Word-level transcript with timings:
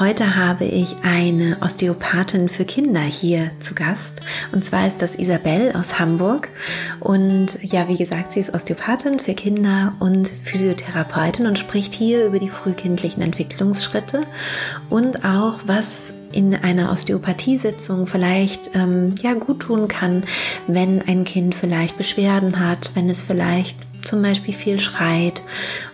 Heute 0.00 0.34
habe 0.34 0.64
ich 0.64 0.96
eine 1.04 1.58
Osteopathin 1.60 2.48
für 2.48 2.64
Kinder 2.64 3.00
hier 3.00 3.52
zu 3.60 3.76
Gast. 3.76 4.22
Und 4.50 4.64
zwar 4.64 4.88
ist 4.88 5.00
das 5.00 5.14
Isabel 5.14 5.72
aus 5.72 6.00
Hamburg. 6.00 6.48
Und 6.98 7.58
ja, 7.62 7.86
wie 7.86 7.96
gesagt, 7.96 8.32
sie 8.32 8.40
ist 8.40 8.52
Osteopathin 8.52 9.20
für 9.20 9.34
Kinder 9.34 9.92
und 10.00 10.26
Physiotherapeutin 10.26 11.46
und 11.46 11.60
spricht 11.60 11.94
hier 11.94 12.26
über 12.26 12.40
die 12.40 12.48
frühkindlichen 12.48 13.22
Entwicklungsschritte 13.22 14.26
und 14.90 15.24
auch, 15.24 15.60
was 15.66 16.14
in 16.32 16.56
einer 16.56 16.90
Osteopathiesitzung 16.90 18.08
vielleicht 18.08 18.74
ähm, 18.74 19.14
ja 19.22 19.34
gut 19.34 19.60
tun 19.60 19.86
kann, 19.86 20.24
wenn 20.66 21.02
ein 21.02 21.22
Kind 21.22 21.54
vielleicht 21.54 21.96
Beschwerden 21.96 22.58
hat, 22.58 22.90
wenn 22.94 23.08
es 23.08 23.22
vielleicht 23.22 23.76
zum 24.04 24.22
Beispiel 24.22 24.54
viel 24.54 24.78
schreit 24.78 25.42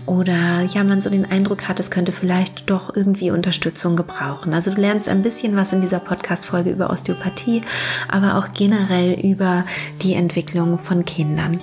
oder 0.07 0.63
ja, 0.63 0.85
man 0.85 1.01
so 1.01 1.11
den 1.11 1.31
Eindruck 1.31 1.69
hat, 1.69 1.81
es 1.81 1.91
könnte 1.91 2.13
vielleicht 2.13 2.69
doch 2.69 2.95
irgendwie 2.95 3.31
Unterstützung 3.31 3.97
gebrauchen. 3.97 4.55
Also 4.55 4.73
du 4.73 4.81
lernst 4.81 5.09
ein 5.09 5.23
bisschen 5.23 5.57
was 5.57 5.73
in 5.73 5.81
dieser 5.81 6.01
Podcast-Folge 6.01 6.71
über 6.71 6.91
Osteopathie, 6.91 7.63
aber 8.09 8.37
auch 8.37 8.53
generell 8.53 9.19
über 9.21 9.65
die 10.03 10.15
Entwicklung 10.15 10.79
von 10.79 11.05
Kindern. 11.05 11.59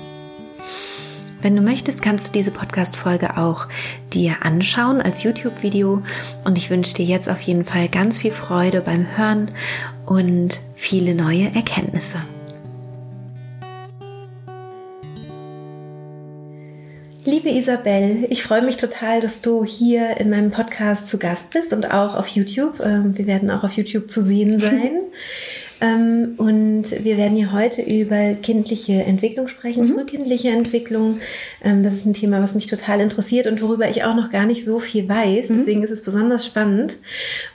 Wenn 1.41 1.55
du 1.55 1.62
möchtest, 1.62 2.02
kannst 2.02 2.30
du 2.30 2.32
diese 2.32 2.52
Podcast-Folge 2.52 3.38
auch 3.38 3.68
dir 4.14 4.38
anschauen 4.41 5.02
als 5.02 5.24
YouTube-Video 5.24 6.02
und 6.46 6.58
ich 6.58 6.70
wünsche 6.70 6.96
dir 6.96 7.05
jetzt 7.05 7.30
auf 7.30 7.41
jeden 7.41 7.64
Fall 7.64 7.90
ganz 7.90 8.18
viel 8.18 8.32
Freude 8.32 8.82
beim 8.82 9.05
Hören 9.16 9.52
und 10.05 10.60
viele 10.74 11.14
neue 11.14 11.54
Erkenntnisse. 11.54 12.20
Liebe 17.28 17.50
Isabel, 17.50 18.26
ich 18.30 18.42
freue 18.42 18.62
mich 18.62 18.78
total, 18.78 19.20
dass 19.20 19.42
du 19.42 19.66
hier 19.66 20.16
in 20.16 20.30
meinem 20.30 20.50
Podcast 20.50 21.10
zu 21.10 21.20
Gast 21.20 21.50
bist 21.50 21.74
und 21.74 21.92
auch 21.92 22.16
auf 22.16 22.30
YouTube. 22.30 22.80
Ähm, 22.80 23.18
wir 23.18 23.28
werden 23.28 23.52
auch 23.52 23.66
auf 23.66 23.74
YouTube 23.74 24.10
zu 24.10 24.24
sehen 24.24 24.60
sein. 24.62 25.02
Ähm, 25.82 26.36
und 26.38 26.86
wir 27.04 27.18
werden 27.18 27.36
hier 27.36 27.52
heute 27.52 27.82
über 27.82 28.34
kindliche 28.36 29.04
Entwicklung 29.04 29.50
sprechen, 29.50 29.90
mhm. 29.90 29.96
frühkindliche 29.96 30.52
Entwicklung. 30.52 31.20
Ähm, 31.66 31.84
das 31.84 31.96
ist 31.96 32.05
ein 32.05 32.14
Thema, 32.14 32.42
was 32.42 32.55
mich 32.55 32.68
total 32.68 33.02
interessiert 33.02 33.46
und 33.46 33.62
worüber 33.62 33.90
ich 33.90 34.05
auch 34.05 34.16
noch 34.16 34.32
gar 34.32 34.46
nicht 34.46 34.64
so 34.64 34.80
viel 34.80 35.10
weiß. 35.10 35.50
Mhm. 35.50 35.58
Deswegen 35.58 35.84
ist 35.84 35.92
es 35.92 36.04
besonders 36.04 36.46
spannend. 36.46 36.96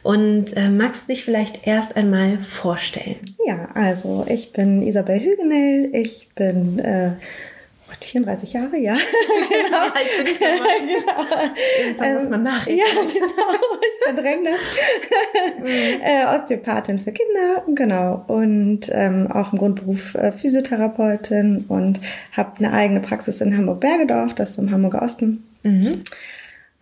Und 0.03 0.55
äh, 0.55 0.69
magst 0.69 1.09
du 1.09 1.15
dich 1.15 1.25
vielleicht 1.25 1.67
erst 1.67 1.97
einmal 1.97 2.37
vorstellen? 2.37 3.17
Ja, 3.47 3.71
also 3.73 4.27
ich 4.29 4.53
bin 4.53 4.83
Isabel 4.83 5.19
Hügenel. 5.19 5.89
Ich 5.95 6.29
bin 6.35 6.79
äh, 6.79 7.13
34 8.01 8.53
Jahre, 8.53 8.77
ja. 8.79 8.95
genau. 9.49 9.87
ich 9.95 10.17
bin 10.17 10.27
nicht 10.27 10.39
genau. 10.41 11.25
Irgendwann 11.81 12.15
muss 12.15 12.29
man 12.29 12.41
ähm, 12.41 12.43
nachrechnen. 12.43 12.79
Ja, 12.79 13.03
genau. 13.13 13.79
Ich 13.81 14.05
verdränge 14.05 14.51
das. 14.51 14.61
Mhm. 15.63 16.01
äh, 16.03 16.25
Osteopathin 16.27 16.99
für 16.99 17.13
Kinder, 17.13 17.63
genau. 17.75 18.25
Und 18.27 18.91
ähm, 18.91 19.31
auch 19.31 19.53
im 19.53 19.59
Grundberuf 19.59 20.15
äh, 20.15 20.33
Physiotherapeutin 20.33 21.67
und 21.69 22.01
habe 22.33 22.59
eine 22.59 22.73
eigene 22.73 23.01
Praxis 23.01 23.41
in 23.41 23.57
Hamburg-Bergedorf, 23.57 24.35
das 24.35 24.51
ist 24.51 24.59
im 24.59 24.71
Hamburger 24.71 25.03
Osten. 25.03 25.45
Mhm. 25.63 26.03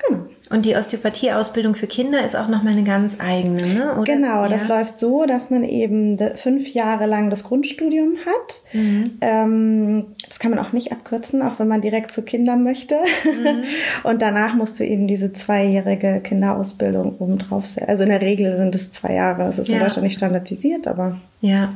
Genau. 0.09 0.27
Und 0.51 0.67
die 0.67 0.75
Osteopathie-Ausbildung 0.75 1.77
für 1.77 1.87
Kinder 1.87 2.25
ist 2.25 2.35
auch 2.35 2.49
nochmal 2.49 2.73
eine 2.73 2.83
ganz 2.83 3.19
eigene, 3.21 3.63
ne? 3.69 3.95
Oder? 3.95 4.03
Genau, 4.03 4.49
das 4.49 4.67
ja. 4.67 4.79
läuft 4.79 4.99
so, 4.99 5.25
dass 5.25 5.49
man 5.51 5.63
eben 5.63 6.19
fünf 6.35 6.75
Jahre 6.75 7.07
lang 7.07 7.31
das 7.31 7.45
Grundstudium 7.45 8.17
hat. 8.27 8.63
Mhm. 8.73 9.19
Ähm, 9.21 10.07
das 10.27 10.41
kann 10.41 10.51
man 10.51 10.59
auch 10.59 10.73
nicht 10.73 10.91
abkürzen, 10.91 11.41
auch 11.43 11.61
wenn 11.61 11.69
man 11.69 11.81
direkt 11.81 12.11
zu 12.11 12.23
Kindern 12.23 12.65
möchte. 12.65 12.97
Mhm. 13.25 13.63
Und 14.03 14.23
danach 14.23 14.55
musst 14.55 14.81
du 14.81 14.85
eben 14.85 15.07
diese 15.07 15.33
zweijährige 15.33 16.21
Kinderausbildung 16.21 17.19
obendrauf 17.21 17.67
sehen. 17.67 17.89
Also 17.89 18.03
in 18.03 18.09
der 18.09 18.21
Regel 18.21 18.57
sind 18.57 18.75
es 18.75 18.91
zwei 18.91 19.15
Jahre. 19.15 19.45
Es 19.45 19.61
ist 19.61 19.69
ja. 19.69 19.77
in 19.77 19.83
Deutschland 19.83 20.03
nicht 20.03 20.17
standardisiert, 20.17 20.89
aber. 20.89 21.21
Ja. 21.41 21.73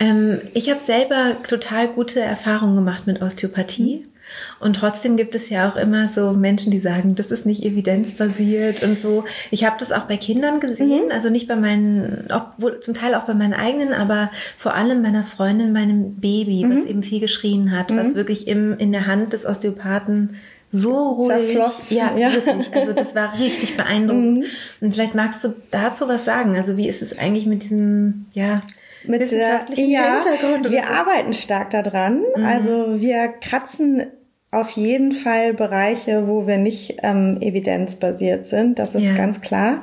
Ähm, 0.00 0.40
ich 0.52 0.68
habe 0.68 0.80
selber 0.80 1.36
total 1.46 1.86
gute 1.86 2.18
Erfahrungen 2.20 2.74
gemacht 2.74 3.06
mit 3.06 3.22
Osteopathie. 3.22 3.98
Mhm. 3.98 4.17
Und 4.60 4.76
trotzdem 4.76 5.16
gibt 5.16 5.34
es 5.34 5.48
ja 5.48 5.70
auch 5.70 5.76
immer 5.76 6.08
so 6.08 6.32
Menschen, 6.32 6.70
die 6.70 6.80
sagen, 6.80 7.14
das 7.14 7.30
ist 7.30 7.46
nicht 7.46 7.64
evidenzbasiert 7.64 8.82
und 8.82 8.98
so. 8.98 9.24
Ich 9.50 9.64
habe 9.64 9.76
das 9.78 9.92
auch 9.92 10.04
bei 10.04 10.16
Kindern 10.16 10.60
gesehen, 10.60 11.06
mhm. 11.06 11.12
also 11.12 11.30
nicht 11.30 11.48
bei 11.48 11.56
meinen, 11.56 12.28
obwohl 12.32 12.80
zum 12.80 12.94
Teil 12.94 13.14
auch 13.14 13.24
bei 13.24 13.34
meinen 13.34 13.54
eigenen, 13.54 13.92
aber 13.92 14.30
vor 14.56 14.74
allem 14.74 15.02
meiner 15.02 15.24
Freundin, 15.24 15.72
meinem 15.72 16.16
Baby, 16.16 16.64
mhm. 16.64 16.76
was 16.76 16.86
eben 16.86 17.02
viel 17.02 17.20
geschrien 17.20 17.76
hat, 17.76 17.90
mhm. 17.90 17.96
was 17.96 18.14
wirklich 18.14 18.48
im, 18.48 18.76
in 18.78 18.92
der 18.92 19.06
Hand 19.06 19.32
des 19.32 19.46
Osteopathen 19.46 20.36
so 20.70 21.10
ruhig. 21.10 21.54
Zerfloss. 21.54 21.90
Ja, 21.90 22.14
ja, 22.16 22.32
wirklich. 22.32 22.74
Also 22.74 22.92
das 22.92 23.14
war 23.14 23.38
richtig 23.38 23.76
beeindruckend. 23.76 24.38
Mhm. 24.38 24.44
Und 24.80 24.92
vielleicht 24.92 25.14
magst 25.14 25.44
du 25.44 25.54
dazu 25.70 26.08
was 26.08 26.24
sagen. 26.24 26.56
Also 26.56 26.76
wie 26.76 26.88
ist 26.88 27.02
es 27.02 27.18
eigentlich 27.18 27.46
mit 27.46 27.62
diesem, 27.62 28.26
ja, 28.32 28.62
mit 29.06 29.20
wissenschaftlichen 29.20 29.90
ja, 29.90 30.20
Hintergrund? 30.22 30.70
Wir 30.70 30.82
so? 30.82 30.92
arbeiten 30.92 31.32
stark 31.32 31.70
daran. 31.70 32.22
Mhm. 32.36 32.44
Also 32.44 33.00
wir 33.00 33.28
kratzen 33.28 34.06
auf 34.50 34.70
jeden 34.70 35.12
Fall 35.12 35.52
Bereiche, 35.52 36.26
wo 36.26 36.46
wir 36.46 36.56
nicht 36.56 36.98
ähm, 37.02 37.38
evidenzbasiert 37.40 38.46
sind, 38.46 38.78
das 38.78 38.94
ist 38.94 39.04
ja. 39.04 39.14
ganz 39.14 39.40
klar. 39.40 39.82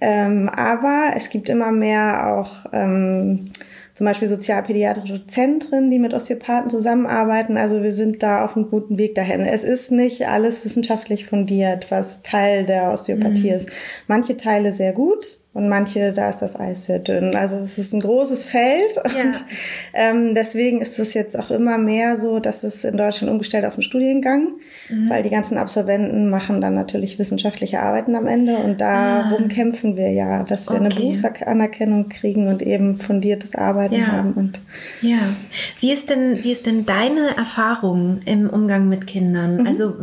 Ähm, 0.00 0.48
aber 0.48 1.12
es 1.16 1.28
gibt 1.28 1.50
immer 1.50 1.70
mehr 1.70 2.34
auch 2.34 2.64
ähm, 2.72 3.50
zum 3.92 4.06
Beispiel 4.06 4.28
sozialpädiatrische 4.28 5.26
Zentren, 5.26 5.90
die 5.90 5.98
mit 5.98 6.14
Osteopathen 6.14 6.70
zusammenarbeiten. 6.70 7.58
Also 7.58 7.82
wir 7.82 7.92
sind 7.92 8.22
da 8.22 8.42
auf 8.42 8.56
einem 8.56 8.70
guten 8.70 8.96
Weg 8.96 9.14
dahin. 9.14 9.42
Es 9.42 9.62
ist 9.62 9.92
nicht 9.92 10.26
alles 10.26 10.64
wissenschaftlich 10.64 11.26
fundiert, 11.26 11.90
was 11.90 12.22
Teil 12.22 12.64
der 12.64 12.92
Osteopathie 12.92 13.50
mhm. 13.50 13.56
ist. 13.56 13.70
Manche 14.08 14.38
Teile 14.38 14.72
sehr 14.72 14.94
gut, 14.94 15.39
und 15.52 15.68
manche, 15.68 16.12
da 16.12 16.30
ist 16.30 16.38
das 16.38 16.58
Eis 16.58 16.84
sehr 16.84 17.00
dünn. 17.00 17.34
Also 17.34 17.56
es 17.56 17.76
ist 17.76 17.92
ein 17.92 18.00
großes 18.00 18.44
Feld 18.44 18.98
und 19.04 19.12
ja. 19.12 19.32
ähm, 19.94 20.32
deswegen 20.32 20.80
ist 20.80 21.00
es 21.00 21.12
jetzt 21.12 21.36
auch 21.36 21.50
immer 21.50 21.76
mehr 21.76 22.20
so, 22.20 22.38
dass 22.38 22.62
es 22.62 22.84
in 22.84 22.96
Deutschland 22.96 23.32
umgestellt 23.32 23.64
auf 23.64 23.74
einen 23.74 23.82
Studiengang, 23.82 24.60
mhm. 24.88 25.10
weil 25.10 25.24
die 25.24 25.28
ganzen 25.28 25.58
Absolventen 25.58 26.30
machen 26.30 26.60
dann 26.60 26.74
natürlich 26.74 27.18
wissenschaftliche 27.18 27.80
Arbeiten 27.80 28.14
am 28.14 28.28
Ende 28.28 28.58
und 28.58 28.80
darum 28.80 29.44
ah. 29.46 29.48
kämpfen 29.48 29.96
wir 29.96 30.12
ja, 30.12 30.44
dass 30.44 30.68
wir 30.68 30.76
okay. 30.76 30.84
eine 30.84 30.94
Berufsanerkennung 30.94 32.08
kriegen 32.08 32.46
und 32.46 32.62
eben 32.62 32.98
fundiertes 32.98 33.56
Arbeiten 33.56 33.96
ja. 33.96 34.06
haben. 34.06 34.34
Und 34.34 34.60
ja, 35.02 35.18
wie 35.80 35.90
ist 35.92 36.10
denn 36.10 36.44
wie 36.44 36.52
ist 36.52 36.66
denn 36.66 36.86
deine 36.86 37.36
Erfahrung 37.36 38.20
im 38.24 38.48
Umgang 38.48 38.88
mit 38.88 39.08
Kindern? 39.08 39.62
Mhm. 39.62 39.66
Also 39.66 39.94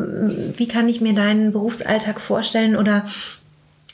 wie 0.57 0.67
kann 0.67 0.89
ich 0.89 0.99
mir 0.99 1.13
deinen 1.13 1.53
Berufsalltag 1.53 2.19
vorstellen 2.19 2.75
oder 2.75 3.05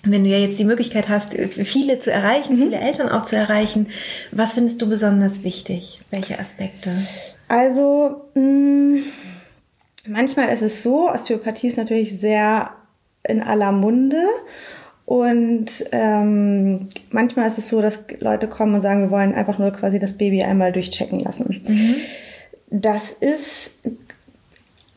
wenn 0.03 0.23
du 0.23 0.29
ja 0.29 0.37
jetzt 0.37 0.59
die 0.59 0.65
Möglichkeit 0.65 1.07
hast, 1.07 1.33
viele 1.33 1.99
zu 1.99 2.11
erreichen, 2.11 2.55
mhm. 2.55 2.59
viele 2.59 2.79
Eltern 2.79 3.09
auch 3.09 3.25
zu 3.25 3.35
erreichen, 3.35 3.87
was 4.31 4.53
findest 4.53 4.81
du 4.81 4.89
besonders 4.89 5.43
wichtig? 5.43 6.01
Welche 6.11 6.39
Aspekte? 6.39 6.91
Also, 7.47 8.25
mh, 8.33 8.41
mm, 8.41 9.03
manchmal 10.07 10.49
ist 10.49 10.61
es 10.61 10.83
so, 10.83 11.09
Osteopathie 11.09 11.67
ist 11.67 11.77
natürlich 11.77 12.19
sehr 12.19 12.71
in 13.27 13.41
aller 13.41 13.71
Munde. 13.71 14.23
Und 15.05 15.85
ähm, 15.91 16.87
manchmal 17.11 17.47
ist 17.47 17.57
es 17.57 17.69
so, 17.69 17.81
dass 17.81 18.05
Leute 18.19 18.47
kommen 18.47 18.75
und 18.75 18.81
sagen, 18.81 19.01
wir 19.01 19.11
wollen 19.11 19.33
einfach 19.33 19.57
nur 19.57 19.71
quasi 19.71 19.99
das 19.99 20.17
Baby 20.17 20.43
einmal 20.43 20.71
durchchecken 20.71 21.19
lassen. 21.19 21.61
Mhm. 21.67 21.95
Das 22.69 23.11
ist 23.11 23.79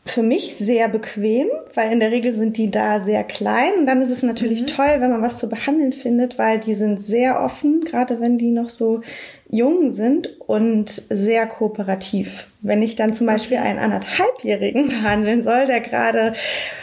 für 0.09 0.23
mich 0.23 0.55
sehr 0.55 0.89
bequem, 0.89 1.47
weil 1.73 1.91
in 1.91 1.99
der 1.99 2.11
Regel 2.11 2.31
sind 2.31 2.57
die 2.57 2.71
da 2.71 2.99
sehr 2.99 3.23
klein. 3.23 3.73
Und 3.79 3.85
dann 3.85 4.01
ist 4.01 4.09
es 4.09 4.23
natürlich 4.23 4.61
mhm. 4.63 4.67
toll, 4.67 4.95
wenn 4.99 5.11
man 5.11 5.21
was 5.21 5.39
zu 5.39 5.49
behandeln 5.49 5.93
findet, 5.93 6.37
weil 6.37 6.59
die 6.59 6.73
sind 6.73 7.03
sehr 7.03 7.41
offen, 7.41 7.81
gerade 7.81 8.19
wenn 8.19 8.37
die 8.37 8.51
noch 8.51 8.69
so 8.69 9.01
jung 9.49 9.91
sind 9.91 10.39
und 10.41 10.89
sehr 10.89 11.45
kooperativ. 11.45 12.49
Wenn 12.61 12.81
ich 12.81 12.97
dann 12.97 13.13
zum 13.13 13.27
Beispiel 13.27 13.57
einen 13.57 13.79
anderthalbjährigen 13.79 14.87
behandeln 14.89 15.41
soll, 15.41 15.67
der 15.67 15.79
gerade 15.79 16.33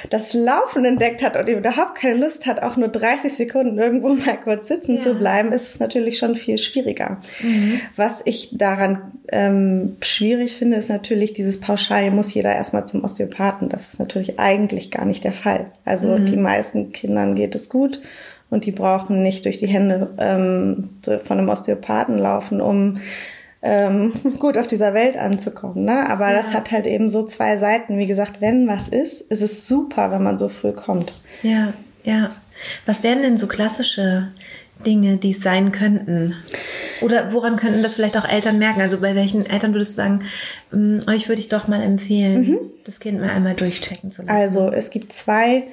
das 0.08 0.32
Laufen 0.32 0.84
entdeckt 0.84 1.22
hat 1.22 1.36
und 1.36 1.48
überhaupt 1.48 1.96
keine 1.96 2.18
Lust 2.18 2.46
hat, 2.46 2.62
auch 2.62 2.76
nur 2.76 2.88
30 2.88 3.34
Sekunden 3.34 3.78
irgendwo 3.78 4.08
mal 4.14 4.38
kurz 4.42 4.68
sitzen 4.68 4.96
ja. 4.96 5.02
zu 5.02 5.14
bleiben, 5.14 5.52
ist 5.52 5.74
es 5.74 5.80
natürlich 5.80 6.16
schon 6.16 6.36
viel 6.36 6.56
schwieriger. 6.56 7.20
Mhm. 7.40 7.80
Was 7.96 8.22
ich 8.24 8.56
daran 8.56 9.12
ähm, 9.30 9.96
schwierig 10.00 10.56
finde, 10.56 10.78
ist 10.78 10.88
natürlich 10.88 11.34
dieses 11.34 11.60
Pauschal, 11.60 12.10
muss 12.12 12.32
jeder 12.32 12.54
erstmal 12.54 12.86
zum 12.86 13.04
Osteopathen. 13.04 13.68
Das 13.68 13.88
ist 13.88 13.98
natürlich 13.98 14.40
eigentlich 14.40 14.90
gar 14.90 15.04
nicht 15.04 15.24
der 15.24 15.32
Fall. 15.32 15.66
Also 15.84 16.16
mhm. 16.16 16.24
die 16.24 16.36
meisten 16.36 16.92
Kindern 16.92 17.34
geht 17.34 17.54
es 17.54 17.68
gut 17.68 18.00
und 18.50 18.66
die 18.66 18.72
brauchen 18.72 19.20
nicht 19.20 19.44
durch 19.44 19.58
die 19.58 19.66
Hände 19.66 20.10
ähm, 20.18 20.88
von 21.02 21.38
einem 21.38 21.48
Osteopathen 21.48 22.18
laufen, 22.18 22.60
um 22.60 22.98
ähm, 23.62 24.12
gut 24.38 24.58
auf 24.58 24.66
dieser 24.66 24.94
Welt 24.94 25.16
anzukommen. 25.16 25.84
Ne? 25.84 26.08
Aber 26.08 26.30
ja. 26.30 26.36
das 26.36 26.52
hat 26.52 26.70
halt 26.70 26.86
eben 26.86 27.08
so 27.08 27.24
zwei 27.26 27.56
Seiten. 27.56 27.98
Wie 27.98 28.06
gesagt, 28.06 28.40
wenn 28.40 28.68
was 28.68 28.88
ist, 28.88 29.22
ist 29.22 29.42
es 29.42 29.66
super, 29.66 30.10
wenn 30.10 30.22
man 30.22 30.38
so 30.38 30.48
früh 30.48 30.72
kommt. 30.72 31.14
Ja. 31.42 31.72
Ja. 32.04 32.30
Was 32.86 33.02
wären 33.02 33.22
denn 33.22 33.38
so 33.38 33.46
klassische 33.46 34.28
Dinge, 34.84 35.16
die 35.16 35.30
es 35.30 35.42
sein 35.42 35.72
könnten? 35.72 36.34
Oder 37.00 37.32
woran 37.32 37.56
könnten 37.56 37.82
das 37.82 37.94
vielleicht 37.94 38.16
auch 38.16 38.28
Eltern 38.28 38.58
merken? 38.58 38.82
Also 38.82 39.00
bei 39.00 39.14
welchen 39.14 39.46
Eltern 39.46 39.72
würdest 39.72 39.92
du 39.92 39.96
sagen, 39.96 40.20
ähm, 40.72 40.98
euch 41.08 41.28
würde 41.28 41.40
ich 41.40 41.48
doch 41.48 41.66
mal 41.66 41.82
empfehlen, 41.82 42.42
mhm. 42.42 42.58
das 42.84 43.00
Kind 43.00 43.20
mal 43.20 43.30
einmal 43.30 43.54
durchchecken 43.54 44.12
zu 44.12 44.22
lassen? 44.22 44.36
Also 44.36 44.70
es 44.70 44.90
gibt 44.90 45.12
zwei 45.12 45.64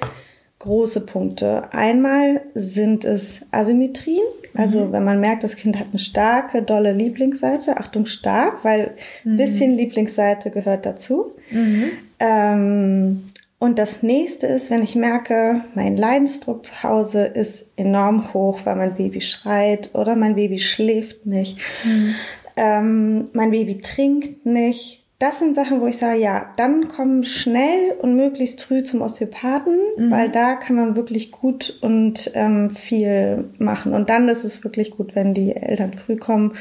große 0.62 1.06
Punkte. 1.06 1.72
Einmal 1.72 2.40
sind 2.54 3.04
es 3.04 3.42
Asymmetrien. 3.50 4.22
Also 4.54 4.86
mhm. 4.86 4.92
wenn 4.92 5.04
man 5.04 5.20
merkt, 5.20 5.42
das 5.42 5.56
Kind 5.56 5.78
hat 5.78 5.88
eine 5.90 5.98
starke, 5.98 6.62
dolle 6.62 6.92
Lieblingsseite, 6.92 7.78
Achtung 7.78 8.06
stark, 8.06 8.64
weil 8.64 8.92
ein 9.24 9.32
mhm. 9.32 9.36
bisschen 9.38 9.76
Lieblingsseite 9.76 10.50
gehört 10.50 10.86
dazu. 10.86 11.32
Mhm. 11.50 11.90
Ähm, 12.20 13.24
und 13.58 13.78
das 13.78 14.02
nächste 14.04 14.46
ist, 14.46 14.70
wenn 14.70 14.82
ich 14.82 14.94
merke, 14.94 15.62
mein 15.74 15.96
Leidensdruck 15.96 16.66
zu 16.66 16.82
Hause 16.82 17.24
ist 17.24 17.66
enorm 17.76 18.32
hoch, 18.32 18.60
weil 18.64 18.76
mein 18.76 18.94
Baby 18.94 19.20
schreit 19.20 19.90
oder 19.94 20.14
mein 20.14 20.36
Baby 20.36 20.60
schläft 20.60 21.26
nicht, 21.26 21.58
mhm. 21.84 22.14
ähm, 22.56 23.24
mein 23.32 23.50
Baby 23.50 23.78
trinkt 23.78 24.46
nicht. 24.46 25.01
Das 25.22 25.38
sind 25.38 25.54
Sachen, 25.54 25.80
wo 25.80 25.86
ich 25.86 25.98
sage, 25.98 26.18
ja, 26.18 26.52
dann 26.56 26.88
kommen 26.88 27.22
schnell 27.22 27.92
und 28.00 28.16
möglichst 28.16 28.60
früh 28.60 28.82
zum 28.82 29.02
Osteopathen, 29.02 29.78
mhm. 29.96 30.10
weil 30.10 30.28
da 30.28 30.56
kann 30.56 30.74
man 30.74 30.96
wirklich 30.96 31.30
gut 31.30 31.78
und 31.80 32.32
ähm, 32.34 32.70
viel 32.70 33.44
machen. 33.56 33.94
Und 33.94 34.10
dann 34.10 34.28
ist 34.28 34.42
es 34.42 34.64
wirklich 34.64 34.90
gut, 34.90 35.14
wenn 35.14 35.32
die 35.32 35.54
Eltern 35.54 35.94
früh 35.94 36.16
kommen 36.16 36.56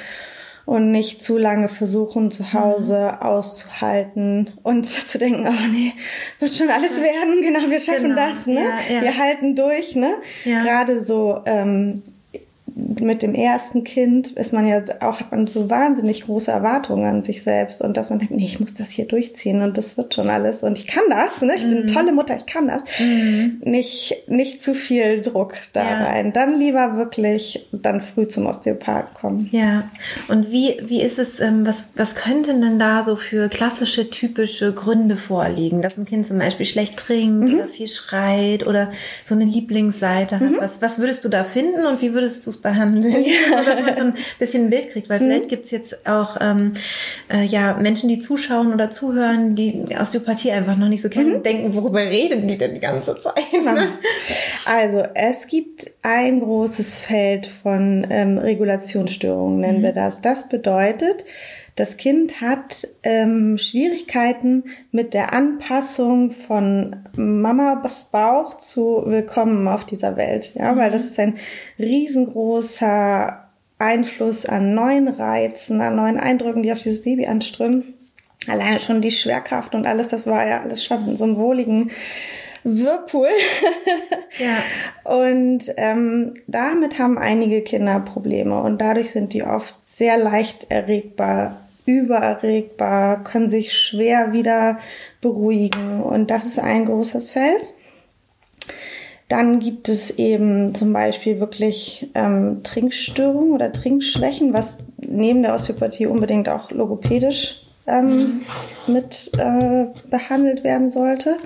und 0.66 0.92
nicht 0.92 1.24
zu 1.24 1.40
lange 1.40 1.70
versuchen, 1.70 2.30
zu 2.30 2.54
Hause 2.54 3.14
mhm. 3.16 3.26
auszuhalten 3.26 4.52
und 4.62 4.86
zu 4.86 5.18
denken, 5.18 5.48
oh 5.48 5.68
nee, 5.72 5.94
wird 6.38 6.54
schon 6.54 6.70
alles 6.70 7.02
werden, 7.02 7.42
genau, 7.42 7.68
wir 7.68 7.80
schaffen 7.80 8.10
genau. 8.10 8.28
das, 8.28 8.46
ne? 8.46 8.62
Ja, 8.62 8.96
ja. 8.96 9.02
Wir 9.02 9.18
halten 9.18 9.56
durch, 9.56 9.96
ne? 9.96 10.14
Gerade 10.44 11.02
so 11.02 11.42
ähm, 11.48 12.04
mit 13.00 13.22
dem 13.22 13.36
ersten 13.36 13.84
Kind 13.84 14.32
ist 14.32 14.54
man 14.54 14.68
ja 14.68 14.82
auch, 15.02 15.20
hat 15.20 15.32
man 15.32 15.48
so 15.48 15.70
wahnsinnig 15.70 16.26
große 16.26 16.52
Erwartungen 16.52 17.06
an 17.06 17.24
sich 17.24 17.44
selbst 17.44 17.82
und 17.82 17.98
dass 17.98 18.10
man 18.10 18.20
denkt, 18.20 18.34
nee, 18.34 18.46
ich 18.46 18.60
muss 18.60 18.74
das 18.74 18.90
hier 18.90 19.06
durchziehen 19.06 19.62
und 19.62 19.78
das 19.78 19.98
wird 19.98 20.14
schon 20.14 20.30
alles 20.30 20.64
und 20.64 20.78
ich 20.78 20.88
kann 20.88 21.04
das, 21.10 21.42
ne? 21.42 21.56
ich 21.56 21.64
bin 21.64 21.72
eine 21.72 21.82
mhm. 21.82 21.88
tolle 21.88 22.12
Mutter, 22.12 22.36
ich 22.36 22.46
kann 22.46 22.68
das. 22.68 22.82
Mhm. 23.00 23.62
Nicht, 23.64 24.28
nicht 24.28 24.64
zu 24.64 24.74
viel 24.74 25.22
Druck 25.22 25.54
da 25.74 25.84
ja. 25.84 26.04
rein. 26.06 26.34
Dann 26.34 26.58
lieber 26.58 26.96
wirklich 26.96 27.68
dann 27.72 28.02
früh 28.02 28.28
zum 28.28 28.48
Osteopath 28.48 29.14
kommen. 29.14 29.50
Ja, 29.52 29.84
und 30.28 30.52
wie, 30.52 30.78
wie 30.84 31.02
ist 31.02 31.20
es, 31.20 31.40
ähm, 31.40 31.66
was, 31.66 31.90
was 31.96 32.16
könnten 32.16 32.62
denn 32.62 32.80
da 32.80 33.04
so 33.04 33.16
für 33.16 33.50
klassische, 33.50 34.10
typische 34.10 34.74
Gründe 34.74 35.18
vorliegen, 35.18 35.82
dass 35.82 35.98
ein 35.98 36.06
Kind 36.06 36.28
zum 36.28 36.40
Beispiel 36.40 36.66
schlecht 36.66 36.98
trinkt 36.98 37.50
mhm. 37.50 37.56
oder 37.56 37.68
viel 37.68 37.88
schreit 37.88 38.66
oder 38.66 38.92
so 39.26 39.36
eine 39.36 39.46
Lieblingsseite 39.46 40.40
hat? 40.40 40.52
Mhm. 40.52 40.58
Was, 40.60 40.82
was 40.82 41.00
würdest 41.00 41.24
du 41.26 41.30
da 41.30 41.44
finden 41.44 41.86
und 41.86 42.02
wie 42.02 42.14
würdest 42.14 42.46
du 42.46 42.50
es 42.50 42.58
behandeln, 42.58 42.71
ja. 42.76 43.64
dass 43.66 43.82
man 43.82 43.98
so 43.98 44.04
ein 44.04 44.14
bisschen 44.40 44.66
ein 44.66 44.70
Bild 44.70 44.92
kriegt. 44.92 45.10
Weil 45.10 45.20
vielleicht 45.20 45.46
mhm. 45.46 45.50
gibt 45.50 45.66
es 45.66 45.72
jetzt 45.72 46.08
auch 46.08 46.38
ähm, 46.40 46.74
äh, 47.32 47.44
ja, 47.46 47.78
Menschen, 47.78 48.10
die 48.10 48.20
zuschauen 48.20 48.74
oder 48.74 48.90
zuhören, 48.90 49.56
die 49.56 49.86
Osteopathie 50.00 50.52
einfach 50.52 50.78
noch 50.78 50.90
nicht 50.90 51.02
so 51.02 51.10
kennen 51.10 51.30
mhm. 51.30 51.36
und 51.36 51.46
denken, 51.46 51.74
worüber 51.74 52.02
reden 52.02 52.48
die 52.48 52.58
denn 52.58 52.74
die 52.74 52.80
ganze 52.80 53.18
Zeit? 53.20 53.54
Ne? 53.54 53.90
Also 54.66 55.04
es 55.16 55.48
gibt 55.48 55.90
ein 56.04 56.40
großes 56.40 57.00
Feld 57.00 57.48
von 57.48 58.06
ähm, 58.10 58.38
Regulationsstörungen, 58.38 59.60
nennen 59.60 59.80
mhm. 59.80 59.84
wir 59.84 59.92
das. 59.92 60.22
Das 60.22 60.50
bedeutet, 60.50 61.24
das 61.76 61.98
Kind 61.98 62.42
hat 62.42 62.88
ähm, 63.04 63.58
Schwierigkeiten 63.58 64.66
mit 64.92 65.14
der 65.14 65.34
Anpassung 65.34 66.32
von 66.32 66.98
Mamas 67.16 68.10
Bauch 68.12 68.58
zu 68.58 69.04
Willkommen 69.06 69.68
auf 69.68 69.86
dieser 69.86 70.18
Welt. 70.18 70.54
Ja, 70.56 70.76
weil 70.76 70.92
das 70.92 71.06
ist 71.06 71.20
ein 71.20 71.36
riesengroßer 71.80 73.48
Einfluss 73.80 74.46
an 74.46 74.76
neuen 74.76 75.08
Reizen, 75.08 75.82
an 75.82 75.96
neuen 75.96 76.20
Eindrücken, 76.20 76.64
die 76.64 76.72
auf 76.72 76.80
dieses 76.80 77.04
Baby 77.04 77.26
anströmen. 77.28 77.94
Alleine 78.48 78.80
schon 78.80 79.02
die 79.02 79.12
Schwerkraft 79.12 79.76
und 79.76 79.86
alles, 79.86 80.10
das 80.10 80.28
war 80.28 80.46
ja 80.48 80.62
alles 80.62 80.84
schon 80.84 81.08
in 81.08 81.18
so 81.18 81.24
einem 81.24 81.38
wohligen 81.38 81.92
Whirlpool. 82.64 83.30
ja. 84.40 84.58
Und 85.04 85.66
ähm, 85.78 86.34
damit 86.48 87.00
haben 87.00 87.18
einige 87.18 87.62
Kinder 87.62 88.00
Probleme 88.00 88.62
und 88.62 88.80
dadurch 88.80 89.12
sind 89.12 89.34
die 89.34 89.44
oft 89.44 89.81
sehr 89.92 90.18
leicht 90.18 90.72
erregbar, 90.72 91.58
übererregbar, 91.86 93.24
können 93.24 93.50
sich 93.50 93.74
schwer 93.74 94.32
wieder 94.32 94.80
beruhigen 95.20 96.02
und 96.02 96.32
das 96.32 96.46
ist 96.46 96.60
ein 96.60 96.86
großes 96.86 97.32
Feld. 97.32 97.74
Dann 99.28 99.60
gibt 99.60 99.90
es 99.90 100.12
eben 100.12 100.76
zum 100.76 100.94
Beispiel 100.94 101.40
wirklich 101.40 102.10
ähm, 102.16 102.64
Trinkstörungen 102.64 103.54
oder 103.54 103.72
Trinkschwächen, 103.72 104.54
was 104.54 104.78
neben 104.98 105.42
der 105.42 105.56
Osteopathie 105.56 106.06
unbedingt 106.06 106.50
auch 106.50 106.72
logopädisch 106.72 107.62
ähm, 107.88 108.42
mit 108.88 109.32
äh, 109.38 109.88
behandelt 110.10 110.64
werden 110.64 110.90
sollte. 110.90 111.38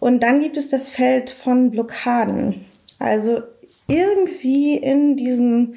Und 0.00 0.22
dann 0.22 0.40
gibt 0.40 0.56
es 0.56 0.68
das 0.68 0.90
Feld 0.90 1.30
von 1.30 1.70
Blockaden. 1.70 2.64
Also 2.98 3.42
irgendwie 3.88 4.76
in 4.76 5.16
diesem, 5.16 5.72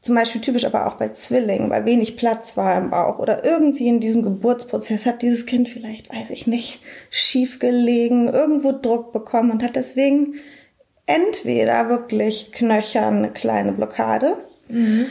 zum 0.00 0.14
Beispiel 0.14 0.40
typisch 0.40 0.64
aber 0.64 0.86
auch 0.86 0.94
bei 0.94 1.10
Zwillingen, 1.10 1.68
weil 1.68 1.84
wenig 1.84 2.16
Platz 2.16 2.56
war 2.56 2.76
im 2.78 2.90
Bauch 2.90 3.18
oder 3.18 3.44
irgendwie 3.44 3.88
in 3.88 4.00
diesem 4.00 4.22
Geburtsprozess 4.22 5.04
hat 5.04 5.20
dieses 5.20 5.44
Kind 5.44 5.68
vielleicht, 5.68 6.12
weiß 6.12 6.30
ich 6.30 6.46
nicht, 6.46 6.80
schief 7.10 7.58
gelegen, 7.58 8.28
irgendwo 8.28 8.72
Druck 8.72 9.12
bekommen 9.12 9.50
und 9.50 9.62
hat 9.62 9.76
deswegen 9.76 10.34
entweder 11.04 11.90
wirklich 11.90 12.50
knöchern 12.52 13.18
eine 13.18 13.30
kleine 13.30 13.72
Blockade 13.72 14.38
mhm. 14.68 15.06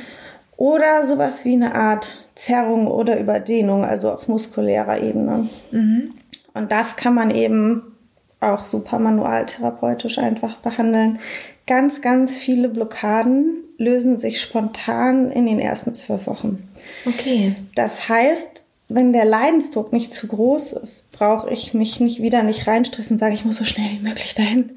oder 0.58 1.06
sowas 1.06 1.46
wie 1.46 1.54
eine 1.54 1.76
Art 1.76 2.26
Zerrung 2.34 2.88
oder 2.88 3.20
Überdehnung, 3.20 3.86
also 3.86 4.12
auf 4.12 4.28
muskulärer 4.28 5.04
Ebene. 5.04 5.50
Mhm. 5.72 6.14
Und 6.56 6.72
das 6.72 6.96
kann 6.96 7.14
man 7.14 7.30
eben 7.30 7.96
auch 8.40 8.66
super 8.66 8.98
manualtherapeutisch 8.98 10.18
einfach 10.18 10.56
behandeln. 10.58 11.20
Ganz, 11.68 12.02
ganz 12.02 12.38
viele 12.38 12.70
Blockaden 12.70 13.66
lösen 13.80 14.18
sich 14.18 14.42
spontan 14.42 15.31
in 15.31 15.48
den 15.48 15.60
ersten 15.60 15.94
zwölf 15.94 16.28
Wochen. 16.28 16.68
Okay. 17.06 17.56
Das 17.76 18.10
heißt, 18.10 18.64
wenn 18.90 19.14
der 19.14 19.26
Leidensdruck 19.26 19.94
nicht 19.94 20.14
zu 20.14 20.28
groß 20.28 20.74
ist, 20.74 21.12
brauche 21.12 21.50
ich 21.50 21.74
mich 21.74 22.00
nicht 22.00 22.22
wieder 22.22 22.44
nicht 22.44 22.68
reinstressen 22.68 23.16
und 23.16 23.19
sagen, 23.19 23.33
ich 23.33 23.45
muss 23.45 23.57
so 23.57 23.66
schnell 23.66 23.90
wie 23.92 24.07
möglich 24.07 24.36
dahin. 24.36 24.71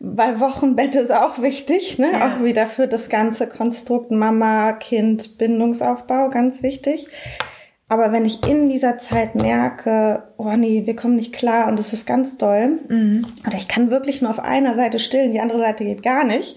Weil 0.00 0.40
Wochenbett 0.40 0.94
ist 0.94 1.12
auch 1.12 1.42
wichtig, 1.42 1.98
ne? 1.98 2.12
Ja. 2.12 2.36
Auch 2.36 2.44
wieder 2.44 2.66
für 2.66 2.88
das 2.88 3.08
ganze 3.08 3.48
Konstrukt 3.48 4.10
Mama, 4.10 4.72
Kind, 4.72 5.38
Bindungsaufbau 5.38 6.30
ganz 6.30 6.62
wichtig. 6.62 7.08
Aber 7.88 8.12
wenn 8.12 8.24
ich 8.24 8.46
in 8.46 8.68
dieser 8.68 8.98
Zeit 8.98 9.34
merke, 9.34 10.22
oh 10.36 10.52
nee, 10.56 10.82
wir 10.86 10.94
kommen 10.94 11.16
nicht 11.16 11.32
klar 11.32 11.68
und 11.68 11.80
es 11.80 11.92
ist 11.92 12.06
ganz 12.06 12.38
doll, 12.38 12.78
mhm. 12.88 13.26
oder 13.46 13.56
ich 13.56 13.66
kann 13.66 13.90
wirklich 13.90 14.22
nur 14.22 14.30
auf 14.30 14.40
einer 14.40 14.74
Seite 14.74 14.98
stillen, 14.98 15.32
die 15.32 15.40
andere 15.40 15.58
Seite 15.58 15.84
geht 15.84 16.02
gar 16.02 16.24
nicht, 16.24 16.56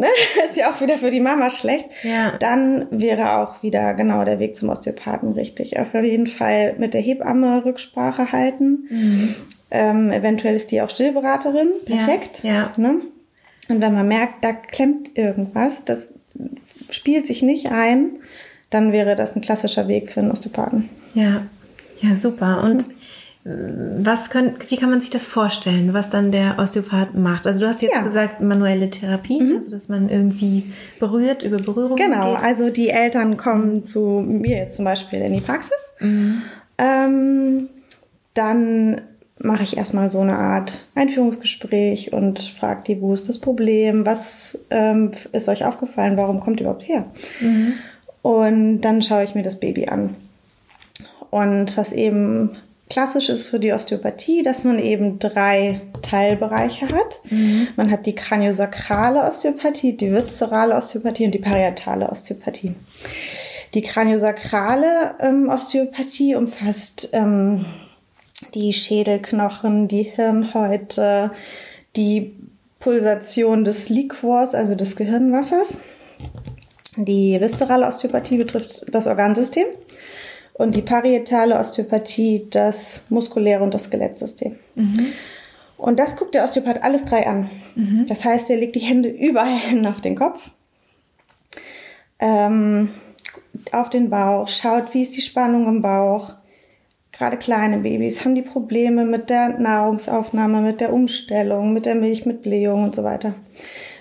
ne? 0.00 0.08
ist 0.46 0.56
ja 0.56 0.70
auch 0.70 0.80
wieder 0.80 0.98
für 0.98 1.10
die 1.10 1.20
Mama 1.20 1.50
schlecht, 1.50 1.86
ja. 2.02 2.32
dann 2.38 2.86
wäre 2.90 3.38
auch 3.38 3.62
wieder 3.62 3.94
genau 3.94 4.24
der 4.24 4.38
Weg 4.38 4.56
zum 4.56 4.68
Osteopathen 4.68 5.32
richtig. 5.32 5.78
Auf 5.78 5.94
jeden 5.94 6.26
Fall 6.26 6.74
mit 6.78 6.94
der 6.94 7.00
Hebamme 7.00 7.64
Rücksprache 7.64 8.32
halten. 8.32 8.88
Mhm. 8.90 9.34
Ähm, 9.70 10.10
eventuell 10.10 10.56
ist 10.56 10.72
die 10.72 10.82
auch 10.82 10.90
Stillberaterin, 10.90 11.68
perfekt. 11.84 12.42
Ja. 12.42 12.52
ja. 12.52 12.72
Ne? 12.76 13.00
Und 13.68 13.80
wenn 13.80 13.94
man 13.94 14.08
merkt, 14.08 14.44
da 14.44 14.52
klemmt 14.52 15.16
irgendwas, 15.16 15.84
das 15.84 16.08
spielt 16.90 17.26
sich 17.26 17.42
nicht 17.42 17.70
ein, 17.70 18.18
dann 18.70 18.92
wäre 18.92 19.14
das 19.14 19.36
ein 19.36 19.42
klassischer 19.42 19.88
Weg 19.88 20.10
für 20.10 20.20
einen 20.20 20.30
Osteopathen. 20.30 20.88
Ja, 21.14 21.46
ja, 22.00 22.14
super. 22.14 22.62
Und 22.64 22.86
was 23.42 24.28
können, 24.28 24.56
wie 24.68 24.76
kann 24.76 24.90
man 24.90 25.00
sich 25.00 25.08
das 25.08 25.26
vorstellen, 25.26 25.94
was 25.94 26.10
dann 26.10 26.30
der 26.30 26.58
Osteopath 26.58 27.14
macht? 27.14 27.46
Also 27.46 27.60
du 27.60 27.68
hast 27.68 27.80
jetzt 27.80 27.94
ja. 27.94 28.02
gesagt 28.02 28.42
manuelle 28.42 28.90
Therapie, 28.90 29.40
mhm. 29.40 29.56
also 29.56 29.70
dass 29.70 29.88
man 29.88 30.10
irgendwie 30.10 30.72
berührt, 30.98 31.42
über 31.42 31.56
Berührung 31.56 31.96
Genau, 31.96 32.34
geht. 32.34 32.44
also 32.44 32.68
die 32.68 32.90
Eltern 32.90 33.38
kommen 33.38 33.82
zu 33.82 34.20
mir 34.20 34.58
jetzt 34.58 34.76
zum 34.76 34.84
Beispiel 34.84 35.20
in 35.20 35.32
die 35.32 35.40
Praxis. 35.40 35.72
Mhm. 36.00 36.42
Ähm, 36.76 37.68
dann 38.34 39.00
mache 39.38 39.62
ich 39.62 39.78
erstmal 39.78 40.10
so 40.10 40.20
eine 40.20 40.36
Art 40.36 40.86
Einführungsgespräch 40.94 42.12
und 42.12 42.40
frage 42.40 42.82
die, 42.88 43.00
wo 43.00 43.14
ist 43.14 43.30
das 43.30 43.38
Problem, 43.38 44.04
was 44.04 44.66
ähm, 44.68 45.12
ist 45.32 45.48
euch 45.48 45.64
aufgefallen, 45.64 46.18
warum 46.18 46.40
kommt 46.40 46.60
ihr 46.60 46.66
überhaupt 46.66 46.86
her? 46.86 47.06
Mhm. 47.40 47.72
Und 48.20 48.82
dann 48.82 49.00
schaue 49.00 49.24
ich 49.24 49.34
mir 49.34 49.42
das 49.42 49.58
Baby 49.58 49.86
an. 49.86 50.14
Und 51.30 51.78
was 51.78 51.94
eben 51.94 52.50
klassisch 52.90 53.28
ist 53.30 53.46
für 53.46 53.58
die 53.58 53.72
Osteopathie, 53.72 54.42
dass 54.42 54.64
man 54.64 54.78
eben 54.78 55.18
drei 55.18 55.80
Teilbereiche 56.02 56.88
hat. 56.88 57.20
Mhm. 57.30 57.68
Man 57.76 57.90
hat 57.90 58.04
die 58.04 58.14
kraniosakrale 58.14 59.22
Osteopathie, 59.22 59.96
die 59.96 60.12
viszerale 60.12 60.74
Osteopathie 60.74 61.24
und 61.24 61.32
die 61.32 61.38
parietale 61.38 62.10
Osteopathie. 62.10 62.74
Die 63.72 63.82
kraniosakrale 63.82 65.14
ähm, 65.20 65.48
Osteopathie 65.48 66.34
umfasst 66.34 67.10
ähm, 67.12 67.64
die 68.54 68.72
Schädelknochen, 68.72 69.86
die 69.86 70.02
Hirnhäute, 70.02 71.30
die 71.94 72.34
Pulsation 72.80 73.62
des 73.62 73.88
Liquors, 73.88 74.54
also 74.54 74.74
des 74.74 74.96
Gehirnwassers. 74.96 75.80
Die 76.96 77.40
viszerale 77.40 77.86
Osteopathie 77.86 78.38
betrifft 78.38 78.86
das 78.92 79.06
Organsystem 79.06 79.66
und 80.60 80.76
die 80.76 80.82
parietale 80.82 81.58
Osteopathie 81.58 82.46
das 82.50 83.06
muskuläre 83.08 83.64
und 83.64 83.72
das 83.72 83.84
Skelettsystem. 83.84 84.56
Mhm. 84.74 85.06
Und 85.78 85.98
das 85.98 86.16
guckt 86.16 86.34
der 86.34 86.44
Osteopath 86.44 86.82
alles 86.82 87.06
drei 87.06 87.26
an. 87.26 87.48
Mhm. 87.74 88.04
Das 88.06 88.26
heißt, 88.26 88.50
er 88.50 88.58
legt 88.58 88.74
die 88.74 88.80
Hände 88.80 89.08
überall 89.28 89.56
hin 89.56 89.86
auf 89.86 90.02
den 90.02 90.16
Kopf, 90.16 90.50
ähm, 92.18 92.90
auf 93.72 93.88
den 93.88 94.10
Bauch, 94.10 94.48
schaut, 94.48 94.92
wie 94.92 95.00
ist 95.00 95.16
die 95.16 95.22
Spannung 95.22 95.66
im 95.66 95.80
Bauch. 95.80 96.34
Gerade 97.10 97.38
kleine 97.38 97.78
Babys 97.78 98.22
haben 98.22 98.34
die 98.34 98.42
Probleme 98.42 99.06
mit 99.06 99.30
der 99.30 99.58
Nahrungsaufnahme, 99.58 100.60
mit 100.60 100.82
der 100.82 100.92
Umstellung, 100.92 101.72
mit 101.72 101.86
der 101.86 101.94
Milch, 101.94 102.26
mit 102.26 102.42
Blähung 102.42 102.84
und 102.84 102.94
so 102.94 103.02
weiter. 103.02 103.34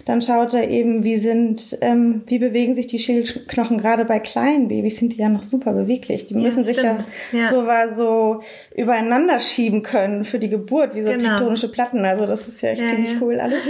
Dann 0.09 0.21
schaut 0.23 0.55
er 0.55 0.67
eben, 0.67 1.03
wie 1.03 1.17
sind, 1.17 1.77
ähm, 1.81 2.23
wie 2.25 2.39
bewegen 2.39 2.73
sich 2.73 2.87
die 2.87 2.97
Schädelknochen. 2.97 3.77
Gerade 3.77 4.05
bei 4.05 4.17
kleinen 4.17 4.67
Babys 4.67 4.97
sind 4.97 5.13
die 5.13 5.17
ja 5.17 5.29
noch 5.29 5.43
super 5.43 5.71
beweglich. 5.71 6.25
Die 6.25 6.33
müssen 6.33 6.61
ja, 6.61 6.63
sich 6.63 6.77
ja, 6.77 6.97
ja, 7.31 7.47
so 7.47 7.67
war 7.67 7.93
so 7.93 8.41
übereinander 8.75 9.39
schieben 9.39 9.83
können 9.83 10.23
für 10.23 10.39
die 10.39 10.49
Geburt, 10.49 10.95
wie 10.95 11.03
so 11.03 11.11
genau. 11.11 11.37
tektonische 11.37 11.71
Platten. 11.71 12.05
Also 12.05 12.25
das 12.25 12.47
ist 12.47 12.59
ja 12.61 12.69
echt 12.69 12.81
ja, 12.81 12.87
ziemlich 12.87 13.21
cool 13.21 13.39
alles. 13.39 13.63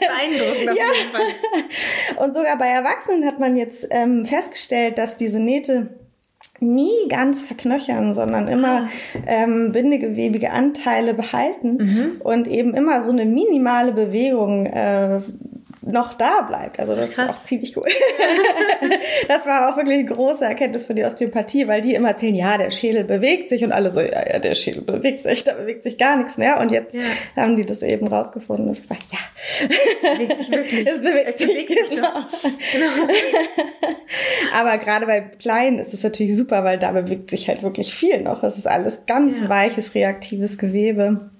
Beeindruckend 0.00 0.68
auf 0.68 0.76
jeden 0.76 1.12
Fall. 1.12 1.22
Und 2.22 2.34
sogar 2.34 2.58
bei 2.58 2.68
Erwachsenen 2.68 3.24
hat 3.24 3.40
man 3.40 3.56
jetzt 3.56 3.88
ähm, 3.90 4.26
festgestellt, 4.26 4.98
dass 4.98 5.16
diese 5.16 5.40
Nähte 5.40 5.88
nie 6.60 7.08
ganz 7.08 7.42
verknöchern, 7.42 8.14
sondern 8.14 8.48
immer 8.48 8.82
ah. 8.84 8.88
ähm, 9.26 9.72
bindegewebige 9.72 10.50
Anteile 10.50 11.14
behalten 11.14 11.76
mhm. 11.76 12.20
und 12.20 12.48
eben 12.48 12.74
immer 12.74 13.02
so 13.02 13.10
eine 13.10 13.24
minimale 13.24 13.92
Bewegung 13.92 14.66
äh, 14.66 15.20
noch 15.86 16.14
da 16.14 16.42
bleibt. 16.42 16.80
Also 16.80 16.96
das 16.96 17.14
Krass. 17.14 17.30
ist 17.30 17.36
auch 17.36 17.42
ziemlich 17.42 17.76
cool. 17.76 17.84
das 19.28 19.46
war 19.46 19.70
auch 19.70 19.76
wirklich 19.76 19.98
eine 19.98 20.04
große 20.04 20.44
Erkenntnis 20.44 20.86
für 20.86 20.94
die 20.94 21.04
Osteopathie, 21.04 21.68
weil 21.68 21.80
die 21.80 21.94
immer 21.94 22.08
erzählen, 22.08 22.34
ja, 22.34 22.58
der 22.58 22.70
Schädel 22.70 23.04
bewegt 23.04 23.48
sich 23.48 23.64
und 23.64 23.72
alle 23.72 23.90
so, 23.90 24.00
ja, 24.00 24.32
ja, 24.32 24.38
der 24.38 24.54
Schädel 24.54 24.82
bewegt 24.82 25.22
sich, 25.22 25.44
da 25.44 25.52
bewegt 25.52 25.84
sich 25.84 25.96
gar 25.96 26.16
nichts 26.16 26.38
mehr. 26.38 26.58
Und 26.60 26.72
jetzt 26.72 26.94
ja. 26.94 27.02
haben 27.36 27.56
die 27.56 27.64
das 27.64 27.82
eben 27.82 28.08
rausgefunden. 28.08 28.66
Das 28.66 28.90
war, 28.90 28.96
ja. 29.12 30.12
Bewegt 30.12 30.38
sich 30.38 30.50
wirklich. 30.50 30.86
Es 30.86 31.00
bewegt 31.00 31.28
es 31.28 31.38
sich, 31.38 31.66
bewegt 31.66 31.90
genau. 31.90 32.08
genau. 32.72 33.12
Aber 34.58 34.78
gerade 34.78 35.06
bei 35.06 35.20
Kleinen 35.20 35.78
ist 35.78 35.94
es 35.94 36.02
natürlich 36.02 36.36
super, 36.36 36.64
weil 36.64 36.78
da 36.78 36.90
bewegt 36.92 37.30
sich 37.30 37.48
halt 37.48 37.62
wirklich 37.62 37.94
viel 37.94 38.20
noch. 38.22 38.42
Es 38.42 38.58
ist 38.58 38.66
alles 38.66 39.06
ganz 39.06 39.40
ja. 39.40 39.48
weiches, 39.48 39.94
reaktives 39.94 40.58
Gewebe. 40.58 41.30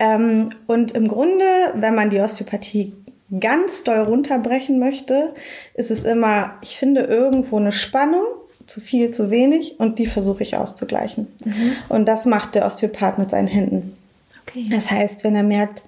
Ähm, 0.00 0.48
und 0.66 0.92
im 0.92 1.08
Grunde, 1.08 1.44
wenn 1.74 1.94
man 1.94 2.08
die 2.08 2.20
Osteopathie 2.20 2.94
ganz 3.38 3.84
doll 3.84 4.00
runterbrechen 4.00 4.78
möchte, 4.78 5.34
ist 5.74 5.90
es 5.90 6.04
immer, 6.04 6.54
ich 6.62 6.76
finde 6.76 7.02
irgendwo 7.02 7.58
eine 7.58 7.72
Spannung, 7.72 8.24
zu 8.66 8.80
viel, 8.80 9.10
zu 9.10 9.30
wenig, 9.30 9.80
und 9.80 9.98
die 9.98 10.06
versuche 10.06 10.42
ich 10.42 10.56
auszugleichen. 10.56 11.26
Mhm. 11.44 11.72
Und 11.88 12.06
das 12.06 12.24
macht 12.24 12.54
der 12.54 12.66
Osteopath 12.66 13.18
mit 13.18 13.30
seinen 13.30 13.48
Händen. 13.48 13.96
Okay. 14.42 14.64
Das 14.70 14.90
heißt, 14.90 15.24
wenn 15.24 15.34
er 15.34 15.42
merkt, 15.42 15.82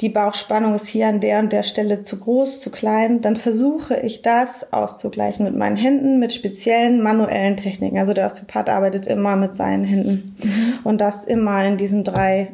die 0.00 0.08
Bauchspannung 0.08 0.74
ist 0.74 0.88
hier 0.88 1.06
an 1.06 1.20
der 1.20 1.38
und 1.38 1.52
der 1.52 1.62
Stelle 1.62 2.02
zu 2.02 2.18
groß, 2.18 2.60
zu 2.60 2.70
klein, 2.70 3.20
dann 3.20 3.36
versuche 3.36 3.96
ich 3.96 4.22
das 4.22 4.72
auszugleichen 4.72 5.44
mit 5.44 5.56
meinen 5.56 5.76
Händen, 5.76 6.18
mit 6.18 6.32
speziellen 6.32 7.00
manuellen 7.00 7.56
Techniken. 7.56 7.98
Also 7.98 8.12
der 8.12 8.26
Osteopath 8.26 8.68
arbeitet 8.68 9.06
immer 9.06 9.36
mit 9.36 9.54
seinen 9.54 9.84
Händen. 9.84 10.36
Mhm. 10.42 10.78
Und 10.82 11.00
das 11.00 11.24
immer 11.24 11.64
in 11.64 11.76
diesen 11.76 12.02
drei 12.02 12.48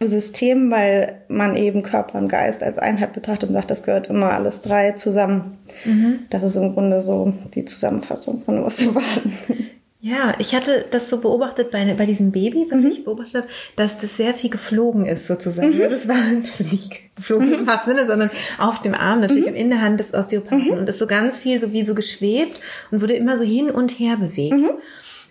System, 0.00 0.70
weil 0.70 1.22
man 1.28 1.56
eben 1.56 1.82
Körper 1.82 2.18
und 2.18 2.28
Geist 2.28 2.62
als 2.62 2.76
Einheit 2.76 3.14
betrachtet 3.14 3.48
und 3.48 3.54
sagt, 3.54 3.70
das 3.70 3.82
gehört 3.82 4.08
immer 4.08 4.32
alles 4.32 4.60
drei 4.60 4.92
zusammen. 4.92 5.58
Mhm. 5.84 6.20
Das 6.28 6.42
ist 6.42 6.56
im 6.56 6.74
Grunde 6.74 7.00
so 7.00 7.32
die 7.54 7.64
Zusammenfassung 7.64 8.42
von 8.42 8.62
was 8.62 8.76
zu 8.76 8.94
warten. 8.94 9.32
Ja, 10.06 10.34
ich 10.38 10.54
hatte 10.54 10.84
das 10.90 11.10
so 11.10 11.20
beobachtet 11.20 11.72
bei, 11.72 11.92
bei 11.94 12.06
diesem 12.06 12.30
Baby, 12.30 12.66
was 12.70 12.82
mhm. 12.82 12.90
ich 12.90 13.04
beobachtet 13.04 13.42
habe, 13.42 13.48
dass 13.74 13.98
das 13.98 14.16
sehr 14.16 14.34
viel 14.34 14.50
geflogen 14.50 15.04
ist 15.04 15.26
sozusagen. 15.26 15.76
Mhm. 15.76 15.80
Das 15.80 16.06
war 16.06 16.16
also 16.16 16.64
nicht 16.64 17.16
geflogen 17.16 17.52
im 17.52 17.66
wahrsten 17.66 17.96
Sinne, 17.96 18.06
sondern 18.06 18.30
auf 18.58 18.82
dem 18.82 18.94
Arm 18.94 19.20
natürlich 19.20 19.46
mhm. 19.46 19.52
und 19.52 19.56
in 19.56 19.70
der 19.70 19.80
Hand 19.80 19.98
des 19.98 20.14
Osteopathen 20.14 20.66
mhm. 20.66 20.78
und 20.78 20.88
ist 20.88 21.00
so 21.00 21.08
ganz 21.08 21.38
viel 21.38 21.60
so 21.60 21.72
wie 21.72 21.84
so 21.84 21.96
geschwebt 21.96 22.60
und 22.92 23.00
wurde 23.00 23.14
immer 23.14 23.36
so 23.36 23.44
hin 23.44 23.68
und 23.68 23.98
her 23.98 24.16
bewegt. 24.16 24.54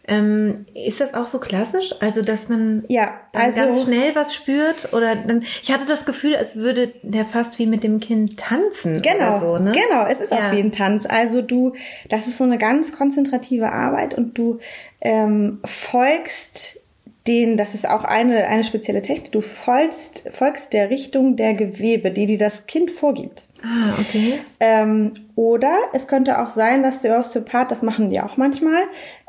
Ähm, 0.07 0.65
ist 0.73 1.01
das 1.01 1.13
auch 1.13 1.27
so 1.27 1.39
klassisch? 1.39 1.95
Also, 1.99 2.21
dass 2.21 2.47
man 2.47 2.83
ja, 2.89 3.13
also, 3.33 3.59
ganz 3.59 3.83
schnell 3.83 4.15
was 4.15 4.35
spürt? 4.35 4.93
Oder 4.93 5.15
dann, 5.15 5.43
ich 5.63 5.71
hatte 5.71 5.85
das 5.87 6.05
Gefühl, 6.05 6.35
als 6.35 6.55
würde 6.55 6.93
der 7.01 7.25
fast 7.25 7.57
wie 7.57 7.65
mit 7.65 7.83
dem 7.83 7.99
Kind 7.99 8.37
tanzen. 8.37 9.01
Genau, 9.01 9.39
so, 9.39 9.63
ne? 9.63 9.71
genau, 9.71 10.05
es 10.05 10.19
ist 10.21 10.31
ja. 10.31 10.37
auch 10.37 10.51
wie 10.51 10.59
ein 10.59 10.71
Tanz. 10.71 11.05
Also 11.07 11.41
du, 11.41 11.73
das 12.09 12.27
ist 12.27 12.37
so 12.37 12.43
eine 12.43 12.57
ganz 12.57 12.91
konzentrative 12.91 13.71
Arbeit 13.71 14.13
und 14.13 14.37
du 14.37 14.59
ähm, 15.01 15.59
folgst 15.65 16.79
den, 17.27 17.57
das 17.57 17.73
ist 17.73 17.89
auch 17.89 18.03
eine, 18.03 18.45
eine 18.47 18.63
spezielle 18.63 19.01
Technik, 19.01 19.31
du 19.31 19.41
folgst, 19.41 20.29
folgst 20.31 20.73
der 20.73 20.91
Richtung 20.91 21.35
der 21.35 21.55
Gewebe, 21.55 22.11
die 22.11 22.27
dir 22.27 22.37
das 22.37 22.67
Kind 22.67 22.91
vorgibt. 22.91 23.45
Ah, 23.63 23.99
okay. 23.99 24.39
Ähm, 24.59 25.11
oder 25.35 25.75
es 25.93 26.07
könnte 26.07 26.39
auch 26.39 26.49
sein, 26.49 26.83
dass 26.83 27.01
der 27.01 27.19
Osteopath, 27.19 27.71
das 27.71 27.81
machen 27.81 28.11
die 28.11 28.21
auch 28.21 28.37
manchmal, 28.37 28.83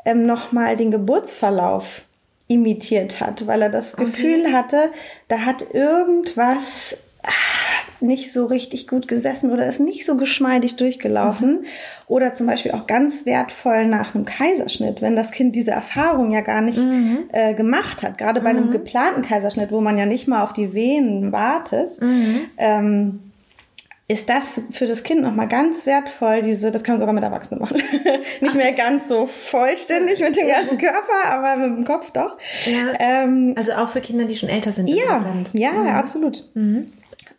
ähm, 0.07 0.25
nochmal 0.25 0.77
den 0.77 0.89
Geburtsverlauf 0.89 2.03
imitiert 2.47 3.19
hat, 3.19 3.45
weil 3.45 3.61
er 3.61 3.69
das 3.69 3.93
okay. 3.93 4.05
Gefühl 4.05 4.53
hatte, 4.53 4.89
da 5.27 5.39
hat 5.39 5.73
irgendwas 5.73 6.97
ach, 7.23 8.01
nicht 8.01 8.31
so 8.31 8.45
richtig 8.45 8.87
gut 8.87 9.09
gesessen 9.09 9.51
oder 9.51 9.65
ist 9.65 9.81
nicht 9.81 10.05
so 10.05 10.15
geschmeidig 10.15 10.77
durchgelaufen. 10.77 11.61
Mhm. 11.61 11.65
Oder 12.07 12.31
zum 12.31 12.47
Beispiel 12.47 12.71
auch 12.71 12.87
ganz 12.87 13.25
wertvoll 13.25 13.85
nach 13.85 14.15
einem 14.15 14.23
Kaiserschnitt, 14.23 15.01
wenn 15.01 15.17
das 15.17 15.31
Kind 15.31 15.55
diese 15.55 15.71
Erfahrung 15.71 16.31
ja 16.31 16.41
gar 16.41 16.61
nicht 16.61 16.79
mhm. 16.79 17.25
äh, 17.33 17.53
gemacht 17.53 18.03
hat. 18.03 18.17
Gerade 18.17 18.39
bei 18.39 18.49
einem 18.49 18.67
mhm. 18.67 18.71
geplanten 18.71 19.23
Kaiserschnitt, 19.23 19.71
wo 19.71 19.81
man 19.81 19.97
ja 19.97 20.05
nicht 20.05 20.27
mal 20.27 20.43
auf 20.43 20.53
die 20.53 20.73
Venen 20.73 21.33
wartet. 21.33 22.01
Mhm. 22.01 22.41
Ähm, 22.57 23.19
ist 24.09 24.29
das 24.29 24.61
für 24.71 24.87
das 24.87 25.03
Kind 25.03 25.21
nochmal 25.21 25.49
ganz 25.49 25.85
wertvoll, 25.85 26.41
diese, 26.41 26.71
das 26.71 26.83
kann 26.83 26.93
man 26.93 27.01
sogar 27.01 27.13
mit 27.13 27.23
Erwachsenen 27.23 27.59
machen. 27.59 27.81
Nicht 28.41 28.55
mehr 28.55 28.71
ganz 28.71 29.09
so 29.09 29.25
vollständig 29.25 30.21
mit 30.21 30.37
dem 30.37 30.47
ganzen 30.47 30.77
Körper, 30.77 31.25
aber 31.29 31.57
mit 31.57 31.77
dem 31.77 31.83
Kopf 31.83 32.11
doch. 32.11 32.37
Ja, 32.65 32.93
ähm, 32.99 33.53
also 33.57 33.73
auch 33.73 33.89
für 33.89 33.99
Kinder, 33.99 34.23
die 34.23 34.37
schon 34.37 34.47
älter 34.47 34.71
sind. 34.71 34.87
Ja, 34.87 35.19
ja, 35.53 35.73
mhm. 35.73 35.87
absolut. 35.89 36.45
Mhm. 36.53 36.85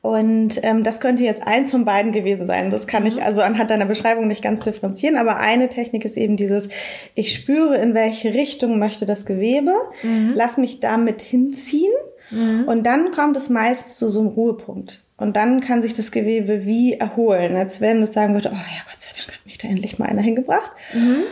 Und 0.03 0.61
ähm, 0.63 0.85
das 0.85 1.01
könnte 1.01 1.23
jetzt 1.23 1.43
eins 1.47 1.71
von 1.71 1.87
beiden 1.87 2.13
gewesen 2.13 2.47
sein. 2.47 2.69
Das 2.69 2.87
kann 2.87 3.03
mhm. 3.03 3.09
ich 3.09 3.23
also 3.23 3.41
anhand 3.41 3.71
deiner 3.71 3.87
Beschreibung 3.87 4.29
nicht 4.29 4.43
ganz 4.43 4.61
differenzieren, 4.61 5.17
aber 5.17 5.37
eine 5.39 5.71
Technik 5.71 6.05
ist 6.05 6.19
eben 6.19 6.37
dieses, 6.37 6.69
ich 7.15 7.33
spüre, 7.33 7.79
in 7.79 7.95
welche 7.95 8.35
Richtung 8.35 8.79
möchte 8.79 9.07
das 9.07 9.25
Gewebe, 9.25 9.73
mhm. 10.03 10.33
lass 10.35 10.59
mich 10.59 10.81
damit 10.81 11.23
hinziehen 11.23 11.93
mhm. 12.31 12.65
und 12.67 12.85
dann 12.85 13.11
kommt 13.11 13.39
es 13.39 13.49
meist 13.49 13.97
zu 13.97 14.11
so 14.11 14.21
einem 14.21 14.29
Ruhepunkt. 14.29 15.08
Und 15.19 15.37
dann 15.37 15.61
kann 15.61 15.83
sich 15.83 15.93
das 15.93 16.13
Gewebe 16.13 16.65
wie 16.65 16.95
erholen, 16.95 17.57
als 17.57 17.81
wenn 17.81 18.01
es 18.01 18.13
sagen 18.13 18.35
würde, 18.35 18.51
oh 18.51 18.57
ja, 18.57 18.83
Gott 18.91 19.01
sei 19.01 19.11
Dank 19.17 19.33
hat 19.33 19.45
mich 19.45 19.59
da 19.59 19.69
endlich 19.69 19.99
mal 19.99 20.07
einer 20.07 20.23
hingebracht. 20.23 20.71
Mhm. 20.95 21.25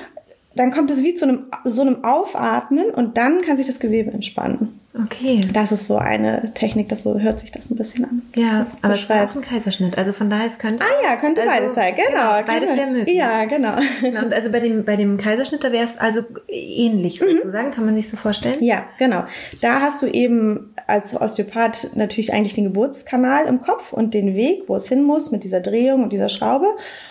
Dann 0.56 0.70
kommt 0.72 0.90
es 0.90 1.02
wie 1.04 1.14
zu 1.14 1.26
einem, 1.26 1.46
so 1.64 1.82
einem 1.82 2.04
Aufatmen 2.04 2.90
und 2.90 3.16
dann 3.16 3.42
kann 3.42 3.56
sich 3.56 3.66
das 3.66 3.78
Gewebe 3.78 4.10
entspannen. 4.10 4.80
Okay. 5.04 5.40
Das 5.52 5.72
ist 5.72 5.86
so 5.86 5.98
eine 5.98 6.52
Technik, 6.54 6.88
das 6.88 7.02
so 7.02 7.18
hört 7.18 7.38
sich 7.38 7.52
das 7.52 7.70
ein 7.70 7.76
bisschen 7.76 8.04
an. 8.04 8.22
Ja, 8.34 8.66
aber 8.80 8.94
es 8.94 9.08
war 9.10 9.24
auch 9.24 9.34
ein 9.34 9.42
Kaiserschnitt. 9.42 9.98
Also 9.98 10.12
von 10.12 10.30
daher 10.30 10.46
es 10.46 10.58
könnte. 10.58 10.82
Ah 10.82 11.04
ja, 11.04 11.16
könnte 11.16 11.42
also, 11.42 11.52
beides 11.52 11.74
sein, 11.74 11.94
genau. 11.94 12.36
genau 12.36 12.46
beides 12.46 12.76
wäre 12.76 12.90
möglich. 12.90 13.14
Ja, 13.14 13.44
genau. 13.44 13.76
genau. 14.00 14.24
Und 14.24 14.32
also 14.32 14.50
bei 14.50 14.60
dem, 14.60 14.84
bei 14.84 14.96
dem 14.96 15.18
Kaiserschnitt, 15.18 15.64
da 15.64 15.72
wäre 15.72 15.84
es 15.84 15.98
also 15.98 16.22
ähnlich 16.48 17.20
mhm. 17.20 17.38
sozusagen, 17.38 17.68
mhm. 17.68 17.72
kann 17.72 17.84
man 17.84 17.94
sich 17.94 18.08
so 18.08 18.16
vorstellen? 18.16 18.56
Ja, 18.60 18.84
genau. 18.98 19.24
Da 19.60 19.80
hast 19.80 20.00
du 20.00 20.06
eben 20.06 20.74
als 20.86 21.20
Osteopath 21.20 21.90
natürlich 21.96 22.32
eigentlich 22.32 22.54
den 22.54 22.64
Geburtskanal 22.64 23.46
im 23.46 23.60
Kopf 23.60 23.92
und 23.92 24.14
den 24.14 24.34
Weg, 24.34 24.62
wo 24.66 24.76
es 24.76 24.88
hin 24.88 25.02
muss, 25.02 25.30
mit 25.30 25.44
dieser 25.44 25.60
Drehung 25.60 26.04
und 26.04 26.12
dieser 26.12 26.30
Schraube. 26.30 26.68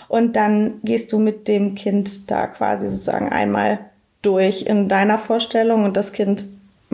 Und 0.08 0.36
dann 0.36 0.80
gehst 0.84 1.14
du 1.14 1.20
mit 1.20 1.48
dem 1.48 1.76
Kind 1.76 2.32
da 2.32 2.48
quasi 2.48 2.88
sozusagen 2.88 3.30
einmal 3.30 3.80
durch 4.22 4.64
in 4.64 4.90
deiner 4.90 5.20
Vorstellung 5.20 5.84
und 5.84 5.98
das 5.98 6.12
Kind 6.12 6.46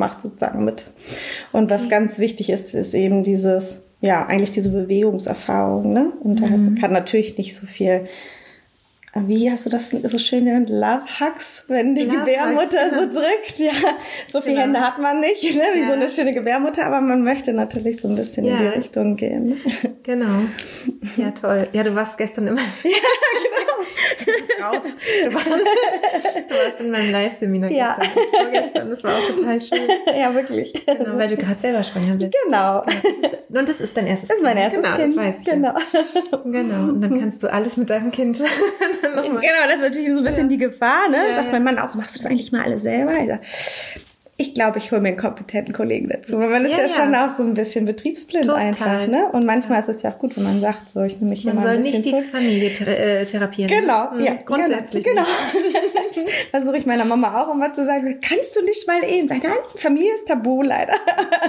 macht 0.01 0.19
sozusagen 0.19 0.65
mit. 0.65 0.87
Und 1.53 1.69
was 1.69 1.87
ganz 1.87 2.19
wichtig 2.19 2.49
ist, 2.49 2.73
ist 2.73 2.93
eben 2.93 3.23
dieses, 3.23 3.83
ja, 4.01 4.25
eigentlich 4.25 4.51
diese 4.51 4.71
Bewegungserfahrung, 4.71 5.93
ne? 5.93 6.11
Und 6.23 6.41
da 6.41 6.47
mhm. 6.47 6.75
kann 6.75 6.91
natürlich 6.91 7.37
nicht 7.37 7.55
so 7.55 7.67
viel 7.67 8.01
wie 9.13 9.51
hast 9.51 9.65
du 9.65 9.69
das 9.69 9.89
so 9.89 10.17
schön 10.17 10.45
genannt? 10.45 10.69
Love 10.69 11.03
Hugs, 11.19 11.65
wenn 11.67 11.95
die 11.95 12.03
Love 12.03 12.19
Gebärmutter 12.19 12.85
Hugs. 12.91 13.15
so 13.15 13.19
drückt. 13.19 13.59
Ja, 13.59 13.71
so 14.29 14.41
viele 14.41 14.55
genau. 14.55 14.61
Hände 14.63 14.79
hat 14.81 14.99
man 14.99 15.19
nicht, 15.19 15.43
ne? 15.55 15.63
wie 15.73 15.81
ja. 15.81 15.87
so 15.87 15.93
eine 15.93 16.09
schöne 16.09 16.33
Gebärmutter, 16.33 16.85
aber 16.85 17.01
man 17.01 17.23
möchte 17.23 17.51
natürlich 17.51 18.01
so 18.01 18.07
ein 18.07 18.15
bisschen 18.15 18.45
ja. 18.45 18.55
in 18.55 18.57
die 18.59 18.67
Richtung 18.67 19.15
gehen. 19.15 19.59
Genau. 20.03 20.41
Ja, 21.17 21.31
toll. 21.31 21.67
Ja, 21.73 21.83
du 21.83 21.93
warst 21.93 22.17
gestern 22.17 22.47
immer. 22.47 22.61
ja, 22.83 22.89
genau. 22.89 23.71
raus. 24.61 24.95
Du 25.25 25.33
warst, 25.33 25.47
du 25.47 26.55
warst 26.55 26.81
in 26.81 26.91
meinem 26.91 27.11
Live-Seminar 27.11 27.71
ja. 27.71 27.97
gestern, 27.99 28.23
vorgestern. 28.31 28.89
Das 28.89 29.03
war 29.03 29.17
auch 29.17 29.27
total 29.27 29.61
schön. 29.61 29.79
Ja, 30.17 30.33
wirklich. 30.33 30.73
Genau, 30.85 31.17
weil 31.17 31.29
du 31.29 31.37
gerade 31.37 31.59
selber 31.59 31.83
schwanger 31.83 32.15
bist. 32.15 32.35
Genau. 32.45 32.57
Ja, 32.57 32.81
das 32.81 33.03
ist, 33.03 33.49
und 33.49 33.69
das 33.69 33.81
ist 33.81 33.97
dein 33.97 34.07
erstes 34.07 34.29
Das 34.29 34.37
ist 34.37 34.43
mein 34.43 34.57
erstes 34.57 34.81
genau, 34.81 34.95
Kind. 34.95 35.17
das 35.17 35.23
weiß 35.23 35.35
ich. 35.39 35.45
Genau. 35.45 35.73
Ja. 35.73 36.37
Genau. 36.43 36.89
Und 36.89 37.01
dann 37.01 37.19
kannst 37.19 37.43
du 37.43 37.51
alles 37.51 37.77
mit 37.77 37.89
deinem 37.89 38.11
Kind 38.11 38.39
Genau, 39.41 39.67
das 39.67 39.77
ist 39.77 39.81
natürlich 39.81 40.11
so 40.11 40.19
ein 40.19 40.23
bisschen 40.23 40.49
die 40.49 40.57
Gefahr, 40.57 41.09
ne? 41.09 41.17
Sagt 41.35 41.51
mein 41.51 41.63
Mann 41.63 41.79
auch 41.79 41.89
so, 41.89 41.97
machst 41.97 42.15
du 42.15 42.19
das 42.19 42.29
eigentlich 42.29 42.51
mal 42.51 42.63
alles 42.63 42.83
selber? 42.83 43.11
Ich 43.19 43.27
sag, 43.27 43.41
ich 44.41 44.55
glaube, 44.55 44.79
ich 44.79 44.91
hole 44.91 45.01
mir 45.01 45.09
einen 45.09 45.17
kompetenten 45.17 45.73
Kollegen 45.73 46.09
dazu. 46.09 46.39
Weil 46.39 46.49
man 46.49 46.65
ist 46.65 46.71
ja, 46.71 46.81
ja, 46.81 46.87
schon 46.87 47.13
auch 47.13 47.29
so 47.29 47.43
ein 47.43 47.53
bisschen 47.53 47.85
betriebsblind 47.85 48.45
Total. 48.45 48.61
einfach. 48.61 49.07
Ne? 49.07 49.29
Und 49.31 49.45
manchmal 49.45 49.79
ja. 49.79 49.83
ist 49.83 49.89
es 49.89 50.01
ja 50.01 50.11
auch 50.11 50.17
gut, 50.17 50.35
wenn 50.35 50.43
man 50.43 50.59
sagt, 50.59 50.89
so, 50.89 51.03
ich 51.03 51.19
nehme 51.19 51.29
mich 51.29 51.45
man 51.45 51.53
hier 51.53 51.61
mal 51.61 51.69
ein 51.69 51.81
bisschen 51.81 52.01
Man 52.01 52.03
soll 52.03 52.13
nicht 52.13 52.25
die 52.25 52.31
Familie 52.31 52.73
thera 52.73 52.91
äh, 52.91 53.25
therapieren. 53.25 53.69
Genau, 53.69 54.11
mhm. 54.11 54.23
ja. 54.23 54.33
Grundsätzlich. 54.43 55.03
Genau. 55.03 55.21
genau. 55.21 56.27
Versuche 56.51 56.77
ich 56.77 56.85
meiner 56.85 57.05
Mama 57.05 57.41
auch 57.41 57.53
immer 57.53 57.71
zu 57.71 57.85
sagen, 57.85 58.19
kannst 58.21 58.55
du 58.55 58.63
nicht 58.63 58.87
mal 58.87 59.03
eben 59.03 59.27
sagen, 59.27 59.41
nein, 59.43 59.53
Familie 59.75 60.13
ist 60.15 60.27
tabu 60.27 60.63
leider. 60.63 60.93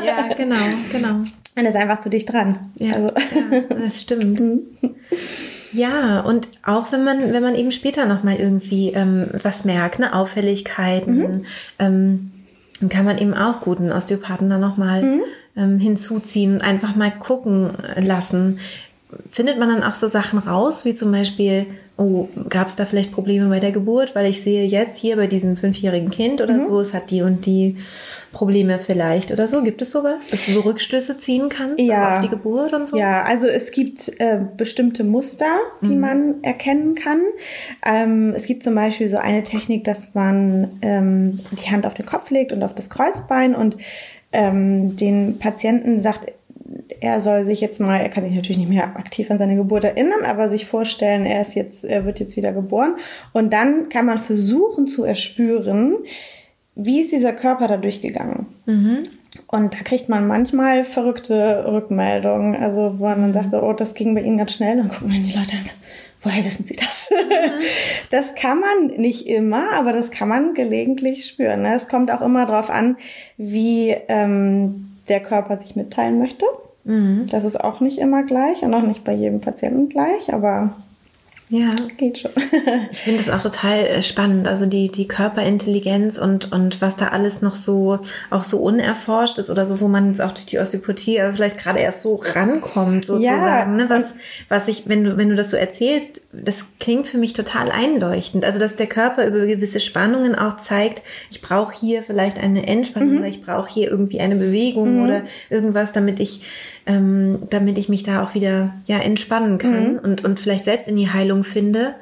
Ja, 0.05 0.29
genau, 0.37 0.57
genau. 0.91 1.25
Man 1.55 1.67
ist 1.67 1.77
einfach 1.77 2.01
zu 2.01 2.11
dicht 2.11 2.31
dran. 2.31 2.73
Ja, 2.79 2.95
also. 2.95 3.09
ja 3.09 3.61
das 3.71 4.01
stimmt. 4.03 4.43
Ja, 5.73 6.21
und 6.21 6.49
auch 6.65 6.93
wenn 6.93 7.05
man, 7.05 7.33
wenn 7.33 7.43
man 7.43 7.55
eben 7.55 7.73
später 7.73 8.07
nochmal 8.07 8.37
irgendwie 8.37 8.91
ähm, 8.91 9.27
was 9.43 9.65
merkt, 9.65 9.99
ne, 9.99 10.15
Auffälligkeiten, 10.15 11.17
mhm. 11.17 11.45
ähm, 11.79 12.33
dann 12.81 12.89
kann 12.89 13.05
man 13.05 13.19
eben 13.19 13.35
auch 13.35 13.61
guten 13.61 13.93
Osteopathen 13.93 14.51
da 14.51 14.59
nochmal 14.59 15.03
mhm. 15.03 15.23
ähm, 15.57 15.79
hinzuziehen 15.79 16.55
und 16.55 16.63
einfach 16.63 16.97
mal 16.97 17.13
gucken 17.13 17.73
lassen. 17.97 18.59
Findet 19.31 19.59
man 19.59 19.69
dann 19.69 19.83
auch 19.83 19.95
so 19.95 20.09
Sachen 20.09 20.39
raus, 20.39 20.85
wie 20.85 20.95
zum 20.95 21.13
Beispiel, 21.13 21.67
oh, 22.03 22.29
gab 22.49 22.69
es 22.69 22.77
da 22.77 22.85
vielleicht 22.85 23.13
Probleme 23.13 23.49
bei 23.49 23.61
der 23.61 23.73
Geburt? 23.73 24.15
Weil 24.15 24.31
ich 24.31 24.43
sehe 24.43 24.67
jetzt 24.67 24.99
hier 24.99 25.17
bei 25.17 25.27
diesem 25.27 25.57
fünfjährigen 25.57 26.11
Kind 26.11 26.41
oder 26.41 26.55
mhm. 26.55 26.67
so, 26.67 26.81
es 26.81 26.95
hat 26.95 27.11
die 27.11 27.23
und 27.23 27.47
die 27.47 27.77
Probleme 28.33 28.79
vielleicht 28.79 29.31
oder 29.31 29.49
so. 29.49 29.63
Gibt 29.63 29.83
es 29.83 29.93
sowas, 29.93 30.27
dass 30.29 30.47
du 30.47 30.53
so 30.53 30.61
Rückschlüsse 30.61 31.17
ziehen 31.19 31.49
kannst 31.49 31.81
ja. 31.81 32.17
auf 32.17 32.23
die 32.23 32.29
Geburt 32.29 32.73
und 32.73 32.89
so? 32.89 32.97
Ja, 32.97 33.23
also 33.23 33.47
es 33.47 33.71
gibt 33.71 34.09
äh, 34.19 34.41
bestimmte 34.57 35.05
Muster, 35.05 35.59
die 35.83 35.95
mhm. 35.95 36.01
man 36.01 36.35
erkennen 36.43 36.95
kann. 36.95 37.21
Ähm, 37.87 38.33
es 38.35 38.47
gibt 38.47 38.63
zum 38.63 38.75
Beispiel 38.75 39.09
so 39.09 39.19
eine 39.19 39.43
Technik, 39.43 39.85
dass 39.85 40.15
man 40.15 40.69
ähm, 40.83 41.41
die 41.53 41.71
Hand 41.71 41.87
auf 41.87 41.95
den 41.95 42.07
Kopf 42.07 42.31
legt 42.31 42.53
und 42.53 42.63
auf 42.63 42.75
das 42.75 42.91
Kreuzbein 42.91 43.55
und 43.55 43.77
ähm, 44.33 44.97
den 44.97 45.39
Patienten 45.39 46.01
sagt, 46.01 46.33
er 47.01 47.21
soll 47.21 47.45
sich 47.45 47.61
jetzt 47.61 47.81
mal, 47.81 47.99
er 47.99 48.09
kann 48.09 48.25
sich 48.25 48.35
natürlich 48.35 48.59
nicht 48.59 48.69
mehr 48.69 48.97
aktiv 48.97 49.31
an 49.31 49.39
seine 49.39 49.57
Geburt 49.57 49.85
erinnern, 49.85 50.25
aber 50.25 50.49
sich 50.49 50.67
vorstellen, 50.67 51.27
er 51.27 51.43
ist 51.43 51.55
jetzt, 51.55 51.85
er 51.85 52.05
wird 52.05 52.21
jetzt 52.21 52.37
wieder 52.37 52.53
geboren. 52.53 52.95
Und 53.33 53.53
dann 53.53 53.89
kann 53.89 54.07
man 54.07 54.19
versuchen 54.19 54.87
zu 54.87 55.05
erspüren, 55.05 55.97
wie 56.75 57.01
ist 57.01 57.13
dieser 57.13 57.33
Körper 57.33 57.69
da 57.69 57.77
durchgegangen. 57.77 58.47
Mhm. 58.67 59.05
Und 59.49 59.75
da 59.75 59.79
kriegt 59.79 60.09
man 60.09 60.27
manchmal 60.27 60.85
verrückte 60.85 61.65
Rückmeldungen, 61.67 62.55
also 62.55 62.99
wo 62.99 63.05
man 63.05 63.33
dann 63.33 63.51
sagt, 63.51 63.55
oh, 63.55 63.73
das 63.73 63.95
ging 63.95 64.15
bei 64.15 64.23
Ihnen 64.23 64.39
ganz 64.39 64.53
schnell. 64.53 64.79
Und 64.79 64.89
dann 64.89 64.99
gucken 64.99 65.13
dann 65.13 65.23
die 65.23 65.33
Leute 65.33 65.53
an, 65.57 65.71
woher 66.23 66.45
wissen 66.45 66.65
Sie 66.65 66.77
das? 66.77 67.11
Mhm. 67.11 67.33
Das 68.11 68.35
kann 68.35 68.61
man 68.61 68.99
nicht 68.99 69.27
immer, 69.27 69.73
aber 69.73 69.93
das 69.93 70.11
kann 70.11 70.29
man 70.29 70.55
gelegentlich 70.55 71.25
spüren. 71.25 71.63
Ne? 71.63 71.75
Es 71.75 71.89
kommt 71.89 72.11
auch 72.11 72.21
immer 72.21 72.47
darauf 72.47 72.69
an, 72.69 72.97
wie 73.39 73.97
ähm, 74.09 74.92
der 75.13 75.21
Körper 75.21 75.57
sich 75.57 75.77
mitteilen 75.77 76.19
möchte. 76.19 76.47
Mhm. 76.85 77.27
Das 77.31 77.45
ist 77.45 77.63
auch 77.63 77.81
nicht 77.81 77.99
immer 77.99 78.23
gleich 78.25 78.63
und 78.63 78.73
auch 78.73 78.83
nicht 78.83 79.05
bei 79.05 79.13
jedem 79.13 79.41
Patienten 79.41 79.91
gleich, 79.91 80.33
aber 80.33 80.75
ja. 81.53 81.69
Geht 81.99 82.17
schon. 82.17 82.31
ich 82.91 83.01
finde 83.01 83.19
das 83.19 83.29
auch 83.29 83.43
total 83.43 83.81
äh, 83.81 84.03
spannend. 84.03 84.49
Also 84.49 84.65
die, 84.65 84.91
die 84.91 85.07
Körperintelligenz 85.07 86.17
und, 86.17 86.51
und 86.51 86.81
was 86.81 86.97
da 86.97 87.09
alles 87.09 87.43
noch 87.43 87.55
so, 87.55 87.99
auch 88.31 88.43
so 88.43 88.57
unerforscht 88.57 89.39
ist 89.39 89.51
oder 89.51 89.67
so, 89.67 89.79
wo 89.79 89.87
man 89.87 90.09
jetzt 90.09 90.23
auch 90.23 90.33
durch 90.33 90.47
die 90.47 90.59
Osteopathie 90.59 91.21
vielleicht 91.35 91.59
gerade 91.59 91.81
erst 91.81 92.01
so 92.01 92.15
rankommt, 92.15 93.05
sozusagen. 93.05 93.79
Ja. 93.79 93.85
Ne? 93.85 93.91
Was, 93.91 94.15
was 94.49 94.67
ich, 94.67 94.89
wenn 94.89 95.05
du, 95.05 95.19
wenn 95.19 95.29
du 95.29 95.35
das 95.35 95.51
so 95.51 95.59
erzählst, 95.59 96.23
das 96.33 96.65
klingt 96.81 97.07
für 97.07 97.19
mich 97.19 97.35
total 97.35 97.71
einleuchtend. 97.71 98.47
Also, 98.47 98.59
dass 98.59 98.77
der 98.77 98.87
Körper 98.87 99.27
über 99.27 99.45
gewisse 99.45 99.81
Spannungen 99.81 100.35
auch 100.35 100.57
zeigt, 100.57 101.03
ich 101.31 101.43
brauche 101.43 101.75
hier 101.79 102.03
vielleicht 102.03 102.39
eine 102.39 102.67
Entspannung 102.67 103.11
mhm. 103.11 103.19
oder 103.19 103.29
ich 103.29 103.43
brauche 103.43 103.71
hier 103.71 103.91
irgendwie 103.91 104.21
eine 104.21 104.37
Bewegung 104.37 104.97
mhm. 104.97 105.05
oder 105.05 105.23
irgendwas, 105.51 105.93
damit 105.93 106.19
ich 106.19 106.41
ähm, 106.87 107.39
damit 107.51 107.79
ich 107.79 107.89
mich 107.89 108.03
da 108.03 108.25
auch 108.25 108.35
wieder 108.35 108.75
ja 108.87 108.99
entspannen 108.99 109.59
kann 109.59 109.95
mhm. 109.95 109.99
und, 109.99 110.25
und 110.25 110.41
vielleicht 110.41 110.65
selbst 110.65 110.89
in 110.89 110.97
die 110.97 111.11
Heilung 111.11 111.45
finde. 111.45 111.95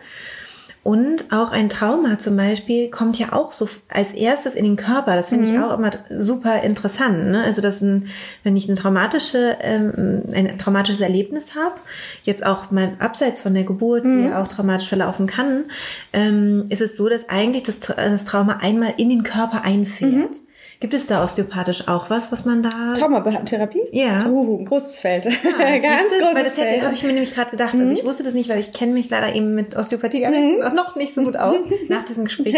Und 0.82 1.30
auch 1.30 1.52
ein 1.52 1.68
Trauma 1.68 2.18
zum 2.18 2.38
Beispiel 2.38 2.88
kommt 2.88 3.18
ja 3.18 3.34
auch 3.34 3.52
so 3.52 3.68
als 3.90 4.14
erstes 4.14 4.54
in 4.54 4.64
den 4.64 4.76
Körper. 4.76 5.14
Das 5.14 5.28
finde 5.28 5.46
mhm. 5.46 5.54
ich 5.54 5.60
auch 5.60 5.76
immer 5.76 5.90
super 6.08 6.62
interessant. 6.62 7.26
Ne? 7.26 7.42
Also, 7.42 7.60
dass 7.60 7.82
ein, 7.82 8.06
wenn 8.44 8.56
ich 8.56 8.66
ein, 8.66 8.76
traumatische, 8.76 9.58
ähm, 9.60 10.22
ein 10.32 10.56
traumatisches 10.56 11.02
Erlebnis 11.02 11.54
habe, 11.54 11.74
jetzt 12.24 12.46
auch 12.46 12.70
mal 12.70 12.92
abseits 12.98 13.42
von 13.42 13.52
der 13.52 13.64
Geburt, 13.64 14.04
mhm. 14.04 14.22
die 14.22 14.28
ja 14.28 14.42
auch 14.42 14.48
traumatisch 14.48 14.88
verlaufen 14.88 15.26
kann, 15.26 15.64
ähm, 16.14 16.64
ist 16.70 16.80
es 16.80 16.96
so, 16.96 17.10
dass 17.10 17.28
eigentlich 17.28 17.64
das, 17.64 17.80
das 17.80 18.24
Trauma 18.24 18.60
einmal 18.62 18.94
in 18.96 19.10
den 19.10 19.22
Körper 19.22 19.62
einfährt. 19.64 20.12
Mhm. 20.12 20.49
Gibt 20.80 20.94
es 20.94 21.06
da 21.06 21.22
osteopathisch 21.22 21.88
auch 21.88 22.08
was, 22.08 22.32
was 22.32 22.46
man 22.46 22.62
da... 22.62 22.94
Traumatherapie? 22.96 23.82
Ja. 23.92 24.24
Uh, 24.24 24.60
ein 24.60 24.64
großes 24.64 24.98
Feld. 24.98 25.26
Ja, 25.26 25.30
Ganz 25.78 26.10
siehste, 26.10 26.24
großes 26.24 26.34
weil 26.34 26.44
das 26.44 26.54
Feld. 26.54 26.82
habe 26.82 26.94
ich 26.94 27.02
mir 27.02 27.12
nämlich 27.12 27.34
gerade 27.34 27.50
gedacht. 27.50 27.74
Mhm. 27.74 27.82
Also 27.82 27.96
ich 27.96 28.04
wusste 28.06 28.22
das 28.22 28.32
nicht, 28.32 28.48
weil 28.48 28.58
ich 28.58 28.72
kenne 28.72 28.94
mich 28.94 29.10
leider 29.10 29.34
eben 29.34 29.54
mit 29.54 29.76
Osteopathie 29.76 30.26
mhm. 30.26 30.74
noch 30.74 30.96
nicht 30.96 31.14
so 31.14 31.22
gut 31.22 31.36
aus. 31.36 31.64
Nach 31.88 32.02
diesem 32.04 32.24
Gespräch. 32.24 32.56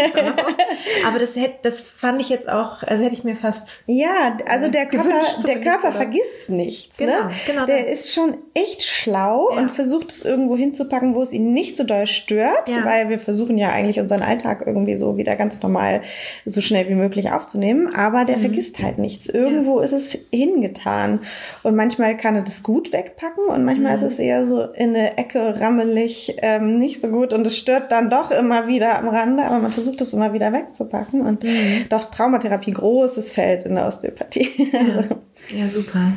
Aber 1.05 1.19
das 1.19 1.35
hätte, 1.35 1.55
das 1.63 1.81
fand 1.81 2.21
ich 2.21 2.29
jetzt 2.29 2.47
auch, 2.47 2.81
also 2.83 3.03
hätte 3.03 3.13
ich 3.13 3.25
mir 3.25 3.35
fast... 3.35 3.83
Ja, 3.87 4.37
also 4.49 4.69
der 4.69 4.85
Körper, 4.85 5.19
der 5.45 5.59
Körper 5.59 5.91
vergisst 5.91 6.49
nichts. 6.49 6.95
Genau, 6.95 7.25
ne? 7.25 7.31
genau 7.45 7.65
Der 7.65 7.81
das. 7.81 7.89
ist 7.89 8.13
schon 8.13 8.37
echt 8.53 8.83
schlau 8.83 9.49
ja. 9.51 9.57
und 9.57 9.69
versucht 9.69 10.11
es 10.11 10.23
irgendwo 10.23 10.55
hinzupacken, 10.55 11.13
wo 11.13 11.21
es 11.21 11.33
ihn 11.33 11.51
nicht 11.51 11.75
so 11.75 11.83
doll 11.83 12.07
stört, 12.07 12.69
ja. 12.69 12.85
weil 12.85 13.09
wir 13.09 13.19
versuchen 13.19 13.57
ja 13.57 13.71
eigentlich 13.71 13.99
unseren 13.99 14.21
Alltag 14.21 14.63
irgendwie 14.65 14.95
so 14.95 15.17
wieder 15.17 15.35
ganz 15.35 15.61
normal 15.61 16.03
so 16.45 16.61
schnell 16.61 16.87
wie 16.87 16.95
möglich 16.95 17.29
aufzunehmen. 17.29 17.93
Aber 17.93 18.12
aber 18.13 18.25
der 18.25 18.37
mhm. 18.37 18.41
vergisst 18.41 18.81
halt 18.81 18.99
nichts. 18.99 19.27
Irgendwo 19.27 19.79
ja. 19.79 19.85
ist 19.85 19.93
es 19.93 20.17
hingetan. 20.31 21.19
Und 21.63 21.75
manchmal 21.75 22.15
kann 22.15 22.35
er 22.35 22.43
das 22.43 22.63
gut 22.63 22.93
wegpacken 22.93 23.45
und 23.45 23.65
manchmal 23.65 23.97
mhm. 23.97 24.05
ist 24.05 24.13
es 24.13 24.19
eher 24.19 24.45
so 24.45 24.61
in 24.61 24.89
eine 24.89 25.17
Ecke 25.17 25.59
rammelig, 25.59 26.37
ähm, 26.41 26.77
nicht 26.77 27.01
so 27.01 27.07
gut 27.07 27.33
und 27.33 27.45
es 27.47 27.57
stört 27.57 27.91
dann 27.91 28.09
doch 28.09 28.31
immer 28.31 28.67
wieder 28.67 28.99
am 28.99 29.07
Rande, 29.07 29.43
aber 29.43 29.59
man 29.59 29.71
versucht 29.71 30.01
es 30.01 30.13
immer 30.13 30.33
wieder 30.33 30.53
wegzupacken. 30.53 31.21
Und 31.21 31.43
mhm. 31.43 31.85
doch 31.89 32.05
Traumatherapie, 32.05 32.71
großes 32.71 33.33
Feld 33.33 33.63
in 33.63 33.75
der 33.75 33.87
Osteopathie. 33.87 34.69
Ja, 34.71 35.05
ja 35.57 35.67
super. 35.67 36.13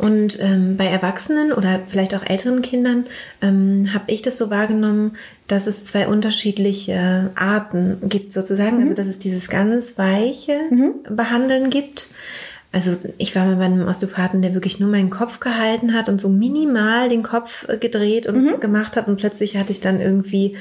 Und 0.00 0.38
ähm, 0.40 0.78
bei 0.78 0.86
Erwachsenen 0.86 1.52
oder 1.52 1.80
vielleicht 1.86 2.14
auch 2.14 2.24
älteren 2.24 2.62
Kindern 2.62 3.04
ähm, 3.42 3.92
habe 3.92 4.04
ich 4.06 4.22
das 4.22 4.38
so 4.38 4.48
wahrgenommen, 4.48 5.16
dass 5.46 5.66
es 5.66 5.84
zwei 5.84 6.08
unterschiedliche 6.08 7.30
Arten 7.34 7.98
gibt 8.08 8.32
sozusagen. 8.32 8.76
Mhm. 8.76 8.82
Also 8.82 8.94
dass 8.94 9.06
es 9.08 9.18
dieses 9.18 9.48
ganz 9.48 9.98
weiche 9.98 10.58
mhm. 10.70 10.94
Behandeln 11.14 11.68
gibt. 11.68 12.08
Also 12.72 12.96
ich 13.18 13.36
war 13.36 13.44
mal 13.44 13.56
bei 13.56 13.64
einem 13.64 13.86
Osteopathen, 13.86 14.40
der 14.40 14.54
wirklich 14.54 14.80
nur 14.80 14.88
meinen 14.88 15.10
Kopf 15.10 15.38
gehalten 15.40 15.92
hat 15.92 16.08
und 16.08 16.20
so 16.20 16.28
minimal 16.28 17.08
den 17.08 17.22
Kopf 17.22 17.66
gedreht 17.80 18.26
und 18.26 18.42
mhm. 18.42 18.60
gemacht 18.60 18.96
hat 18.96 19.06
und 19.06 19.16
plötzlich 19.16 19.56
hatte 19.58 19.72
ich 19.72 19.80
dann 19.80 20.00
irgendwie 20.00 20.56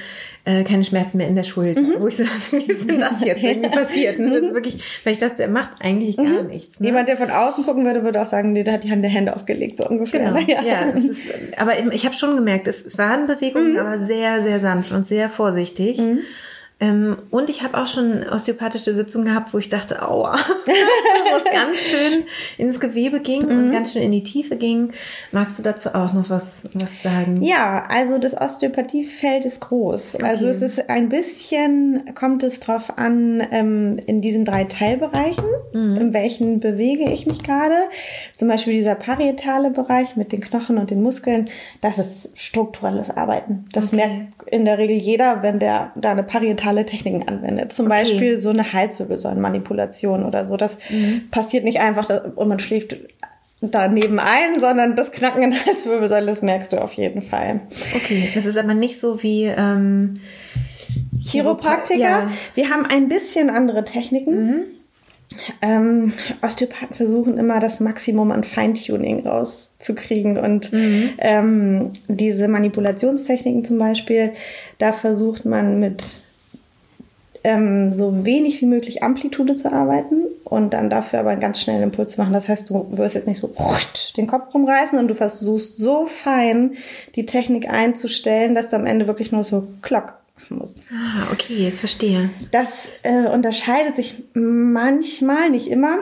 äh, 0.50 0.64
keine 0.64 0.84
Schmerzen 0.84 1.18
mehr 1.18 1.28
in 1.28 1.36
der 1.36 1.44
Schulter. 1.44 1.82
Mhm. 1.82 1.96
Wo 2.00 2.08
ich 2.08 2.18
so 2.18 2.24
dachte, 2.24 2.52
wie 2.52 2.72
ist 2.72 2.90
denn 2.90 3.00
das 3.00 3.24
jetzt 3.24 3.44
irgendwie 3.44 3.70
passiert? 3.70 4.18
Und 4.18 4.34
das 4.34 4.42
ist 4.42 4.54
wirklich, 4.54 4.78
weil 5.04 5.14
ich 5.14 5.20
dachte, 5.20 5.44
er 5.44 5.50
macht 5.50 5.82
eigentlich 5.82 6.18
gar 6.18 6.44
mhm. 6.44 6.48
nichts. 6.48 6.80
Ne? 6.80 6.88
Jemand, 6.88 7.08
der 7.08 7.18
von 7.18 7.30
außen 7.30 7.66
gucken 7.66 7.86
würde, 7.86 8.04
würde 8.04 8.22
auch 8.22 8.26
sagen, 8.26 8.54
nee, 8.54 8.64
der 8.64 8.76
hat 8.76 8.84
die 8.84 8.92
Hand 8.92 9.04
der 9.04 9.12
Hände 9.12 9.36
aufgelegt, 9.36 9.78
so 9.78 9.88
ungefähr. 9.88 10.32
Genau, 10.32 10.40
ja. 10.48 10.64
ja 10.64 10.90
ist, 10.90 11.30
aber 11.58 11.94
ich 11.94 12.06
habe 12.06 12.16
schon 12.16 12.36
gemerkt, 12.36 12.68
es, 12.68 12.86
es 12.86 12.98
waren 12.98 13.28
Bewegungen, 13.28 13.74
mhm. 13.74 13.80
aber 13.80 14.00
sehr, 14.00 14.42
sehr 14.42 14.60
sanft 14.60 14.92
und 14.92 15.06
sehr 15.06 15.30
vorsichtig. 15.30 16.00
Mhm. 16.00 16.20
Ähm, 16.82 17.18
und 17.30 17.50
ich 17.50 17.62
habe 17.62 17.78
auch 17.78 17.88
schon 17.88 18.24
osteopathische 18.30 18.94
Sitzungen 18.94 19.28
gehabt, 19.28 19.54
wo 19.54 19.58
ich 19.58 19.68
dachte, 19.68 20.02
aua, 20.02 20.38
wo 20.65 21.38
es 21.38 21.52
ganz 21.52 21.78
schön 21.78 22.24
ins 22.58 22.80
Gewebe 22.80 23.20
ging 23.20 23.46
mhm. 23.46 23.52
und 23.52 23.72
ganz 23.72 23.92
schön 23.92 24.02
in 24.02 24.13
die 24.13 24.24
Tiefe 24.24 24.56
ging. 24.56 24.94
Magst 25.34 25.60
du 25.60 25.63
dazu 25.63 25.89
auch 25.94 26.13
noch 26.13 26.30
was, 26.30 26.70
was 26.74 27.04
sagen? 27.04 27.42
Ja, 27.42 27.86
also 27.89 28.18
das 28.18 28.39
Osteopathiefeld 28.39 29.44
ist 29.44 29.60
groß. 29.60 30.15
Okay. 30.15 30.26
Also 30.26 30.48
es 30.48 30.62
ist 30.62 30.89
ein 30.89 31.10
bisschen, 31.10 32.15
kommt 32.15 32.44
es 32.44 32.62
drauf 32.62 32.98
an, 32.98 33.46
ähm, 33.52 34.00
in 34.06 34.22
diesen 34.22 34.46
drei 34.46 34.63
Teilbereichen, 34.63 35.44
mhm. 35.74 35.98
in 35.98 36.13
welchen 36.13 36.62
bewege 36.62 37.12
ich 37.12 37.26
mich 37.26 37.44
gerade. 37.44 37.76
Zum 38.36 38.48
Beispiel 38.48 38.74
dieser 38.74 38.96
parietale 38.96 39.72
Bereich 39.72 40.15
mit 40.15 40.32
den 40.32 40.39
Knochen 40.39 40.78
und 40.78 40.92
den 40.92 41.02
Muskeln, 41.02 41.50
das 41.82 41.98
ist 41.98 42.39
strukturelles 42.39 43.10
Arbeiten. 43.10 43.65
Das 43.74 43.88
okay. 43.92 43.98
merkt 43.98 44.50
in 44.50 44.63
der 44.63 44.78
Regel 44.78 44.96
jeder, 44.96 45.44
wenn 45.44 45.60
der 45.60 45.92
da 45.96 46.12
eine 46.12 46.24
parietale 46.24 46.69
digitale 46.70 46.86
Techniken 46.86 47.28
anwendet. 47.28 47.74
Zum 47.74 47.86
okay. 47.86 48.04
Beispiel 48.04 48.38
so 48.38 48.50
eine 48.50 48.74
Halswirbelsäulenmanipulation 48.74 50.26
oder 50.26 50.46
so. 50.46 50.58
Das 50.58 50.78
mhm. 50.90 51.30
passiert 51.32 51.64
nicht 51.64 51.80
einfach 51.80 52.10
und 52.36 52.48
man 52.48 52.60
schläft 52.60 52.96
daneben 53.62 54.20
ein, 54.20 54.60
sondern 54.60 54.96
das 54.96 55.12
Knacken 55.12 55.44
in 55.44 55.52
der 55.52 55.66
Halswirbelsäule, 55.66 56.28
das 56.28 56.42
merkst 56.42 56.74
du 56.74 56.82
auf 56.82 56.94
jeden 56.94 57.22
Fall. 57.22 57.62
Okay, 57.96 58.30
das 58.34 58.46
ist 58.46 58.58
aber 58.58 58.74
nicht 58.74 59.00
so 59.00 59.22
wie 59.22 59.46
ähm, 59.46 60.14
Chiropraktiker. 61.22 62.00
Ja. 62.00 62.32
Wir 62.56 62.70
haben 62.70 62.86
ein 62.86 63.10
bisschen 63.10 63.50
andere 63.50 63.84
Techniken. 63.84 64.46
Mhm. 64.46 64.64
Ähm, 65.62 66.12
Osteopathen 66.42 66.96
versuchen 66.96 67.38
immer 67.38 67.60
das 67.60 67.80
Maximum 67.80 68.32
an 68.32 68.44
Feintuning 68.44 69.28
rauszukriegen 69.28 70.38
und 70.38 70.74
mhm. 70.74 71.12
ähm, 71.20 71.92
diese 72.08 72.48
Manipulationstechniken 72.48 73.64
zum 73.64 73.78
Beispiel, 73.78 74.32
da 74.80 74.92
versucht 74.92 75.46
man 75.46 75.80
mit 75.80 76.22
ähm, 77.43 77.91
so 77.91 78.25
wenig 78.25 78.62
wie 78.62 78.65
möglich 78.65 79.04
Amplitude 79.04 79.56
zu 79.56 79.71
arbeiten 79.71 80.23
und 80.43 80.73
dann 80.73 80.89
dafür 80.89 81.19
aber 81.19 81.30
einen 81.30 81.41
ganz 81.41 81.62
schnellen 81.62 81.84
Impuls 81.84 82.13
zu 82.13 82.21
machen. 82.21 82.34
Das 82.34 82.47
heißt, 82.47 82.69
du 82.69 82.88
wirst 82.91 83.15
jetzt 83.15 83.28
nicht 83.28 83.41
so 83.41 83.54
den 84.17 84.28
Kopf 84.28 84.54
rumreißen 84.54 84.99
und 84.99 85.08
du 85.08 85.15
versuchst 85.15 85.78
so 85.78 86.06
fein 86.06 86.73
die 87.15 87.25
Technik 87.25 87.69
einzustellen, 87.69 88.56
dass 88.56 88.69
du 88.69 88.75
am 88.75 88.86
Ende 88.86 89.08
wirklich 89.08 89.32
nur 89.32 89.43
so 89.43 89.67
klock 89.82 90.13
machen 90.36 90.58
musst. 90.58 90.84
Ah, 90.91 91.32
okay, 91.32 91.71
verstehe. 91.71 92.30
Das 92.52 92.89
äh, 93.04 93.28
unterscheidet 93.28 93.95
sich 93.95 94.23
manchmal, 94.34 95.49
nicht 95.49 95.69
immer. 95.69 95.99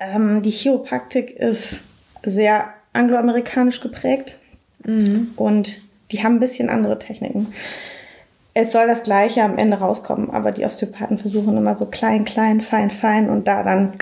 Ähm, 0.00 0.42
die 0.42 0.50
Chiropraktik 0.50 1.30
ist 1.30 1.82
sehr 2.24 2.72
angloamerikanisch 2.92 3.80
geprägt 3.80 4.38
mhm. 4.84 5.32
und 5.36 5.78
die 6.10 6.22
haben 6.22 6.36
ein 6.36 6.40
bisschen 6.40 6.68
andere 6.68 6.98
Techniken. 6.98 7.48
Es 8.58 8.72
soll 8.72 8.86
das 8.86 9.02
Gleiche 9.02 9.42
am 9.42 9.58
Ende 9.58 9.76
rauskommen, 9.76 10.30
aber 10.30 10.50
die 10.50 10.64
Osteopathen 10.64 11.18
versuchen 11.18 11.58
immer 11.58 11.74
so 11.74 11.90
klein, 11.90 12.24
klein, 12.24 12.62
fein, 12.62 12.90
fein 12.90 13.28
und 13.28 13.46
da 13.46 13.62
dann, 13.62 13.92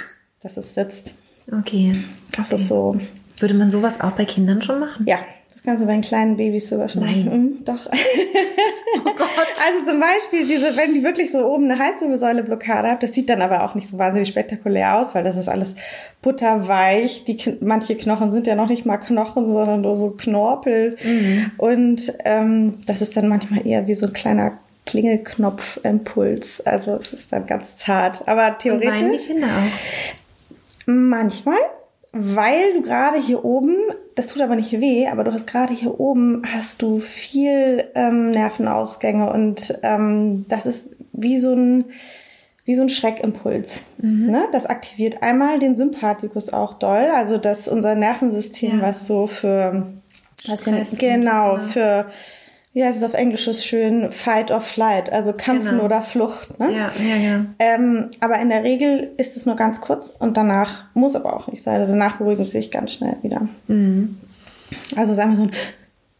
dass 0.42 0.56
es 0.56 0.74
sitzt. 0.74 1.16
Okay. 1.50 2.04
Das 2.36 2.52
okay. 2.52 2.62
ist 2.62 2.68
so. 2.68 3.00
Würde 3.40 3.54
man 3.54 3.72
sowas 3.72 4.00
auch 4.00 4.12
bei 4.12 4.24
Kindern 4.24 4.62
schon 4.62 4.78
machen? 4.78 5.06
Ja, 5.08 5.18
kannst 5.64 5.82
du 5.82 5.86
bei 5.86 5.92
den 5.92 6.02
kleinen 6.02 6.36
Babys 6.36 6.68
sogar 6.68 6.88
schon 6.88 7.02
Nein. 7.02 7.24
Mhm, 7.24 7.64
doch. 7.64 7.88
Oh 8.96 9.12
Gott. 9.16 9.28
Also 9.66 9.90
zum 9.90 10.00
Beispiel 10.00 10.46
diese, 10.46 10.76
wenn 10.76 10.94
die 10.94 11.02
wirklich 11.02 11.32
so 11.32 11.44
oben 11.44 11.70
eine 11.70 11.78
Halswirbelsäule-Blockade 11.78 12.88
haben, 12.88 13.00
das 13.00 13.12
sieht 13.12 13.28
dann 13.28 13.42
aber 13.42 13.64
auch 13.64 13.74
nicht 13.74 13.88
so 13.88 13.98
wahnsinnig 13.98 14.28
spektakulär 14.28 14.98
aus, 14.98 15.14
weil 15.14 15.24
das 15.24 15.36
ist 15.36 15.48
alles 15.48 15.74
butterweich. 16.22 17.24
Die, 17.24 17.38
manche 17.60 17.96
Knochen 17.96 18.30
sind 18.30 18.46
ja 18.46 18.54
noch 18.54 18.68
nicht 18.68 18.86
mal 18.86 18.98
Knochen, 18.98 19.52
sondern 19.52 19.80
nur 19.80 19.96
so 19.96 20.10
Knorpel. 20.12 20.96
Mhm. 21.02 21.50
Und 21.56 22.12
ähm, 22.24 22.74
das 22.86 23.02
ist 23.02 23.16
dann 23.16 23.28
manchmal 23.28 23.66
eher 23.66 23.86
wie 23.86 23.94
so 23.94 24.06
ein 24.06 24.12
kleiner 24.12 24.52
Klingelknopfimpuls. 24.86 26.66
Also 26.66 26.94
es 26.96 27.12
ist 27.12 27.32
dann 27.32 27.46
ganz 27.46 27.78
zart. 27.78 28.28
Aber 28.28 28.56
theoretisch. 28.58 28.88
Und 28.88 29.00
weinen 29.00 29.12
die 29.12 29.24
Kinder 29.24 29.46
auch? 29.48 30.86
Manchmal 30.86 31.58
weil 32.14 32.74
du 32.74 32.82
gerade 32.82 33.18
hier 33.18 33.44
oben, 33.44 33.74
das 34.14 34.28
tut 34.28 34.40
aber 34.40 34.54
nicht 34.54 34.80
weh, 34.80 35.08
aber 35.08 35.24
du 35.24 35.32
hast 35.32 35.48
gerade 35.48 35.74
hier 35.74 35.98
oben, 35.98 36.42
hast 36.54 36.80
du 36.80 37.00
viel 37.00 37.84
ähm, 37.96 38.30
Nervenausgänge 38.30 39.30
und 39.32 39.78
ähm, 39.82 40.46
das 40.48 40.64
ist 40.64 40.94
wie 41.12 41.38
so 41.38 41.54
ein, 41.54 41.86
wie 42.64 42.76
so 42.76 42.82
ein 42.82 42.88
Schreckimpuls. 42.88 43.84
Mhm. 43.98 44.30
Ne? 44.30 44.48
Das 44.52 44.66
aktiviert 44.66 45.24
einmal 45.24 45.58
den 45.58 45.74
Sympathikus 45.74 46.52
auch 46.52 46.74
doll, 46.74 47.10
also 47.14 47.36
das 47.36 47.66
unser 47.66 47.96
Nervensystem, 47.96 48.78
ja. 48.78 48.82
was 48.82 49.08
so 49.08 49.26
für 49.26 49.86
was 50.46 50.66
wir, 50.66 50.84
genau, 50.98 51.58
für 51.58 52.06
heißt 52.82 52.98
es 52.98 53.04
auf 53.04 53.14
Englisch 53.14 53.46
ist 53.46 53.64
schön, 53.64 54.10
Fight 54.10 54.50
or 54.50 54.60
Flight, 54.60 55.12
also 55.12 55.32
Kampfen 55.32 55.72
genau. 55.72 55.84
oder 55.84 56.02
Flucht. 56.02 56.58
Ne? 56.58 56.72
Ja, 56.72 56.92
ja, 56.98 57.16
ja. 57.16 57.44
Ähm, 57.60 58.10
aber 58.20 58.38
in 58.40 58.48
der 58.48 58.64
Regel 58.64 59.12
ist 59.16 59.36
es 59.36 59.46
nur 59.46 59.54
ganz 59.54 59.80
kurz 59.80 60.10
und 60.18 60.36
danach 60.36 60.84
muss 60.94 61.14
aber 61.14 61.36
auch 61.36 61.46
nicht 61.46 61.62
sein. 61.62 61.80
Also 61.80 61.92
danach 61.92 62.16
beruhigen 62.16 62.44
sie 62.44 62.52
sich 62.52 62.72
ganz 62.72 62.94
schnell 62.94 63.16
wieder. 63.22 63.46
Mhm. 63.68 64.18
Also 64.96 65.14
sagen 65.14 65.30
wir 65.32 65.36
so 65.36 65.42
ein 65.44 65.52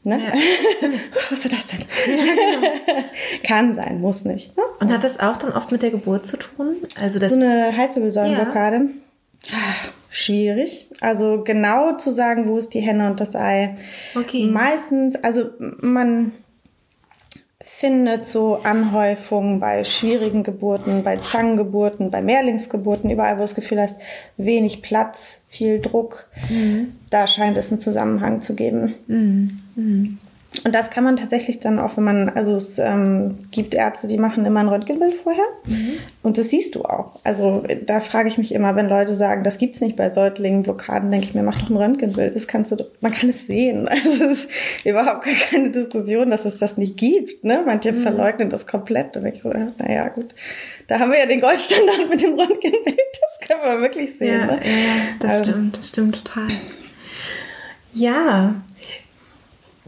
Ne? 0.07 0.21
Ja. 0.21 0.33
Was 1.31 1.47
ist 1.47 1.53
das 1.53 1.67
denn? 1.67 1.81
Ja, 1.81 2.25
genau. 2.25 2.69
Kann 3.43 3.75
sein, 3.75 4.03
muss 4.03 4.27
nicht. 4.27 4.55
Ne? 4.55 4.63
Und 4.79 4.93
hat 4.93 5.03
das 5.03 5.19
auch 5.19 5.39
dann 5.39 5.53
oft 5.53 5.73
mit 5.73 5.81
der 5.81 5.91
Geburt 5.91 6.27
zu 6.27 6.37
tun? 6.37 6.77
Also 7.01 7.19
das 7.19 7.31
so 7.31 7.37
eine 7.37 7.75
Halswirbelsäulenblockade? 7.75 8.91
Ja. 9.51 9.59
Schwierig. 10.11 10.91
Also 11.01 11.43
genau 11.43 11.97
zu 11.97 12.13
sagen, 12.13 12.49
wo 12.49 12.59
ist 12.59 12.75
die 12.75 12.81
Henne 12.81 13.11
und 13.11 13.19
das 13.19 13.35
Ei. 13.35 13.77
Okay. 14.15 14.47
Meistens, 14.47 15.17
also 15.25 15.51
man 15.59 16.33
findet 17.67 18.27
so 18.27 18.57
Anhäufungen 18.63 19.59
bei 19.59 19.85
schwierigen 19.85 20.43
Geburten, 20.43 21.03
bei 21.03 21.17
Zangengeburten, 21.17 22.11
bei 22.11 22.21
Mehrlingsgeburten, 22.21 23.11
überall, 23.11 23.33
wo 23.33 23.39
du 23.39 23.45
das 23.45 23.55
Gefühl 23.55 23.81
hast, 23.81 23.99
wenig 24.37 24.83
Platz, 24.83 25.45
viel 25.49 25.81
Druck. 25.81 26.29
Mhm. 26.51 26.95
Da 27.09 27.27
scheint 27.27 27.57
es 27.57 27.71
einen 27.71 27.81
Zusammenhang 27.81 28.43
zu 28.43 28.55
geben. 28.55 28.95
Mhm. 29.07 29.61
Mhm. 29.77 30.19
Und 30.63 30.75
das 30.75 30.91
kann 30.91 31.03
man 31.03 31.17
tatsächlich 31.17 31.59
dann 31.59 31.81
auch, 31.81 31.97
wenn 31.97 32.05
man, 32.05 32.29
also 32.29 32.55
es 32.55 32.79
ähm, 32.79 33.39
gibt 33.51 33.75
Ärzte, 33.75 34.07
die 34.07 34.19
machen 34.19 34.45
immer 34.45 34.61
ein 34.61 34.69
Röntgenbild 34.69 35.17
vorher. 35.17 35.45
Mhm. 35.67 35.95
Und 36.23 36.39
das 36.39 36.51
siehst 36.51 36.77
du 36.77 36.85
auch. 36.85 37.19
Also 37.25 37.65
da 37.85 37.99
frage 38.01 38.29
ich 38.29 38.39
mich 38.39 38.55
immer, 38.55 38.77
wenn 38.77 38.89
Leute 38.89 39.15
sagen, 39.15 39.43
das 39.43 39.59
gibt's 39.59 39.81
nicht 39.81 39.97
bei 39.97 40.11
Säuglingen, 40.11 40.63
Blockaden, 40.63 41.11
denke 41.11 41.27
ich 41.27 41.35
mir, 41.35 41.43
mach 41.43 41.61
doch 41.61 41.71
ein 41.71 41.77
Röntgenbild. 41.77 42.37
Das 42.37 42.47
kannst 42.47 42.71
du, 42.71 42.85
man 43.01 43.13
kann 43.13 43.31
es 43.31 43.47
sehen. 43.47 43.89
Also 43.95 44.25
es 44.25 44.45
ist 44.45 44.51
überhaupt 44.85 45.25
gar 45.25 45.35
keine 45.35 45.71
Diskussion, 45.71 46.29
dass 46.29 46.45
es 46.45 46.59
das 46.59 46.77
nicht 46.77 46.97
gibt. 46.97 47.45
Ne? 47.45 47.63
Manche 47.65 47.93
mhm. 47.93 48.03
verleugnen 48.03 48.51
das 48.51 48.67
komplett. 48.67 49.17
Und 49.17 49.25
ich 49.25 49.41
so, 49.41 49.53
ja, 49.53 49.73
naja, 49.79 50.09
gut. 50.09 50.35
Da 50.89 50.99
haben 50.99 51.13
wir 51.13 51.19
ja 51.19 51.27
den 51.27 51.41
Goldstandard 51.41 52.09
mit 52.09 52.23
dem 52.23 52.39
Röntgenbild. 52.39 52.85
Das 53.41 53.49
können 53.49 53.63
wir 53.63 53.81
wirklich 53.81 54.17
sehen. 54.17 54.41
Ja, 54.41 54.47
ne? 54.47 54.53
ja 54.53 55.17
das 55.21 55.39
also, 55.39 55.53
stimmt, 55.53 55.79
das 55.79 55.89
stimmt 55.89 56.25
total. 56.25 56.49
Ja, 57.93 58.55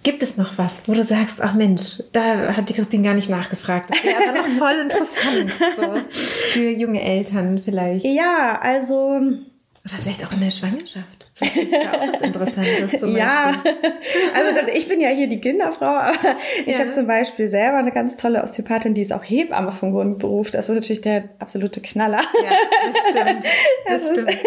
Gibt 0.06 0.22
es 0.22 0.36
noch 0.36 0.56
was, 0.56 0.82
wo 0.86 0.92
du 0.92 1.02
sagst, 1.02 1.40
ach 1.40 1.54
Mensch, 1.54 2.00
da 2.12 2.56
hat 2.56 2.68
die 2.68 2.74
Christine 2.74 3.02
gar 3.02 3.14
nicht 3.14 3.28
nachgefragt. 3.28 3.90
Das 3.90 4.04
wäre 4.04 4.16
aber 4.28 4.38
noch 4.38 4.46
voll 4.56 4.74
interessant 4.80 5.52
so, 5.52 6.12
für 6.52 6.70
junge 6.70 7.02
Eltern 7.02 7.58
vielleicht. 7.58 8.04
Ja, 8.04 8.56
also. 8.62 9.16
Oder 9.16 9.94
vielleicht 10.00 10.24
auch 10.24 10.30
in 10.30 10.38
der 10.38 10.52
Schwangerschaft. 10.52 11.26
Das 11.40 11.56
ist 11.56 11.72
ja 11.72 11.92
auch 11.92 12.12
was 12.12 12.20
Interessantes 12.20 13.00
zum 13.00 13.16
Ja, 13.16 13.60
also 14.32 14.54
das, 14.54 14.76
ich 14.76 14.88
bin 14.88 15.00
ja 15.00 15.08
hier 15.08 15.26
die 15.26 15.40
Kinderfrau, 15.40 15.86
aber 15.86 16.14
ich 16.64 16.74
ja. 16.74 16.78
habe 16.78 16.92
zum 16.92 17.08
Beispiel 17.08 17.48
selber 17.48 17.78
eine 17.78 17.90
ganz 17.90 18.14
tolle 18.16 18.44
Osteopathin, 18.44 18.94
die 18.94 19.02
ist 19.02 19.12
auch 19.12 19.24
Hebamme 19.24 19.72
vom 19.72 19.90
Grundberuf. 19.90 20.52
Das 20.52 20.68
ist 20.68 20.74
natürlich 20.76 21.00
der 21.00 21.30
absolute 21.40 21.80
Knaller. 21.80 22.20
Ja, 22.44 22.50
das 22.92 23.08
stimmt. 23.10 23.44
Das, 23.88 24.08
das 24.08 24.12
stimmt. 24.12 24.38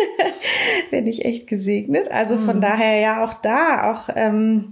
bin 0.91 1.05
ich 1.05 1.25
echt 1.25 1.47
gesegnet. 1.47 2.09
Also 2.11 2.35
mhm. 2.35 2.45
von 2.45 2.61
daher 2.61 2.99
ja 2.99 3.23
auch 3.25 3.33
da, 3.33 3.91
auch 3.91 4.09
ähm, 4.15 4.71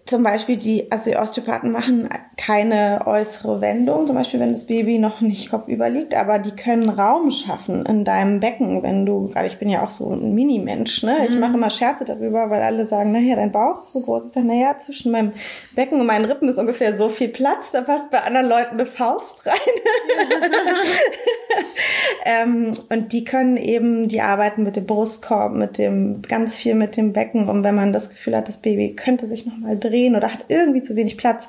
zum 0.11 0.23
Beispiel 0.23 0.57
die, 0.57 0.91
also 0.91 1.09
die 1.09 1.17
Osteopathen 1.17 1.71
machen 1.71 2.09
keine 2.37 3.01
äußere 3.05 3.61
Wendung, 3.61 4.07
zum 4.07 4.15
Beispiel 4.15 4.39
wenn 4.39 4.51
das 4.51 4.67
Baby 4.67 4.99
noch 4.99 5.21
nicht 5.21 5.49
kopfüber 5.49 5.89
liegt, 5.89 6.13
aber 6.13 6.37
die 6.37 6.51
können 6.51 6.89
Raum 6.89 7.31
schaffen 7.31 7.85
in 7.85 8.03
deinem 8.03 8.39
Becken, 8.39 8.83
wenn 8.83 9.05
du, 9.05 9.27
gerade 9.27 9.47
ich 9.47 9.57
bin 9.57 9.69
ja 9.69 9.83
auch 9.83 9.89
so 9.89 10.11
ein 10.11 10.35
Mini-Mensch, 10.35 11.03
ne? 11.03 11.25
Ich 11.25 11.33
mhm. 11.33 11.39
mache 11.39 11.53
immer 11.53 11.69
Scherze 11.69 12.03
darüber, 12.03 12.49
weil 12.49 12.61
alle 12.61 12.83
sagen, 12.83 13.11
naja, 13.11 13.35
dein 13.35 13.51
Bauch 13.51 13.79
ist 13.79 13.93
so 13.93 14.01
groß. 14.01 14.25
Ich 14.25 14.33
sage, 14.33 14.45
naja, 14.45 14.77
zwischen 14.77 15.11
meinem 15.11 15.31
Becken 15.75 15.99
und 15.99 16.05
meinen 16.05 16.25
Rippen 16.25 16.49
ist 16.49 16.59
ungefähr 16.59 16.95
so 16.95 17.09
viel 17.09 17.29
Platz, 17.29 17.71
da 17.71 17.81
passt 17.81 18.11
bei 18.11 18.21
anderen 18.21 18.47
Leuten 18.47 18.73
eine 18.73 18.85
Faust 18.85 19.47
rein. 19.47 19.55
ähm, 22.25 22.71
und 22.89 23.13
die 23.13 23.23
können 23.23 23.55
eben, 23.55 24.09
die 24.09 24.21
arbeiten 24.21 24.63
mit 24.63 24.75
dem 24.75 24.85
Brustkorb, 24.85 25.53
mit 25.53 25.77
dem, 25.77 26.21
ganz 26.21 26.55
viel 26.55 26.75
mit 26.75 26.97
dem 26.97 27.13
Becken, 27.13 27.47
und 27.47 27.63
wenn 27.63 27.75
man 27.75 27.93
das 27.93 28.09
Gefühl 28.09 28.35
hat, 28.35 28.49
das 28.49 28.57
Baby 28.57 28.93
könnte 28.93 29.25
sich 29.25 29.45
nochmal 29.45 29.77
drehen, 29.77 30.00
drehen 30.01 30.15
oder 30.15 30.31
hat 30.31 30.45
irgendwie 30.47 30.81
zu 30.81 30.95
wenig 30.95 31.17
Platz, 31.17 31.47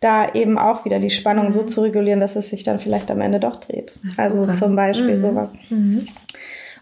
da 0.00 0.32
eben 0.32 0.58
auch 0.58 0.84
wieder 0.84 0.98
die 0.98 1.10
Spannung 1.10 1.46
mhm. 1.46 1.50
so 1.50 1.62
zu 1.64 1.82
regulieren, 1.82 2.20
dass 2.20 2.36
es 2.36 2.48
sich 2.50 2.62
dann 2.62 2.78
vielleicht 2.78 3.10
am 3.10 3.20
Ende 3.20 3.38
doch 3.38 3.56
dreht. 3.56 3.94
Ach, 4.12 4.18
also 4.18 4.40
super. 4.40 4.54
zum 4.54 4.76
Beispiel 4.76 5.16
mhm. 5.16 5.20
sowas. 5.20 5.52
Mhm. 5.68 6.06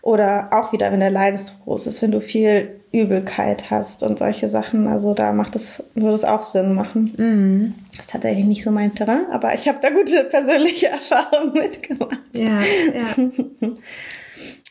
Oder 0.03 0.51
auch 0.53 0.73
wieder, 0.73 0.93
wenn 0.93 1.01
der 1.01 1.11
Leidensdruck 1.11 1.65
groß 1.65 1.89
ist, 1.89 2.01
wenn 2.03 2.13
du 2.13 2.21
viel 2.21 2.81
Übelkeit 2.93 3.71
hast 3.71 4.03
und 4.03 4.19
solche 4.19 4.49
Sachen. 4.49 4.87
Also 4.87 5.13
da 5.13 5.33
macht 5.33 5.57
es, 5.57 5.83
würde 5.95 6.15
es 6.15 6.25
auch 6.25 6.43
Sinn 6.43 6.75
machen. 6.75 7.15
Mhm. 7.17 7.75
Das 7.91 8.07
ist 8.07 8.11
tatsächlich 8.11 8.47
nicht 8.47 8.63
so 8.63 8.71
mein 8.71 8.95
Terrain, 8.95 9.27
aber 9.31 9.55
ich 9.55 9.69
habe 9.69 9.79
da 9.83 9.91
gute 9.91 10.25
persönliche 10.31 10.89
Erfahrungen 10.89 11.53
mitgemacht. 11.53 12.19
Ja, 12.33 12.61
ja. 12.95 13.31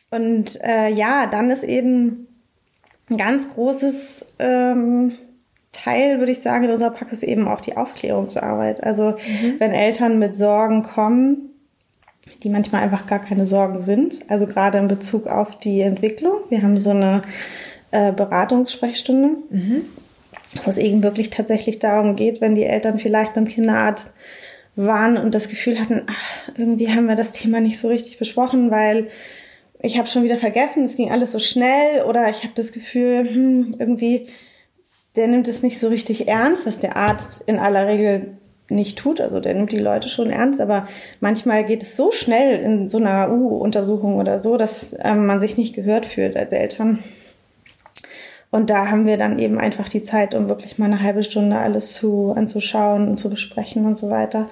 Und 0.10 0.64
äh, 0.64 0.90
ja, 0.94 1.28
dann 1.28 1.50
ist 1.50 1.64
eben 1.64 2.28
ein 3.10 3.18
ganz 3.18 3.50
großes 3.54 4.26
ähm, 4.40 5.14
Teil, 5.72 6.20
würde 6.20 6.32
ich 6.32 6.42
sagen, 6.42 6.66
in 6.66 6.72
unserer 6.72 6.92
Praxis 6.92 7.24
eben 7.24 7.48
auch 7.48 7.62
die 7.62 7.78
Aufklärungsarbeit. 7.78 8.84
Also 8.84 9.12
mhm. 9.12 9.56
wenn 9.60 9.72
Eltern 9.72 10.20
mit 10.20 10.36
Sorgen 10.36 10.84
kommen, 10.84 11.50
die 12.44 12.50
manchmal 12.50 12.84
einfach 12.84 13.08
gar 13.08 13.20
keine 13.20 13.46
Sorgen 13.46 13.80
sind, 13.80 14.20
also 14.30 14.46
gerade 14.46 14.78
in 14.78 14.88
Bezug 14.88 15.28
auf 15.28 15.58
die 15.60 15.82
Entwicklung. 15.82 16.34
Wir 16.50 16.62
haben 16.62 16.78
so 16.78 16.92
eine 16.92 17.22
äh, 17.92 18.12
Beratungssprechstunde, 18.12 19.38
mhm. 19.50 19.82
wo 20.64 20.70
es 20.70 20.78
eben 20.78 21.04
wirklich 21.04 21.30
tatsächlich 21.30 21.80
darum 21.80 22.16
geht, 22.16 22.42
wenn 22.42 22.56
die 22.56 22.66
Eltern 22.66 23.00
vielleicht 23.00 23.34
beim 23.34 23.46
Kinderarzt 23.46 24.14
waren 24.76 25.18
und 25.18 25.34
das 25.34 25.50
Gefühl 25.50 25.80
hatten, 25.80 26.04
ach, 26.08 26.52
irgendwie 26.58 26.90
haben 26.90 27.08
wir 27.08 27.16
das 27.16 27.32
Thema 27.32 27.60
nicht 27.60 27.80
so 27.80 27.88
richtig 27.88 28.20
besprochen, 28.20 28.70
weil 28.70 29.08
ich 29.82 29.98
habe 29.98 30.08
schon 30.08 30.24
wieder 30.24 30.38
vergessen, 30.38 30.84
es 30.84 30.96
ging 30.96 31.12
alles 31.12 31.32
so 31.32 31.40
schnell 31.40 32.04
oder 32.04 32.30
ich 32.30 32.44
habe 32.44 32.54
das 32.56 32.72
Gefühl, 32.72 33.28
hm, 33.28 33.72
irgendwie, 33.80 34.28
der 35.18 35.28
nimmt 35.28 35.48
es 35.48 35.64
nicht 35.64 35.80
so 35.80 35.88
richtig 35.88 36.28
ernst, 36.28 36.66
was 36.66 36.80
der 36.80 36.96
Arzt 36.96 37.44
in 37.48 37.60
aller 37.60 37.88
Regel 37.88 38.38
nicht 38.70 38.98
tut. 38.98 39.20
Also 39.20 39.40
der 39.40 39.54
nimmt 39.54 39.72
die 39.72 39.80
Leute 39.80 40.10
schon 40.10 40.30
ernst, 40.30 40.62
aber 40.62 40.88
manchmal 41.20 41.66
geht 41.66 41.84
es 41.84 41.98
so 41.98 42.12
schnell 42.12 42.60
in 42.60 42.88
so 42.88 42.98
einer 42.98 43.32
U-Untersuchung 43.32 44.18
oder 44.18 44.40
so, 44.40 44.58
dass 44.58 44.96
ähm, 45.04 45.26
man 45.26 45.40
sich 45.40 45.58
nicht 45.58 45.76
gehört 45.76 46.06
fühlt 46.06 46.38
als 46.38 46.54
Eltern. 46.54 47.00
Und 48.50 48.70
da 48.70 48.90
haben 48.90 49.06
wir 49.06 49.18
dann 49.18 49.40
eben 49.40 49.58
einfach 49.58 49.90
die 49.90 50.04
Zeit, 50.04 50.34
um 50.34 50.48
wirklich 50.48 50.78
mal 50.78 50.86
eine 50.86 51.02
halbe 51.02 51.24
Stunde 51.24 51.58
alles 51.58 51.94
zu, 51.94 52.34
anzuschauen 52.36 53.10
und 53.10 53.18
zu 53.18 53.30
besprechen 53.30 53.86
und 53.86 53.98
so 53.98 54.10
weiter. 54.10 54.50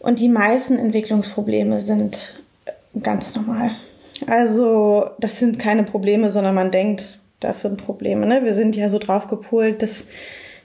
Und 0.00 0.20
die 0.20 0.28
meisten 0.28 0.78
Entwicklungsprobleme 0.78 1.80
sind 1.80 2.34
ganz 3.02 3.34
normal. 3.34 3.70
Also 4.26 5.10
das 5.18 5.38
sind 5.38 5.58
keine 5.58 5.84
Probleme, 5.84 6.30
sondern 6.30 6.54
man 6.54 6.70
denkt, 6.70 7.18
das 7.44 7.62
sind 7.62 7.84
Probleme. 7.84 8.26
Ne? 8.26 8.44
Wir 8.44 8.54
sind 8.54 8.74
ja 8.76 8.88
so 8.88 8.98
drauf 8.98 9.28
gepolt, 9.28 9.82
dass 9.82 10.06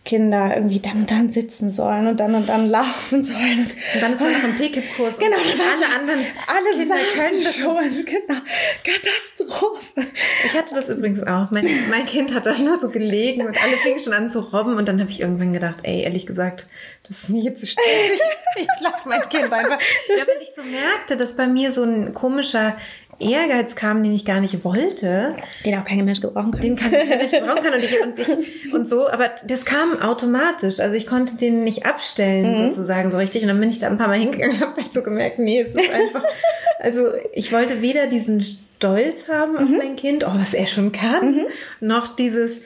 Kinder 0.06 0.54
irgendwie 0.56 0.80
dann 0.80 1.02
und 1.02 1.12
dann 1.12 1.30
sitzen 1.30 1.72
sollen 1.72 2.08
und 2.08 2.20
dann 2.20 2.34
und 2.34 2.48
dann 2.48 2.70
laufen 2.70 3.24
sollen. 3.24 3.60
Und, 3.60 3.74
und 3.94 4.02
dann 4.02 4.14
ist 4.14 4.22
man 4.22 4.32
noch 4.32 4.44
im 4.44 4.58
PKIP-Kurs. 4.58 5.20
Genau, 5.20 5.36
und 5.36 5.60
alle 5.60 6.00
anderen 6.00 6.26
alle 6.48 6.72
Kinder 6.72 6.96
können 7.14 7.44
das 7.44 7.56
schon. 7.56 8.06
Genau. 8.06 8.40
Katastrophe. 8.84 10.08
Ich 10.46 10.54
hatte 10.58 10.74
das 10.74 10.90
übrigens 10.90 11.22
auch. 11.24 11.52
Mein, 11.52 11.70
mein 11.90 12.06
Kind 12.06 12.34
hat 12.34 12.46
da 12.46 12.58
nur 12.58 12.80
so 12.80 12.90
gelegen 12.90 13.46
und 13.46 13.62
alle 13.62 13.78
fingen 13.78 14.00
schon 14.00 14.14
an 14.14 14.30
zu 14.30 14.40
robben 14.40 14.76
und 14.76 14.88
dann 14.88 15.00
habe 15.00 15.12
ich 15.12 15.20
irgendwann 15.20 15.54
gedacht, 15.54 15.80
ey, 15.84 16.02
ehrlich 16.04 16.26
gesagt, 16.26 16.66
das 17.08 17.24
ist 17.24 17.30
mir 17.30 17.44
jetzt 17.44 17.62
zu 17.62 17.68
stressig. 17.68 18.20
Ich 18.56 18.68
lasse 18.82 19.08
mein 19.08 19.22
Kind 19.30 19.54
einfach. 19.54 19.80
Ja, 19.80 20.28
weil 20.28 20.42
ich 20.42 20.50
so 20.54 20.64
merkte, 20.64 21.16
dass 21.16 21.38
bei 21.38 21.48
mir 21.48 21.72
so 21.72 21.84
ein 21.84 22.14
komischer 22.14 22.76
Ehrgeiz 23.20 23.76
kam, 23.76 24.04
den 24.04 24.14
ich 24.14 24.26
gar 24.26 24.40
nicht 24.40 24.64
wollte. 24.64 25.36
Den 25.66 25.78
auch 25.78 25.86
kein 25.86 26.04
Mensch 26.06 26.22
gebrauchen 26.22 26.52
kann. 26.52 26.62
Den 26.62 26.76
kann 26.76 26.92
kein 26.92 27.08
Mensch 27.08 27.32
gebrauchen 27.32 27.64
kann 27.64 27.74
und 27.74 27.84
ich, 27.84 28.02
und 28.02 28.20
ich 28.20 28.74
und 28.74 28.88
so, 28.88 29.08
aber 29.10 29.32
das 29.46 29.66
kam 29.66 30.02
automatisch. 30.02 30.80
Also 30.80 30.96
ich 30.96 31.06
konnte 31.06 31.36
den 31.36 31.64
nicht 31.64 31.86
abstellen 31.86 32.52
mhm. 32.52 32.72
sozusagen 32.72 33.12
so 33.12 33.18
richtig. 33.18 33.42
Und 33.42 33.50
dann 33.50 33.60
bin 33.60 33.70
ich 33.70 33.80
da 33.80 33.88
ein 33.88 33.98
paar 33.98 34.08
Mal 34.08 34.20
hingegangen 34.20 34.56
und 34.56 34.62
habe 34.62 34.82
halt 34.82 34.94
so 34.94 35.02
gemerkt, 35.02 35.40
nee, 35.40 35.60
es 35.60 35.76
ist 35.76 35.94
einfach. 35.94 36.24
Also 36.82 37.08
ich 37.34 37.52
wollte 37.52 37.82
weder 37.82 38.08
diesen 38.08 38.40
Stolz 38.40 39.28
haben 39.28 39.58
auf 39.58 39.68
mhm. 39.68 39.78
mein 39.80 39.96
Kind, 39.98 40.26
oh, 40.26 40.32
was 40.34 40.54
er 40.54 40.66
schon 40.66 40.94
kann, 40.94 41.36
mhm. 41.36 41.46
noch 41.82 42.08
dieses, 42.08 42.62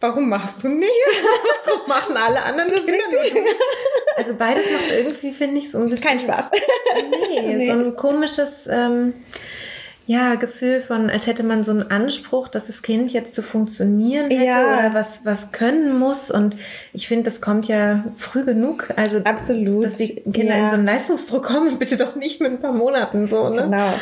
warum 0.00 0.30
machst 0.30 0.64
du 0.64 0.68
nichts? 0.68 0.94
warum 1.66 1.86
machen 1.86 2.16
alle 2.16 2.42
anderen 2.42 2.70
Kinder 2.70 2.94
nicht? 2.94 3.36
Also 4.16 4.34
beides 4.36 4.70
macht 4.70 4.90
irgendwie, 4.90 5.32
finde 5.32 5.58
ich, 5.58 5.70
so 5.70 5.78
ein 5.78 5.90
bisschen. 5.90 6.04
Kein 6.04 6.20
Spaß. 6.20 6.50
Nee, 7.30 7.40
nee. 7.56 7.66
so 7.66 7.78
ein 7.78 7.94
komisches. 7.94 8.66
Ähm, 8.70 9.12
ja, 10.08 10.36
Gefühl 10.36 10.80
von, 10.80 11.10
als 11.10 11.26
hätte 11.26 11.42
man 11.42 11.64
so 11.64 11.70
einen 11.70 11.90
Anspruch, 11.90 12.48
dass 12.48 12.68
das 12.68 12.80
Kind 12.80 13.12
jetzt 13.12 13.34
zu 13.34 13.42
funktionieren 13.42 14.30
hätte 14.30 14.42
ja. 14.42 14.72
oder 14.72 14.94
was, 14.94 15.26
was 15.26 15.52
können 15.52 15.98
muss. 15.98 16.30
Und 16.30 16.56
ich 16.94 17.08
finde, 17.08 17.24
das 17.24 17.42
kommt 17.42 17.68
ja 17.68 18.06
früh 18.16 18.42
genug. 18.42 18.88
Also, 18.96 19.18
Absolut. 19.18 19.84
dass 19.84 19.98
die 19.98 20.14
Kinder 20.32 20.56
ja. 20.56 20.64
in 20.64 20.70
so 20.70 20.76
einen 20.76 20.86
Leistungsdruck 20.86 21.44
kommen, 21.44 21.76
bitte 21.78 21.98
doch 21.98 22.16
nicht 22.16 22.40
mit 22.40 22.52
ein 22.52 22.58
paar 22.58 22.72
Monaten 22.72 23.26
so, 23.26 23.50
ne? 23.50 23.64
Genau. 23.64 23.92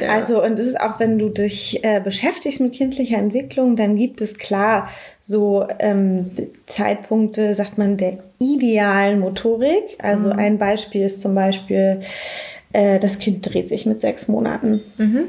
Ja. 0.00 0.08
Also, 0.14 0.42
und 0.42 0.58
es 0.58 0.64
ist 0.64 0.80
auch, 0.80 0.98
wenn 0.98 1.18
du 1.18 1.28
dich 1.28 1.84
äh, 1.84 2.00
beschäftigst 2.00 2.60
mit 2.60 2.72
kindlicher 2.72 3.18
Entwicklung, 3.18 3.76
dann 3.76 3.96
gibt 3.96 4.22
es 4.22 4.38
klar 4.38 4.88
so 5.20 5.66
ähm, 5.78 6.30
Zeitpunkte, 6.68 7.54
sagt 7.54 7.76
man, 7.76 7.98
der 7.98 8.16
idealen 8.38 9.20
Motorik. 9.20 9.98
Also, 9.98 10.28
mhm. 10.28 10.38
ein 10.38 10.56
Beispiel 10.56 11.02
ist 11.02 11.20
zum 11.20 11.34
Beispiel, 11.34 12.00
äh, 12.72 12.98
das 12.98 13.18
Kind 13.18 13.52
dreht 13.52 13.68
sich 13.68 13.84
mit 13.84 14.00
sechs 14.00 14.26
Monaten. 14.26 14.80
Mhm. 14.96 15.24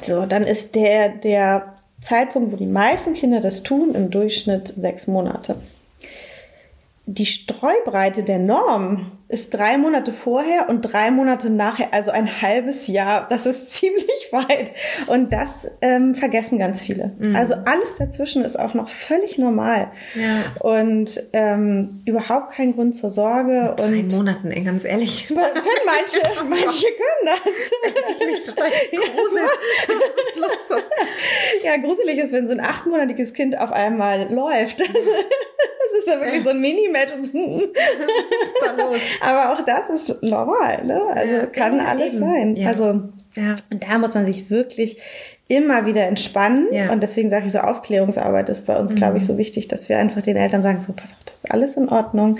So, 0.00 0.26
dann 0.26 0.42
ist 0.42 0.74
der, 0.74 1.10
der 1.10 1.74
Zeitpunkt, 2.00 2.52
wo 2.52 2.56
die 2.56 2.66
meisten 2.66 3.14
Kinder 3.14 3.40
das 3.40 3.62
tun, 3.62 3.94
im 3.94 4.10
Durchschnitt 4.10 4.68
sechs 4.68 5.06
Monate. 5.06 5.56
Die 7.06 7.26
Streubreite 7.26 8.22
der 8.22 8.38
Norm 8.38 9.12
ist 9.28 9.54
drei 9.54 9.78
Monate 9.78 10.12
vorher 10.12 10.68
und 10.68 10.82
drei 10.82 11.10
Monate 11.10 11.50
nachher, 11.50 11.88
also 11.92 12.10
ein 12.10 12.28
halbes 12.42 12.86
Jahr. 12.88 13.26
Das 13.28 13.46
ist 13.46 13.72
ziemlich 13.72 14.28
weit. 14.30 14.72
Und 15.06 15.32
das 15.32 15.70
ähm, 15.80 16.14
vergessen 16.14 16.58
ganz 16.58 16.82
viele. 16.82 17.12
Mhm. 17.18 17.34
Also 17.34 17.54
alles 17.64 17.94
dazwischen 17.96 18.44
ist 18.44 18.58
auch 18.58 18.74
noch 18.74 18.88
völlig 18.88 19.38
normal. 19.38 19.90
Ja. 20.14 20.44
Und 20.60 21.22
ähm, 21.32 22.02
überhaupt 22.04 22.52
kein 22.52 22.74
Grund 22.74 22.94
zur 22.94 23.10
Sorge. 23.10 23.74
Drei 23.76 24.00
und 24.00 24.12
Monaten, 24.12 24.50
ey, 24.50 24.62
ganz 24.62 24.84
ehrlich. 24.84 25.28
Können 25.34 25.40
manche, 25.86 26.20
manche 26.48 26.86
können 26.86 27.26
das. 27.26 28.20
Ich 28.20 28.26
mich 28.26 28.44
total 28.44 28.70
grusel. 28.70 29.38
Ja, 29.38 29.48
was 30.36 30.52
ist? 30.52 30.70
Was? 30.70 30.82
Ja, 31.62 31.76
gruselig 31.76 32.18
ist, 32.18 32.32
wenn 32.32 32.46
so 32.46 32.52
ein 32.52 32.60
achtmonatiges 32.60 33.32
Kind 33.34 33.58
auf 33.58 33.72
einmal 33.72 34.32
läuft. 34.32 34.80
Das, 34.80 34.88
das 34.88 35.98
ist 35.98 36.08
ja 36.08 36.20
wirklich 36.20 36.42
so 36.42 36.50
ein 36.50 36.60
Minimatch. 36.60 37.12
Was 37.12 37.24
ist 37.24 37.34
da 37.34 38.72
los? 38.72 38.98
Aber 39.20 39.52
auch 39.52 39.64
das 39.64 39.90
ist 39.90 40.22
normal, 40.22 40.84
ne? 40.84 41.00
Also 41.14 41.34
ja, 41.34 41.46
kann 41.46 41.80
alles 41.80 42.14
eben. 42.14 42.18
sein. 42.18 42.56
Ja. 42.56 42.68
Also 42.68 43.02
ja. 43.34 43.54
und 43.70 43.82
da 43.82 43.98
muss 43.98 44.14
man 44.14 44.26
sich 44.26 44.50
wirklich 44.50 44.98
immer 45.46 45.84
wieder 45.84 46.06
entspannen. 46.06 46.68
Ja. 46.72 46.90
Und 46.90 47.02
deswegen 47.02 47.28
sage 47.28 47.46
ich 47.46 47.52
so, 47.52 47.58
Aufklärungsarbeit 47.58 48.48
ist 48.48 48.66
bei 48.66 48.76
uns, 48.78 48.92
mhm. 48.92 48.96
glaube 48.96 49.18
ich, 49.18 49.26
so 49.26 49.36
wichtig, 49.36 49.68
dass 49.68 49.88
wir 49.88 49.98
einfach 49.98 50.22
den 50.22 50.36
Eltern 50.36 50.62
sagen, 50.62 50.80
so, 50.80 50.92
pass 50.94 51.12
auf, 51.12 51.18
das 51.26 51.36
ist 51.36 51.50
alles 51.50 51.76
in 51.76 51.88
Ordnung. 51.88 52.38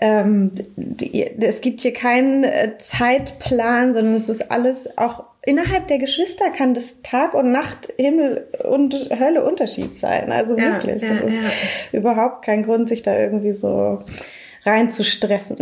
Ähm, 0.00 0.50
die, 0.76 1.26
es 1.40 1.60
gibt 1.62 1.80
hier 1.80 1.94
keinen 1.94 2.44
äh, 2.44 2.76
Zeitplan, 2.78 3.94
sondern 3.94 4.14
es 4.14 4.28
ist 4.28 4.50
alles 4.50 4.98
auch 4.98 5.24
innerhalb 5.46 5.88
der 5.88 5.98
Geschwister 5.98 6.50
kann 6.50 6.74
das 6.74 7.02
Tag 7.02 7.34
und 7.34 7.52
Nacht, 7.52 7.92
Himmel 7.96 8.46
und 8.64 8.94
Hölle 9.18 9.44
Unterschied 9.44 9.98
sein. 9.98 10.32
Also 10.32 10.56
wirklich, 10.56 11.02
ja, 11.02 11.08
das 11.10 11.20
ist 11.20 11.40
überhaupt 11.92 12.44
kein 12.44 12.62
Grund, 12.62 12.88
sich 12.88 13.02
da 13.02 13.16
irgendwie 13.18 13.52
so 13.52 13.98
rein 14.64 14.90
zu 14.90 15.04
stressen. 15.04 15.58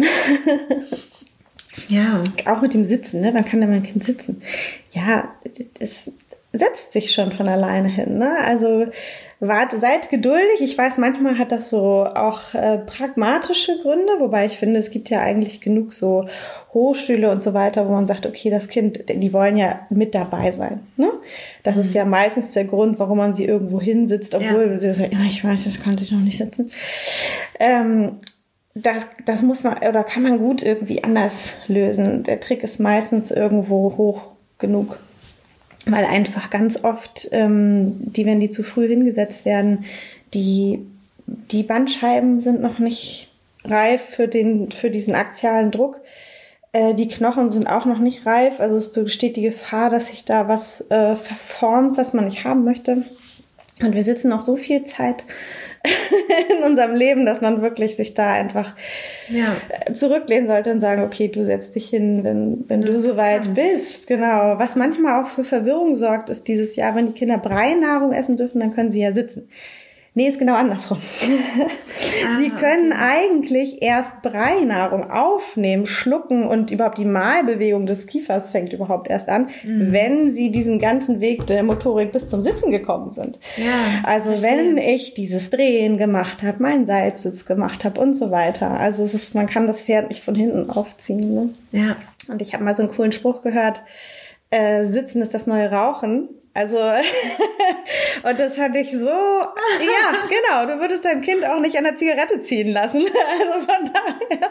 Ja. 1.88 2.22
Auch 2.46 2.60
mit 2.62 2.74
dem 2.74 2.84
Sitzen, 2.84 3.20
ne? 3.20 3.32
Wann 3.34 3.44
kann 3.44 3.60
denn 3.60 3.70
mein 3.70 3.82
Kind 3.82 4.04
sitzen? 4.04 4.42
Ja, 4.92 5.34
es 5.78 6.12
setzt 6.52 6.92
sich 6.92 7.12
schon 7.12 7.32
von 7.32 7.48
alleine 7.48 7.88
hin, 7.88 8.18
ne? 8.18 8.36
Also 8.44 8.86
wart, 9.40 9.72
seid 9.72 10.10
geduldig. 10.10 10.60
Ich 10.60 10.76
weiß, 10.76 10.98
manchmal 10.98 11.38
hat 11.38 11.50
das 11.50 11.70
so 11.70 12.04
auch 12.04 12.54
äh, 12.54 12.78
pragmatische 12.78 13.78
Gründe, 13.80 14.12
wobei 14.18 14.46
ich 14.46 14.58
finde, 14.58 14.78
es 14.78 14.90
gibt 14.90 15.08
ja 15.10 15.20
eigentlich 15.20 15.60
genug 15.60 15.94
so 15.94 16.26
Hochschüle 16.74 17.30
und 17.30 17.42
so 17.42 17.54
weiter, 17.54 17.88
wo 17.88 17.92
man 17.92 18.06
sagt, 18.06 18.26
okay, 18.26 18.50
das 18.50 18.68
Kind, 18.68 19.04
die 19.08 19.32
wollen 19.32 19.56
ja 19.56 19.86
mit 19.88 20.14
dabei 20.14 20.52
sein. 20.52 20.80
Ne? 20.96 21.10
Das 21.62 21.76
mhm. 21.76 21.80
ist 21.80 21.94
ja 21.94 22.04
meistens 22.04 22.50
der 22.50 22.66
Grund, 22.66 22.98
warum 22.98 23.18
man 23.18 23.34
sie 23.34 23.46
irgendwo 23.46 23.80
hinsitzt, 23.80 24.34
obwohl 24.34 24.72
ja. 24.72 24.78
sie 24.78 24.92
sagen, 24.92 25.12
ja, 25.12 25.24
ich 25.26 25.42
weiß, 25.42 25.64
das 25.64 25.82
konnte 25.82 26.04
ich 26.04 26.12
noch 26.12 26.20
nicht 26.20 26.38
sitzen. 26.38 26.70
Ähm, 27.58 28.12
das, 28.74 29.06
das 29.24 29.42
muss 29.42 29.64
man 29.64 29.78
oder 29.78 30.04
kann 30.04 30.22
man 30.22 30.38
gut 30.38 30.62
irgendwie 30.62 31.04
anders 31.04 31.56
lösen. 31.68 32.22
Der 32.22 32.40
Trick 32.40 32.64
ist 32.64 32.80
meistens 32.80 33.30
irgendwo 33.30 33.96
hoch 33.96 34.28
genug, 34.58 34.98
weil 35.86 36.04
einfach 36.04 36.50
ganz 36.50 36.82
oft, 36.82 37.28
ähm, 37.32 38.12
die, 38.12 38.24
wenn 38.24 38.40
die 38.40 38.50
zu 38.50 38.62
früh 38.62 38.88
hingesetzt 38.88 39.44
werden, 39.44 39.84
die, 40.32 40.86
die 41.26 41.62
Bandscheiben 41.62 42.40
sind 42.40 42.62
noch 42.62 42.78
nicht 42.78 43.32
reif 43.64 44.02
für, 44.02 44.28
den, 44.28 44.70
für 44.70 44.90
diesen 44.90 45.14
axialen 45.14 45.70
Druck. 45.70 46.00
Äh, 46.72 46.94
die 46.94 47.08
Knochen 47.08 47.50
sind 47.50 47.66
auch 47.66 47.84
noch 47.84 47.98
nicht 47.98 48.24
reif, 48.24 48.58
also 48.58 48.76
es 48.76 48.92
besteht 48.92 49.36
die 49.36 49.42
Gefahr, 49.42 49.90
dass 49.90 50.08
sich 50.08 50.24
da 50.24 50.48
was 50.48 50.90
äh, 50.90 51.14
verformt, 51.14 51.98
was 51.98 52.14
man 52.14 52.24
nicht 52.24 52.44
haben 52.44 52.64
möchte. 52.64 53.04
Und 53.80 53.94
wir 53.94 54.02
sitzen 54.02 54.28
noch 54.28 54.40
so 54.40 54.56
viel 54.56 54.84
Zeit 54.84 55.24
in 56.48 56.62
unserem 56.62 56.94
Leben, 56.94 57.26
dass 57.26 57.40
man 57.40 57.60
wirklich 57.60 57.96
sich 57.96 58.14
da 58.14 58.30
einfach 58.30 58.74
ja. 59.28 59.56
zurücklehnen 59.92 60.46
sollte 60.46 60.70
und 60.70 60.80
sagen, 60.80 61.02
okay, 61.02 61.28
du 61.28 61.42
setzt 61.42 61.74
dich 61.74 61.88
hin, 61.88 62.22
wenn, 62.22 62.64
wenn 62.68 62.82
du, 62.82 62.92
du 62.92 62.98
soweit 62.98 63.54
bist. 63.54 64.06
Genau. 64.06 64.58
Was 64.58 64.76
manchmal 64.76 65.22
auch 65.22 65.28
für 65.28 65.44
Verwirrung 65.44 65.96
sorgt, 65.96 66.30
ist 66.30 66.46
dieses 66.46 66.76
Jahr, 66.76 66.94
wenn 66.94 67.06
die 67.06 67.12
Kinder 67.12 67.38
Breinahrung 67.38 68.12
essen 68.12 68.36
dürfen, 68.36 68.60
dann 68.60 68.74
können 68.74 68.90
sie 68.90 69.02
ja 69.02 69.12
sitzen. 69.12 69.48
Nee, 70.14 70.28
ist 70.28 70.38
genau 70.38 70.54
andersrum. 70.54 70.98
Ah, 72.24 72.36
Sie 72.36 72.50
können 72.50 72.92
okay. 72.92 73.02
eigentlich 73.02 73.82
erst 73.82 74.22
Breinahrung 74.22 75.10
aufnehmen, 75.10 75.86
schlucken 75.86 76.46
und 76.46 76.70
überhaupt 76.70 76.98
die 76.98 77.04
Malbewegung 77.04 77.84
des 77.84 78.06
Kiefers 78.06 78.50
fängt 78.50 78.72
überhaupt 78.72 79.10
erst 79.10 79.28
an, 79.28 79.48
mhm. 79.64 79.92
wenn 79.92 80.28
Sie 80.30 80.52
diesen 80.52 80.78
ganzen 80.78 81.20
Weg 81.20 81.46
der 81.48 81.64
Motorik 81.64 82.12
bis 82.12 82.30
zum 82.30 82.42
Sitzen 82.42 82.70
gekommen 82.70 83.10
sind. 83.10 83.40
Ja, 83.56 84.04
also 84.04 84.30
verstehe. 84.30 84.50
wenn 84.50 84.78
ich 84.78 85.14
dieses 85.14 85.50
Drehen 85.50 85.98
gemacht 85.98 86.44
habe, 86.44 86.62
meinen 86.62 86.86
Seilsitz 86.86 87.44
gemacht 87.44 87.84
habe 87.84 88.00
und 88.00 88.14
so 88.14 88.30
weiter. 88.30 88.70
Also 88.78 89.02
es 89.02 89.14
ist, 89.14 89.34
man 89.34 89.46
kann 89.46 89.66
das 89.66 89.82
Pferd 89.82 90.08
nicht 90.08 90.22
von 90.22 90.36
hinten 90.36 90.70
aufziehen. 90.70 91.34
Ne? 91.34 91.50
Ja. 91.72 91.96
Und 92.28 92.40
ich 92.40 92.54
habe 92.54 92.62
mal 92.62 92.74
so 92.74 92.82
einen 92.82 92.92
coolen 92.92 93.12
Spruch 93.12 93.42
gehört 93.42 93.82
äh, 94.52 94.84
Sitzen 94.84 95.22
ist 95.22 95.34
das 95.34 95.46
neue 95.46 95.70
Rauchen. 95.70 96.28
Also, 96.54 96.76
und 98.28 98.38
das 98.38 98.56
fand 98.56 98.76
ich 98.76 98.90
so, 98.90 99.06
ja, 99.06 99.48
genau, 100.28 100.66
du 100.66 100.80
würdest 100.80 101.04
deinem 101.04 101.22
Kind 101.22 101.46
auch 101.46 101.60
nicht 101.60 101.78
an 101.78 101.84
der 101.84 101.96
Zigarette 101.96 102.42
ziehen 102.42 102.68
lassen. 102.72 103.04
Also 103.32 103.66
von 103.66 103.90
daher. 103.92 104.50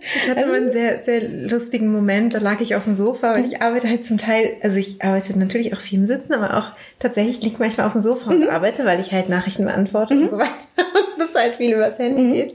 Ich 0.00 0.28
hatte 0.28 0.46
mal 0.46 0.56
einen 0.56 0.72
sehr, 0.72 0.98
sehr 0.98 1.22
lustigen 1.22 1.92
Moment, 1.92 2.34
da 2.34 2.38
lag 2.38 2.60
ich 2.60 2.74
auf 2.74 2.84
dem 2.84 2.94
Sofa, 2.94 3.34
weil 3.36 3.44
ich 3.44 3.62
arbeite 3.62 3.88
halt 3.88 4.04
zum 4.04 4.18
Teil, 4.18 4.56
also 4.62 4.78
ich 4.78 5.02
arbeite 5.02 5.38
natürlich 5.38 5.74
auch 5.74 5.80
viel 5.80 6.00
im 6.00 6.06
Sitzen, 6.06 6.32
aber 6.34 6.58
auch 6.58 6.72
tatsächlich 6.98 7.42
liege 7.42 7.56
manchmal 7.58 7.86
auf 7.86 7.92
dem 7.92 8.00
Sofa 8.00 8.30
und 8.30 8.40
mhm. 8.40 8.50
arbeite, 8.50 8.84
weil 8.84 9.00
ich 9.00 9.12
halt 9.12 9.28
Nachrichten 9.28 9.64
beantworte 9.64 10.14
mhm. 10.14 10.22
und 10.24 10.30
so 10.30 10.38
weiter 10.38 10.54
und 10.76 11.20
das 11.20 11.34
halt 11.34 11.56
viel 11.56 11.74
übers 11.74 11.98
Handy 11.98 12.22
mhm. 12.22 12.32
geht. 12.32 12.54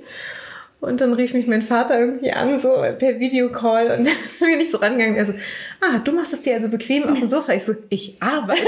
Und 0.80 1.02
dann 1.02 1.14
rief 1.14 1.34
mich 1.34 1.48
mein 1.48 1.64
Vater 1.64 2.00
irgendwie 2.00 2.32
an, 2.32 2.60
so 2.60 2.70
per 3.00 3.20
Videocall. 3.20 3.98
Und 3.98 4.06
dann 4.40 4.50
bin 4.50 4.60
ich 4.60 4.70
so 4.70 4.78
rangegangen. 4.78 5.16
Er 5.16 5.26
so, 5.26 5.34
ah, 5.82 6.00
du 6.00 6.12
machst 6.12 6.34
es 6.34 6.42
dir 6.44 6.56
also 6.56 6.70
bequem 6.70 7.06
auf 7.06 7.18
dem 7.18 7.28
Sofa. 7.28 7.54
Ich 7.54 7.64
so, 7.64 7.74
ich 7.90 8.22
arbeite. 8.22 8.62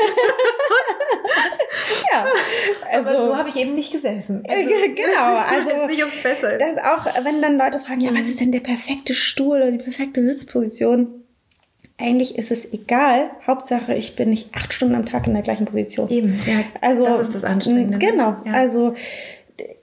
ja, 2.11 2.25
also 2.91 3.09
Aber 3.09 3.25
so 3.25 3.37
habe 3.37 3.49
ich 3.49 3.55
eben 3.57 3.75
nicht 3.75 3.91
gesessen. 3.91 4.43
Also, 4.47 4.69
genau, 4.95 5.35
also 5.37 5.69
weiß 5.69 5.87
nicht, 5.87 6.03
ob 6.03 6.09
es 6.09 6.23
besser 6.23 6.53
ist. 6.53 6.61
Das 6.61 6.71
ist 6.71 6.83
auch, 6.83 7.05
wenn 7.23 7.41
dann 7.41 7.57
Leute 7.57 7.79
fragen, 7.79 8.01
ja, 8.01 8.11
was 8.13 8.27
ist 8.27 8.39
denn 8.39 8.51
der 8.51 8.61
perfekte 8.61 9.13
Stuhl 9.13 9.57
oder 9.57 9.71
die 9.71 9.77
perfekte 9.77 10.25
Sitzposition? 10.25 11.19
Eigentlich 12.01 12.37
ist 12.37 12.49
es 12.49 12.71
egal. 12.71 13.29
Hauptsache, 13.45 13.93
ich 13.93 14.15
bin 14.15 14.29
nicht 14.29 14.55
acht 14.55 14.71
Stunden 14.73 14.95
am 14.95 15.05
Tag 15.05 15.27
in 15.27 15.33
der 15.33 15.43
gleichen 15.43 15.65
Position. 15.65 16.09
Eben, 16.09 16.39
ja. 16.47 16.63
Also, 16.79 17.05
das 17.05 17.19
ist 17.19 17.35
das 17.35 17.43
Anstrengende. 17.43 17.97
Genau. 17.99 18.37
Ja. 18.45 18.53
Also, 18.53 18.95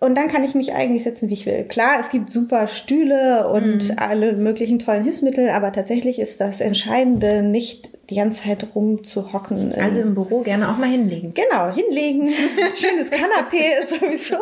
und 0.00 0.14
dann 0.16 0.28
kann 0.28 0.44
ich 0.44 0.54
mich 0.54 0.74
eigentlich 0.74 1.04
setzen, 1.04 1.28
wie 1.28 1.34
ich 1.34 1.46
will. 1.46 1.64
Klar, 1.64 1.98
es 2.00 2.10
gibt 2.10 2.30
super 2.30 2.66
Stühle 2.66 3.48
und 3.48 3.90
mhm. 3.90 3.96
alle 3.98 4.32
möglichen 4.34 4.78
tollen 4.78 5.04
Hilfsmittel, 5.04 5.50
aber 5.50 5.72
tatsächlich 5.72 6.18
ist 6.18 6.40
das 6.40 6.60
Entscheidende 6.60 7.42
nicht 7.42 7.90
die 8.08 8.14
ganze 8.14 8.44
Zeit 8.44 8.66
rumzuhocken. 8.74 9.74
Also 9.74 10.00
im 10.00 10.14
Büro 10.14 10.42
gerne 10.42 10.68
auch 10.70 10.76
mal 10.76 10.88
hinlegen. 10.88 11.34
Genau, 11.34 11.72
hinlegen. 11.74 12.28
Schönes 12.72 13.10
Kanapee 13.10 13.80
ist 13.82 13.90
sowieso. 13.90 14.36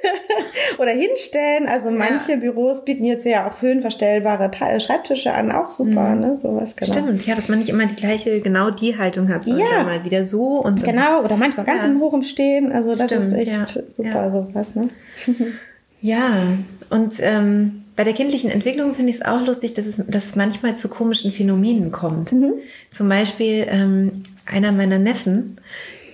Oder 0.78 0.90
hinstellen. 0.90 1.66
Also 1.66 1.90
manche 1.90 2.32
ja. 2.32 2.36
Büros 2.36 2.84
bieten 2.84 3.04
jetzt 3.04 3.24
ja 3.24 3.48
auch 3.48 3.62
höhenverstellbare 3.62 4.50
Schreibtische 4.80 5.32
an, 5.32 5.50
auch 5.50 5.70
super, 5.70 6.14
mhm. 6.14 6.20
ne? 6.20 6.38
Sowas, 6.38 6.76
genau. 6.76 6.92
Stimmt, 6.92 7.26
ja, 7.26 7.34
dass 7.34 7.48
man 7.48 7.60
nicht 7.60 7.70
immer 7.70 7.86
die 7.86 7.96
gleiche, 7.96 8.40
genau 8.40 8.70
die 8.70 8.98
Haltung 8.98 9.28
hat, 9.28 9.44
sondern 9.44 9.66
ja. 9.66 9.82
mal 9.82 10.04
wieder 10.04 10.24
so 10.24 10.60
und 10.60 10.84
Genau, 10.84 11.22
oder 11.22 11.36
manchmal 11.36 11.64
ganz 11.64 11.84
ja. 11.84 11.94
hoch 11.98 12.12
im 12.12 12.22
Stehen. 12.22 12.70
Also 12.70 12.94
das 12.94 13.06
Stimmt, 13.06 13.24
ist 13.24 13.32
echt 13.32 13.94
super, 13.94 14.30
sowas, 14.30 14.74
ne? 14.74 14.88
ja, 16.02 16.44
und 16.90 17.14
ähm, 17.20 17.84
bei 18.00 18.04
der 18.04 18.14
kindlichen 18.14 18.50
Entwicklung 18.50 18.94
finde 18.94 19.10
ich 19.10 19.16
es 19.16 19.22
auch 19.26 19.46
lustig, 19.46 19.74
dass 19.74 19.84
es, 19.84 19.96
dass 20.08 20.24
es 20.24 20.34
manchmal 20.34 20.74
zu 20.74 20.88
komischen 20.88 21.32
Phänomenen 21.32 21.92
kommt. 21.92 22.32
Mhm. 22.32 22.54
Zum 22.90 23.10
Beispiel 23.10 23.66
ähm, 23.68 24.22
einer 24.46 24.72
meiner 24.72 24.98
Neffen 24.98 25.58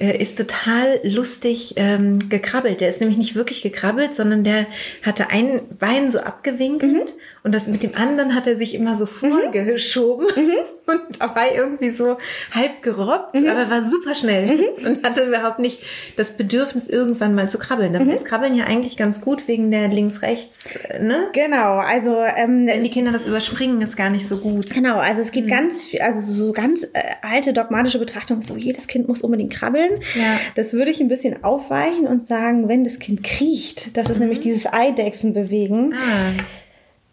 äh, 0.01 0.21
ist 0.21 0.37
total 0.37 0.99
lustig 1.05 1.75
ähm, 1.77 2.29
gekrabbelt. 2.29 2.81
Der 2.81 2.89
ist 2.89 3.01
nämlich 3.01 3.19
nicht 3.19 3.37
wirklich 3.37 3.63
gekrabbelt, 3.63 4.17
sondern 4.17 4.43
der 4.43 4.67
hatte 5.05 5.31
ein 5.31 5.61
Bein 5.79 6.11
so 6.11 6.19
abgewinkelt 6.19 7.15
mhm. 7.15 7.21
Und 7.47 7.55
das 7.55 7.69
mit 7.69 7.85
dem 7.85 7.95
anderen 7.95 8.35
hat 8.35 8.49
er 8.49 8.57
sich 8.57 8.75
immer 8.75 8.97
so 8.97 9.05
mhm. 9.05 9.31
vorgeschoben 9.31 10.27
mhm. 10.35 10.57
und 10.87 11.01
dabei 11.21 11.53
irgendwie 11.55 11.91
so 11.91 12.19
halb 12.53 12.83
gerobbt, 12.83 13.39
mhm. 13.39 13.47
aber 13.47 13.71
war 13.71 13.89
super 13.89 14.17
schnell 14.17 14.57
mhm. 14.57 14.85
und 14.85 15.05
hatte 15.05 15.25
überhaupt 15.25 15.61
nicht 15.61 15.81
das 16.17 16.37
Bedürfnis, 16.37 16.89
irgendwann 16.89 17.37
mal 17.37 17.49
zu 17.49 17.59
krabbeln. 17.59 17.93
Dabei 17.93 18.15
ist 18.15 18.25
Krabbeln 18.25 18.57
ja 18.57 18.65
eigentlich 18.65 18.97
ganz 18.97 19.21
gut 19.21 19.47
wegen 19.47 19.71
der 19.71 19.87
links-rechts, 19.87 20.71
ne? 21.01 21.29
Genau, 21.35 21.79
also 21.79 22.21
ähm, 22.37 22.67
wenn 22.67 22.83
die 22.83 22.91
Kinder 22.91 23.13
das 23.13 23.29
überspringen, 23.29 23.81
ist 23.81 23.97
gar 23.97 24.11
nicht 24.11 24.27
so 24.27 24.39
gut. 24.39 24.69
Genau, 24.75 24.99
also 24.99 25.21
es 25.21 25.31
gibt 25.31 25.49
ganz, 25.49 25.95
also 26.01 26.21
so 26.21 26.53
ganz 26.53 26.83
äh, 26.83 26.89
alte 27.23 27.53
dogmatische 27.53 28.01
Betrachtung, 28.01 28.43
so 28.43 28.57
jedes 28.57 28.89
Kind 28.89 29.07
muss 29.07 29.23
unbedingt 29.23 29.53
krabbeln. 29.53 30.01
Ja. 30.17 30.41
Das 30.57 30.73
würde 30.73 30.91
ich 30.91 31.01
ein 31.01 31.09
bisschen 31.09 31.45
aufweichen 31.45 32.09
und 32.09 32.27
sagen, 32.27 32.69
wenn 32.69 32.83
das 32.83 32.99
Kind 32.99 33.23
kriecht, 33.23 33.97
das 33.97 34.11
ist 34.11 34.17
mhm. 34.17 34.23
nämlich 34.23 34.41
dieses 34.41 34.67
Eidechsen 34.73 35.33
bewegen. 35.33 35.95
Ah 35.95 36.43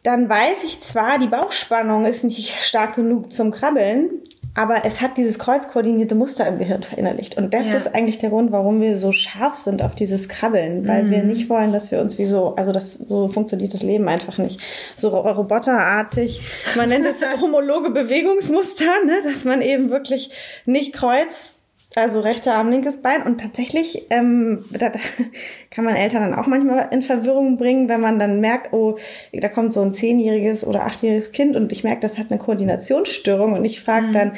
dann 0.03 0.29
weiß 0.29 0.63
ich 0.65 0.81
zwar, 0.81 1.17
die 1.17 1.27
Bauchspannung 1.27 2.05
ist 2.05 2.23
nicht 2.23 2.53
stark 2.61 2.95
genug 2.95 3.31
zum 3.31 3.51
Krabbeln, 3.51 4.09
aber 4.55 4.85
es 4.85 5.01
hat 5.01 5.17
dieses 5.17 5.39
kreuzkoordinierte 5.39 6.13
Muster 6.13 6.45
im 6.45 6.59
Gehirn 6.59 6.83
verinnerlicht. 6.83 7.37
Und 7.37 7.53
das 7.53 7.69
ja. 7.69 7.77
ist 7.77 7.95
eigentlich 7.95 8.19
der 8.19 8.29
Grund, 8.29 8.51
warum 8.51 8.81
wir 8.81 8.99
so 8.99 9.11
scharf 9.11 9.55
sind 9.55 9.81
auf 9.81 9.95
dieses 9.95 10.29
Krabbeln, 10.29 10.87
weil 10.87 11.03
mhm. 11.03 11.09
wir 11.09 11.23
nicht 11.23 11.49
wollen, 11.49 11.73
dass 11.73 11.91
wir 11.91 11.99
uns 12.01 12.19
wie 12.19 12.25
so, 12.25 12.55
also 12.55 12.71
das, 12.71 12.93
so 12.93 13.29
funktioniert 13.29 13.73
das 13.73 13.81
Leben 13.81 14.07
einfach 14.07 14.37
nicht. 14.37 14.61
So 14.95 15.09
roboterartig. 15.09 16.41
Man 16.75 16.89
nennt 16.89 17.05
es 17.05 17.25
homologe 17.41 17.89
Bewegungsmuster, 17.89 18.85
ne, 19.05 19.13
dass 19.23 19.43
man 19.43 19.61
eben 19.61 19.89
wirklich 19.89 20.29
nicht 20.65 20.93
kreuzt 20.93 21.55
also 21.95 22.21
rechter 22.21 22.55
Arm, 22.55 22.69
linkes 22.69 23.01
Bein. 23.01 23.23
Und 23.23 23.39
tatsächlich, 23.39 24.07
ähm, 24.09 24.65
da, 24.71 24.89
da 24.89 24.99
kann 25.71 25.85
man 25.85 25.95
Eltern 25.95 26.21
dann 26.21 26.39
auch 26.39 26.47
manchmal 26.47 26.89
in 26.91 27.01
Verwirrung 27.01 27.57
bringen, 27.57 27.89
wenn 27.89 28.01
man 28.01 28.19
dann 28.19 28.39
merkt, 28.39 28.73
oh, 28.73 28.97
da 29.31 29.49
kommt 29.49 29.73
so 29.73 29.81
ein 29.81 29.93
zehnjähriges 29.93 30.65
oder 30.65 30.85
achtjähriges 30.85 31.31
Kind 31.31 31.55
und 31.55 31.71
ich 31.71 31.83
merke, 31.83 32.01
das 32.01 32.17
hat 32.17 32.31
eine 32.31 32.39
Koordinationsstörung 32.39 33.53
und 33.53 33.65
ich 33.65 33.81
frage 33.81 34.07
mhm. 34.07 34.13
dann, 34.13 34.33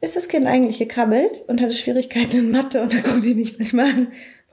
ist 0.00 0.16
das 0.16 0.28
Kind 0.28 0.46
eigentlich 0.46 0.78
gekrabbelt 0.78 1.42
und 1.48 1.60
hatte 1.60 1.74
Schwierigkeiten 1.74 2.38
in 2.38 2.50
Mathe? 2.52 2.82
Und 2.82 2.94
dann 2.94 3.02
guckt 3.02 3.24
die 3.24 3.34
mich 3.34 3.58
manchmal 3.58 3.86
an 3.86 4.08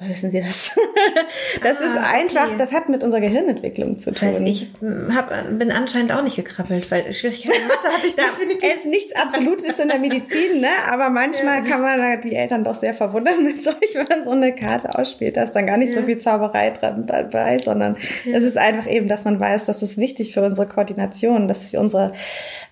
wissen 0.07 0.31
Sie 0.31 0.41
das? 0.41 0.75
das 1.63 1.77
ah, 1.77 1.83
ist 1.83 2.13
einfach, 2.13 2.47
okay. 2.47 2.55
das 2.57 2.71
hat 2.71 2.89
mit 2.89 3.03
unserer 3.03 3.21
Gehirnentwicklung 3.21 3.99
zu 3.99 4.11
tun. 4.11 4.29
Das 4.31 4.39
heißt, 4.39 4.47
ich 4.47 4.67
hab, 5.13 5.31
bin 5.57 5.71
anscheinend 5.71 6.13
auch 6.13 6.23
nicht 6.23 6.35
gekrabbelt, 6.35 6.89
weil 6.91 7.11
Schwierigkeiten 7.13 7.61
in 7.61 7.67
Mathe 7.67 7.87
hatte 7.87 8.07
ich 8.07 8.15
definitiv. 8.15 8.69
Es 8.69 8.81
ist 8.81 8.87
nichts 8.87 9.15
Absolutes 9.15 9.79
in 9.79 9.87
der 9.87 9.99
Medizin, 9.99 10.61
ne? 10.61 10.69
aber 10.91 11.09
manchmal 11.09 11.57
ja. 11.63 11.69
kann 11.69 11.81
man 11.81 12.21
die 12.21 12.35
Eltern 12.35 12.63
doch 12.63 12.75
sehr 12.75 12.93
verwundern 12.93 13.43
mit 13.43 13.63
solch, 13.63 13.95
wenn 13.95 14.07
man 14.07 14.23
so 14.23 14.31
eine 14.31 14.53
Karte 14.53 14.97
ausspielt. 14.97 15.37
Da 15.37 15.43
ist 15.43 15.53
dann 15.53 15.67
gar 15.67 15.77
nicht 15.77 15.93
ja. 15.93 16.01
so 16.01 16.05
viel 16.05 16.17
Zauberei 16.17 16.71
dran 16.71 17.05
dabei, 17.05 17.57
sondern 17.57 17.97
ja. 18.25 18.37
es 18.37 18.43
ist 18.43 18.57
einfach 18.57 18.87
eben, 18.87 19.07
dass 19.07 19.25
man 19.25 19.39
weiß, 19.39 19.65
dass 19.65 19.81
es 19.81 19.97
wichtig 19.97 20.33
für 20.33 20.41
unsere 20.41 20.67
Koordination, 20.67 21.47
dass 21.47 21.71
wir 21.71 21.79
unsere 21.79 22.13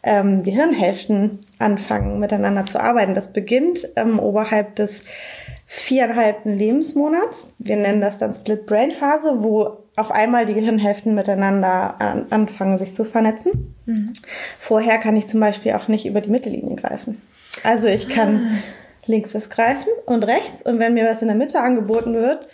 ähm, 0.03 0.43
Gehirnhälften 0.43 1.39
anfangen, 1.59 2.19
miteinander 2.19 2.65
zu 2.65 2.79
arbeiten. 2.79 3.13
Das 3.13 3.31
beginnt 3.31 3.87
ähm, 3.95 4.19
oberhalb 4.19 4.75
des 4.75 5.03
viereinhalbten 5.65 6.57
Lebensmonats. 6.57 7.53
Wir 7.59 7.77
nennen 7.77 8.01
das 8.01 8.17
dann 8.17 8.33
Split-Brain-Phase, 8.33 9.43
wo 9.43 9.77
auf 9.95 10.11
einmal 10.11 10.45
die 10.45 10.53
Gehirnhälften 10.53 11.13
miteinander 11.13 11.99
an, 11.99 12.25
anfangen, 12.29 12.77
sich 12.79 12.93
zu 12.93 13.03
vernetzen. 13.05 13.75
Mhm. 13.85 14.13
Vorher 14.59 14.97
kann 14.97 15.15
ich 15.15 15.27
zum 15.27 15.39
Beispiel 15.39 15.73
auch 15.73 15.87
nicht 15.87 16.05
über 16.05 16.21
die 16.21 16.31
Mittellinie 16.31 16.75
greifen. 16.75 17.21
Also 17.63 17.87
ich 17.87 18.09
kann 18.09 18.49
ah. 18.51 18.57
links 19.05 19.35
was 19.35 19.49
greifen 19.49 19.89
und 20.05 20.25
rechts 20.25 20.63
und 20.63 20.79
wenn 20.79 20.95
mir 20.95 21.05
was 21.05 21.21
in 21.21 21.27
der 21.27 21.37
Mitte 21.37 21.59
angeboten 21.59 22.15
wird, 22.15 22.47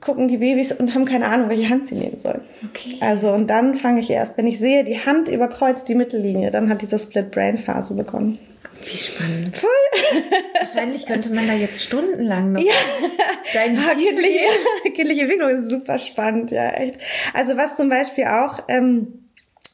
gucken 0.00 0.28
die 0.28 0.38
Babys 0.38 0.72
und 0.72 0.94
haben 0.94 1.04
keine 1.04 1.26
Ahnung, 1.28 1.48
welche 1.48 1.68
Hand 1.68 1.86
sie 1.86 1.94
nehmen 1.94 2.18
sollen. 2.18 2.42
Okay. 2.70 2.96
Also 3.00 3.32
und 3.32 3.48
dann 3.48 3.74
fange 3.74 4.00
ich 4.00 4.10
erst, 4.10 4.36
wenn 4.36 4.46
ich 4.46 4.58
sehe, 4.58 4.84
die 4.84 4.98
Hand 4.98 5.28
überkreuzt 5.28 5.88
die 5.88 5.94
Mittellinie, 5.94 6.50
dann 6.50 6.68
hat 6.70 6.82
diese 6.82 6.98
Split-Brain-Phase 6.98 7.94
begonnen. 7.94 8.38
Wie 8.86 8.96
spannend. 8.96 9.56
Voll. 9.56 9.70
Wahrscheinlich 10.60 11.06
könnte 11.06 11.30
man 11.30 11.46
da 11.46 11.54
jetzt 11.54 11.82
stundenlang 11.82 12.52
noch 12.52 12.62
ja. 12.62 12.72
sein 13.52 13.76
ah, 13.78 13.94
kindliche, 13.94 14.44
kindliche 14.94 15.22
Entwicklung 15.22 15.50
ist 15.50 15.68
super 15.68 15.98
spannend, 15.98 16.52
ja, 16.52 16.70
echt. 16.70 16.98
Also 17.34 17.56
was 17.56 17.76
zum 17.76 17.88
Beispiel 17.88 18.26
auch 18.26 18.60
ähm, 18.68 19.24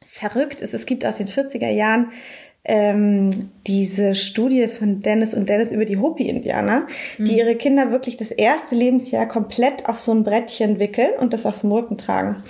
verrückt 0.09 0.61
ist, 0.61 0.73
es 0.73 0.85
gibt 0.85 1.05
aus 1.05 1.17
den 1.17 1.27
40er 1.27 1.69
Jahren 1.69 2.11
ähm, 2.65 3.29
diese 3.67 4.15
Studie 4.15 4.67
von 4.67 5.01
Dennis 5.01 5.33
und 5.33 5.49
Dennis 5.49 5.71
über 5.71 5.85
die 5.85 5.97
Hopi-Indianer, 5.97 6.87
mhm. 7.17 7.25
die 7.25 7.37
ihre 7.37 7.55
Kinder 7.55 7.91
wirklich 7.91 8.17
das 8.17 8.31
erste 8.31 8.75
Lebensjahr 8.75 9.27
komplett 9.27 9.87
auf 9.87 9.99
so 9.99 10.11
ein 10.11 10.23
Brettchen 10.23 10.79
wickeln 10.79 11.11
und 11.19 11.33
das 11.33 11.45
auf 11.45 11.61
dem 11.61 11.71
Rücken 11.71 11.97
tragen. 11.97 12.41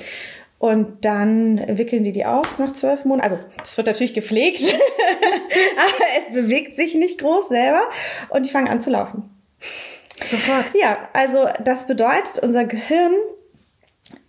Und 0.63 1.03
dann 1.03 1.59
wickeln 1.77 2.05
die 2.05 2.13
die 2.13 2.25
aus 2.25 2.57
nach 2.57 2.71
zwölf 2.71 3.03
Monaten. 3.03 3.33
Also 3.33 3.43
das 3.57 3.75
wird 3.75 3.85
natürlich 3.85 4.13
gepflegt, 4.13 4.61
aber 5.77 6.05
es 6.21 6.33
bewegt 6.33 6.77
sich 6.77 6.95
nicht 6.95 7.19
groß 7.19 7.49
selber 7.49 7.81
und 8.29 8.45
die 8.45 8.49
fangen 8.49 8.69
an 8.69 8.79
zu 8.79 8.89
laufen. 8.89 9.29
Sofort. 10.25 10.67
Ja, 10.73 10.99
also 11.11 11.47
das 11.65 11.85
bedeutet, 11.85 12.39
unser 12.41 12.63
Gehirn 12.63 13.11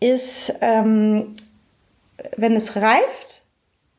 ist, 0.00 0.52
ähm, 0.60 1.34
wenn 2.36 2.56
es 2.56 2.74
reift 2.74 3.44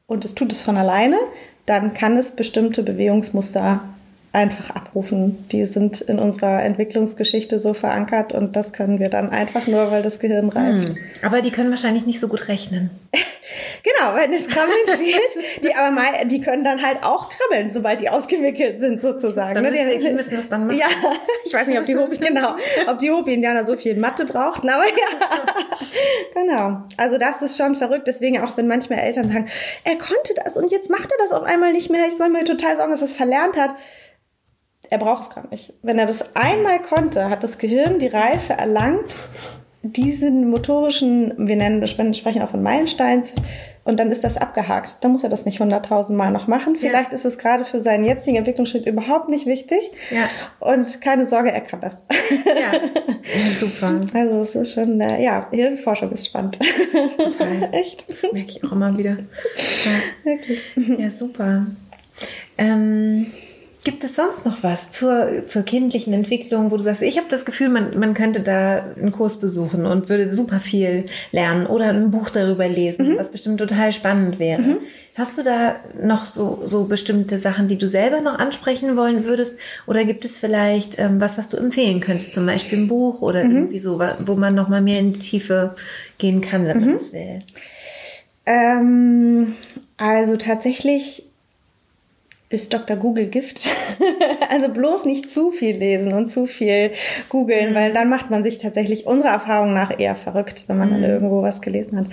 und 0.05 0.25
es 0.25 0.35
tut 0.35 0.51
es 0.51 0.61
von 0.61 0.75
alleine, 0.75 1.17
dann 1.65 1.93
kann 1.93 2.17
es 2.17 2.33
bestimmte 2.33 2.83
Bewegungsmuster 2.83 3.94
einfach 4.35 4.69
abrufen. 4.69 5.47
Die 5.51 5.65
sind 5.65 6.01
in 6.01 6.19
unserer 6.19 6.61
Entwicklungsgeschichte 6.61 7.59
so 7.59 7.73
verankert 7.73 8.33
und 8.33 8.55
das 8.55 8.73
können 8.73 8.99
wir 8.99 9.09
dann 9.09 9.29
einfach 9.29 9.65
nur, 9.65 9.91
weil 9.91 10.03
das 10.03 10.19
Gehirn 10.19 10.49
reift. 10.49 10.89
Hm. 10.89 10.95
Aber 11.23 11.41
die 11.41 11.51
können 11.51 11.69
wahrscheinlich 11.69 12.05
nicht 12.05 12.19
so 12.19 12.27
gut 12.27 12.49
rechnen. 12.49 12.89
genau, 13.83 14.15
wenn 14.15 14.33
es 14.33 14.47
Krabbeln 14.47 14.75
fehlt. 14.97 15.63
Die, 15.63 15.73
aber 15.73 15.91
mal, 15.91 16.05
die 16.25 16.41
können 16.41 16.65
dann 16.65 16.85
halt 16.85 17.03
auch 17.03 17.29
krabbeln, 17.29 17.69
sobald 17.69 18.01
die 18.01 18.09
ausgewickelt 18.09 18.77
sind 18.77 19.01
sozusagen. 19.01 19.55
Dann 19.55 19.63
ne? 19.63 19.71
müssen, 19.71 19.89
die, 19.89 20.05
sie 20.05 20.13
müssen 20.13 20.35
das 20.35 20.49
dann 20.49 20.67
machen. 20.67 20.79
Ja, 20.79 20.87
ich 21.45 21.53
weiß 21.53 21.67
nicht, 21.67 21.79
ob 21.79 21.85
die 21.85 21.95
Hopi, 21.95 22.17
genau, 22.17 22.55
ob 22.87 22.99
die 22.99 23.11
Hopi-Indianer 23.11 23.65
so 23.65 23.77
viel 23.77 23.95
Mathe 23.95 24.25
brauchten, 24.25 24.69
aber 24.69 24.83
ja. 24.83 25.53
genau. 26.33 26.83
Also 26.97 27.17
das 27.17 27.41
ist 27.41 27.57
schon 27.57 27.75
verrückt. 27.75 28.07
Deswegen 28.07 28.41
auch, 28.41 28.57
wenn 28.57 28.67
manchmal 28.67 28.99
Eltern 28.99 29.29
sagen, 29.29 29.47
er 29.85 29.97
konnte 29.97 30.33
das 30.43 30.57
und 30.57 30.73
jetzt 30.73 30.89
macht 30.89 31.09
er 31.09 31.17
das 31.19 31.31
auf 31.31 31.43
einmal 31.43 31.71
nicht 31.71 31.89
mehr. 31.89 32.05
Ich 32.09 32.17
soll 32.17 32.27
mir 32.27 32.43
total 32.43 32.75
sagen, 32.75 32.91
dass 32.91 32.99
er 32.99 33.05
es 33.05 33.13
verlernt 33.13 33.55
hat 33.55 33.75
er 34.89 34.97
braucht 34.97 35.23
es 35.23 35.29
gar 35.29 35.47
nicht. 35.49 35.73
Wenn 35.81 35.99
er 35.99 36.05
das 36.05 36.35
einmal 36.35 36.81
konnte, 36.81 37.29
hat 37.29 37.43
das 37.43 37.57
Gehirn 37.57 37.99
die 37.99 38.07
Reife 38.07 38.53
erlangt, 38.53 39.21
diesen 39.81 40.49
motorischen, 40.49 41.33
wir 41.37 41.55
nennen, 41.55 41.81
wir 41.81 41.87
sprechen 41.87 42.41
auch 42.41 42.49
von 42.49 42.63
Meilensteins, 42.63 43.35
und 43.85 43.99
dann 43.99 44.09
ist 44.09 44.23
das 44.23 44.35
abgehakt. 44.37 44.97
Dann 45.01 45.11
muss 45.11 45.23
er 45.23 45.29
das 45.29 45.45
nicht 45.45 45.59
hunderttausend 45.59 46.17
Mal 46.17 46.31
noch 46.31 46.47
machen. 46.47 46.75
Vielleicht 46.75 47.09
ja. 47.09 47.13
ist 47.13 47.23
es 47.23 47.37
gerade 47.37 47.65
für 47.65 47.79
seinen 47.79 48.03
jetzigen 48.03 48.35
Entwicklungsschritt 48.35 48.87
überhaupt 48.87 49.29
nicht 49.29 49.45
wichtig. 49.45 49.91
Ja. 50.09 50.27
Und 50.59 51.01
keine 51.01 51.27
Sorge, 51.27 51.51
er 51.51 51.61
kann 51.61 51.81
das. 51.81 52.01
Ja, 52.45 52.79
super. 53.55 54.01
Also 54.15 54.41
es 54.41 54.55
ist 54.55 54.73
schon, 54.73 54.99
äh, 55.01 55.23
ja, 55.23 55.47
Hirnforschung 55.51 56.11
ist 56.11 56.25
spannend. 56.25 56.57
Total. 57.15 57.69
Echt. 57.73 58.09
Das 58.09 58.23
merke 58.33 58.53
ich 58.57 58.63
auch 58.63 58.71
immer 58.71 58.97
wieder. 58.97 59.17
Ja. 59.17 60.31
Wirklich. 60.31 60.61
Ja, 60.97 61.11
super. 61.11 61.67
Ähm, 62.57 63.27
Gibt 63.85 64.03
es 64.03 64.15
sonst 64.15 64.47
noch 64.47 64.63
was 64.63 64.91
zur, 64.91 65.45
zur 65.45 65.61
kindlichen 65.61 66.11
Entwicklung, 66.11 66.71
wo 66.71 66.77
du 66.77 66.81
sagst, 66.81 67.03
ich 67.03 67.17
habe 67.17 67.27
das 67.29 67.45
Gefühl, 67.45 67.69
man, 67.69 67.99
man 67.99 68.15
könnte 68.15 68.41
da 68.41 68.83
einen 68.99 69.11
Kurs 69.11 69.39
besuchen 69.39 69.85
und 69.85 70.09
würde 70.09 70.33
super 70.33 70.59
viel 70.59 71.05
lernen 71.31 71.67
oder 71.67 71.89
ein 71.89 72.09
Buch 72.09 72.31
darüber 72.31 72.67
lesen, 72.67 73.09
mhm. 73.09 73.17
was 73.19 73.31
bestimmt 73.31 73.59
total 73.59 73.93
spannend 73.93 74.39
wäre. 74.39 74.61
Mhm. 74.63 74.77
Hast 75.15 75.37
du 75.37 75.43
da 75.43 75.75
noch 76.01 76.25
so, 76.25 76.61
so 76.63 76.85
bestimmte 76.85 77.37
Sachen, 77.37 77.67
die 77.67 77.77
du 77.77 77.87
selber 77.87 78.21
noch 78.21 78.39
ansprechen 78.39 78.97
wollen 78.97 79.23
würdest? 79.23 79.59
Oder 79.85 80.03
gibt 80.03 80.25
es 80.25 80.39
vielleicht 80.39 80.97
ähm, 80.97 81.21
was, 81.21 81.37
was 81.37 81.49
du 81.49 81.57
empfehlen 81.57 81.99
könntest, 81.99 82.33
zum 82.33 82.47
Beispiel 82.47 82.79
ein 82.79 82.87
Buch 82.87 83.21
oder 83.21 83.43
mhm. 83.43 83.51
irgendwie 83.51 83.79
so, 83.79 84.01
wo 84.25 84.35
man 84.35 84.55
noch 84.55 84.67
mal 84.67 84.81
mehr 84.81 84.99
in 84.99 85.13
die 85.13 85.19
Tiefe 85.19 85.75
gehen 86.17 86.41
kann, 86.41 86.65
wenn 86.65 86.79
man 86.79 86.89
mhm. 86.89 86.93
das 86.93 87.13
will? 87.13 87.37
Ähm, 88.47 89.53
also 89.97 90.37
tatsächlich 90.37 91.25
ist 92.49 92.73
Dr. 92.73 92.95
Google 92.97 93.27
Gift. 93.27 93.67
also 94.49 94.69
bloß 94.69 95.05
nicht 95.05 95.31
zu 95.31 95.51
viel 95.51 95.75
lesen 95.75 96.13
und 96.13 96.27
zu 96.27 96.45
viel 96.45 96.91
googeln, 97.29 97.71
mhm. 97.71 97.75
weil 97.75 97.93
dann 97.93 98.09
macht 98.09 98.29
man 98.29 98.43
sich 98.43 98.57
tatsächlich 98.57 99.07
unserer 99.07 99.31
Erfahrung 99.31 99.73
nach 99.73 99.99
eher 99.99 100.15
verrückt, 100.15 100.65
wenn 100.67 100.77
man 100.77 100.89
mhm. 100.89 100.93
dann 100.93 101.03
irgendwo 101.03 101.41
was 101.41 101.61
gelesen 101.61 101.97
hat. 101.97 102.07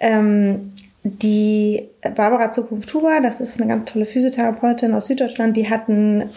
Ähm, 0.00 0.72
die 1.02 1.82
Barbara 2.14 2.50
Zukunft-Huber, 2.50 3.20
das 3.22 3.40
ist 3.40 3.60
eine 3.60 3.68
ganz 3.68 3.90
tolle 3.90 4.06
Physiotherapeutin 4.06 4.94
aus 4.94 5.06
Süddeutschland, 5.06 5.54
die 5.56 5.68
hat 5.68 5.88
ein 5.88 6.30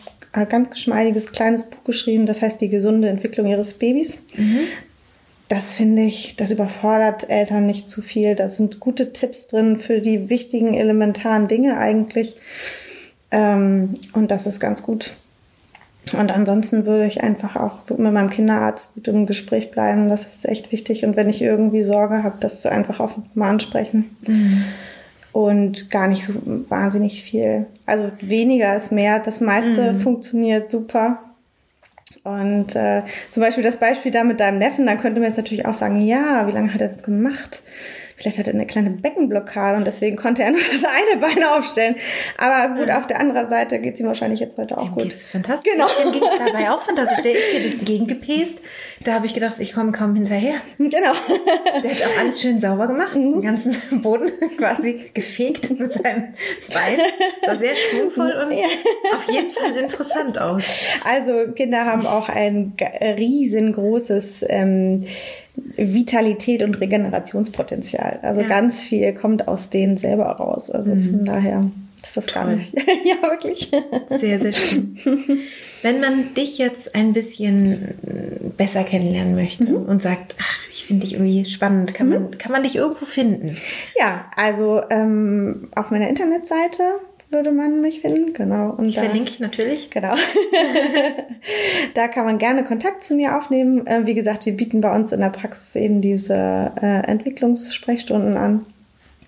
ganz 0.49 0.69
geschmeidiges 0.69 1.31
kleines 1.31 1.63
Buch 1.63 1.83
geschrieben, 1.83 2.25
das 2.25 2.41
heißt 2.41 2.59
Die 2.59 2.69
gesunde 2.69 3.09
Entwicklung 3.09 3.47
ihres 3.47 3.73
Babys. 3.73 4.23
Mhm. 4.35 4.59
Das 5.47 5.73
finde 5.73 6.01
ich, 6.01 6.35
das 6.35 6.51
überfordert 6.51 7.29
Eltern 7.29 7.65
nicht 7.65 7.87
zu 7.87 8.01
viel. 8.01 8.35
Da 8.35 8.49
sind 8.49 8.81
gute 8.81 9.13
Tipps 9.13 9.47
drin 9.47 9.79
für 9.79 10.01
die 10.01 10.29
wichtigen, 10.29 10.73
elementaren 10.73 11.47
Dinge 11.47 11.77
eigentlich. 11.77 12.35
Ähm, 13.31 13.93
und 14.13 14.31
das 14.31 14.47
ist 14.47 14.59
ganz 14.59 14.83
gut. 14.83 15.15
Und 16.13 16.31
ansonsten 16.31 16.85
würde 16.85 17.05
ich 17.05 17.23
einfach 17.23 17.55
auch 17.55 17.89
mit 17.89 17.99
meinem 17.99 18.29
Kinderarzt 18.29 18.93
gut 18.93 19.07
im 19.07 19.25
Gespräch 19.25 19.71
bleiben. 19.71 20.09
Das 20.09 20.33
ist 20.33 20.45
echt 20.45 20.71
wichtig. 20.71 21.03
Und 21.03 21.15
wenn 21.15 21.29
ich 21.29 21.41
irgendwie 21.41 21.81
Sorge 21.81 22.23
habe, 22.23 22.37
das 22.39 22.65
einfach 22.65 22.99
offen 22.99 23.25
mal 23.33 23.49
ansprechen. 23.49 24.15
Mhm. 24.25 24.63
Und 25.33 25.91
gar 25.91 26.07
nicht 26.07 26.23
so 26.23 26.33
wahnsinnig 26.69 27.23
viel. 27.23 27.67
Also 27.85 28.11
weniger 28.21 28.75
ist 28.75 28.91
mehr. 28.91 29.19
Das 29.19 29.41
meiste 29.41 29.93
mhm. 29.93 29.97
funktioniert 29.97 30.71
super. 30.71 31.19
Und 32.23 32.75
äh, 32.75 33.03
zum 33.31 33.43
Beispiel 33.43 33.63
das 33.63 33.77
Beispiel 33.77 34.11
da 34.11 34.23
mit 34.23 34.39
deinem 34.39 34.59
Neffen, 34.59 34.85
dann 34.85 34.99
könnte 34.99 35.19
man 35.19 35.29
jetzt 35.29 35.37
natürlich 35.37 35.65
auch 35.65 35.73
sagen, 35.73 36.01
ja, 36.01 36.47
wie 36.47 36.51
lange 36.51 36.73
hat 36.73 36.81
er 36.81 36.89
das 36.89 37.03
gemacht? 37.03 37.61
Vielleicht 38.19 38.39
hat 38.39 38.47
er 38.47 38.55
eine 38.55 38.65
kleine 38.65 38.89
Beckenblockade 38.89 39.77
und 39.77 39.85
deswegen 39.85 40.17
konnte 40.17 40.41
er 40.41 40.49
nur 40.49 40.59
das 40.71 40.83
eine 40.83 41.21
Bein 41.21 41.43
aufstellen. 41.43 41.95
Aber 42.39 42.75
gut, 42.75 42.89
auf 42.89 43.05
der 43.05 43.19
anderen 43.19 43.47
Seite 43.47 43.77
geht 43.77 43.93
es 43.93 43.99
ihm 43.99 44.07
wahrscheinlich 44.07 44.39
jetzt 44.39 44.57
heute 44.57 44.75
auch 44.75 44.85
Dem 44.85 44.93
gut. 44.93 45.03
Geht's 45.03 45.27
fantastisch. 45.27 45.71
Genau. 45.71 45.85
Dem 46.03 46.11
ging 46.11 46.23
es 46.23 46.39
dabei 46.39 46.71
auch 46.71 46.81
fantastisch. 46.81 47.21
Der 47.21 47.33
ist 47.33 47.51
hier 47.51 47.59
durch 47.61 47.77
die 47.77 47.85
Gegend 47.85 48.07
gepest. 48.07 48.59
Da 49.03 49.13
habe 49.13 49.27
ich 49.27 49.35
gedacht, 49.35 49.59
ich 49.59 49.71
komme 49.71 49.91
kaum 49.91 50.15
hinterher. 50.15 50.55
Genau. 50.79 50.89
Der 51.83 51.91
hat 51.91 52.05
auch 52.07 52.19
alles 52.19 52.41
schön 52.41 52.59
sauber 52.59 52.87
gemacht. 52.87 53.15
Mhm. 53.15 53.33
Den 53.33 53.41
ganzen 53.43 54.01
Boden 54.01 54.31
quasi 54.57 55.11
gefegt 55.13 55.79
mit 55.79 55.93
seinem 55.93 56.33
Bein. 56.73 56.97
War 57.45 57.55
sehr 57.55 57.75
schwungvoll 57.75 58.31
und 58.31 58.51
ja. 58.51 58.65
auf 59.15 59.31
jeden 59.31 59.51
Fall 59.51 59.75
interessant 59.77 60.39
aus. 60.39 60.87
Also 61.05 61.51
Kinder 61.53 61.85
haben 61.85 62.07
auch 62.07 62.29
ein 62.29 62.73
riesengroßes 62.79 64.43
ähm, 64.49 65.05
Vitalität 65.75 66.63
und 66.63 66.75
Regenerationspotenzial. 66.79 68.19
Also 68.21 68.41
ja. 68.41 68.47
ganz 68.47 68.81
viel 68.81 69.13
kommt 69.13 69.47
aus 69.47 69.69
denen 69.69 69.97
selber 69.97 70.25
raus. 70.25 70.69
Also 70.69 70.95
mhm. 70.95 71.11
von 71.11 71.25
daher 71.25 71.71
ist 72.03 72.17
das 72.17 72.25
Toll. 72.25 72.43
gar 72.43 72.55
nicht. 72.55 72.73
ja, 73.05 73.29
wirklich. 73.29 73.71
Sehr, 74.09 74.39
sehr 74.39 74.53
schön. 74.53 74.97
Wenn 75.81 75.99
man 75.99 76.33
dich 76.33 76.57
jetzt 76.57 76.95
ein 76.95 77.13
bisschen 77.13 77.95
besser 78.57 78.83
kennenlernen 78.83 79.35
möchte 79.35 79.69
mhm. 79.69 79.85
und 79.85 80.01
sagt, 80.01 80.35
ach, 80.39 80.59
ich 80.71 80.85
finde 80.85 81.05
dich 81.05 81.13
irgendwie 81.13 81.45
spannend, 81.45 81.93
kann, 81.93 82.07
mhm. 82.07 82.13
man, 82.13 82.37
kann 82.37 82.51
man 82.51 82.63
dich 82.63 82.75
irgendwo 82.75 83.05
finden? 83.05 83.55
Ja, 83.99 84.25
also 84.35 84.81
ähm, 84.89 85.69
auf 85.75 85.91
meiner 85.91 86.09
Internetseite 86.09 86.83
würde 87.29 87.51
man 87.51 87.81
mich 87.81 88.01
finden, 88.01 88.33
genau. 88.33 88.71
Und 88.71 88.85
ich 88.85 88.95
da, 88.95 89.03
verlinke 89.03 89.31
ich 89.31 89.39
natürlich. 89.39 89.89
Genau. 89.89 90.13
da 91.93 92.07
kann 92.07 92.25
man 92.25 92.37
gerne 92.37 92.63
Kontakt 92.63 93.03
zu 93.03 93.15
mir 93.15 93.37
aufnehmen. 93.37 93.85
Äh, 93.85 94.05
wie 94.05 94.13
gesagt, 94.13 94.45
wir 94.45 94.53
bieten 94.53 94.81
bei 94.81 94.93
uns 94.95 95.11
in 95.11 95.19
der 95.19 95.29
Praxis 95.29 95.75
eben 95.75 96.01
diese 96.01 96.71
äh, 96.81 97.05
Entwicklungssprechstunden 97.07 98.37
an. 98.37 98.65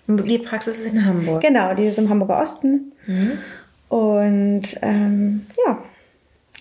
Die 0.06 0.38
Praxis 0.38 0.78
ist 0.78 0.92
in 0.92 1.04
Hamburg. 1.04 1.40
Genau, 1.40 1.74
die 1.74 1.86
ist 1.86 1.98
im 1.98 2.08
Hamburger 2.08 2.40
Osten. 2.40 2.92
Mhm. 3.06 3.32
Und 3.88 4.62
ähm, 4.82 5.46
ja, 5.66 5.78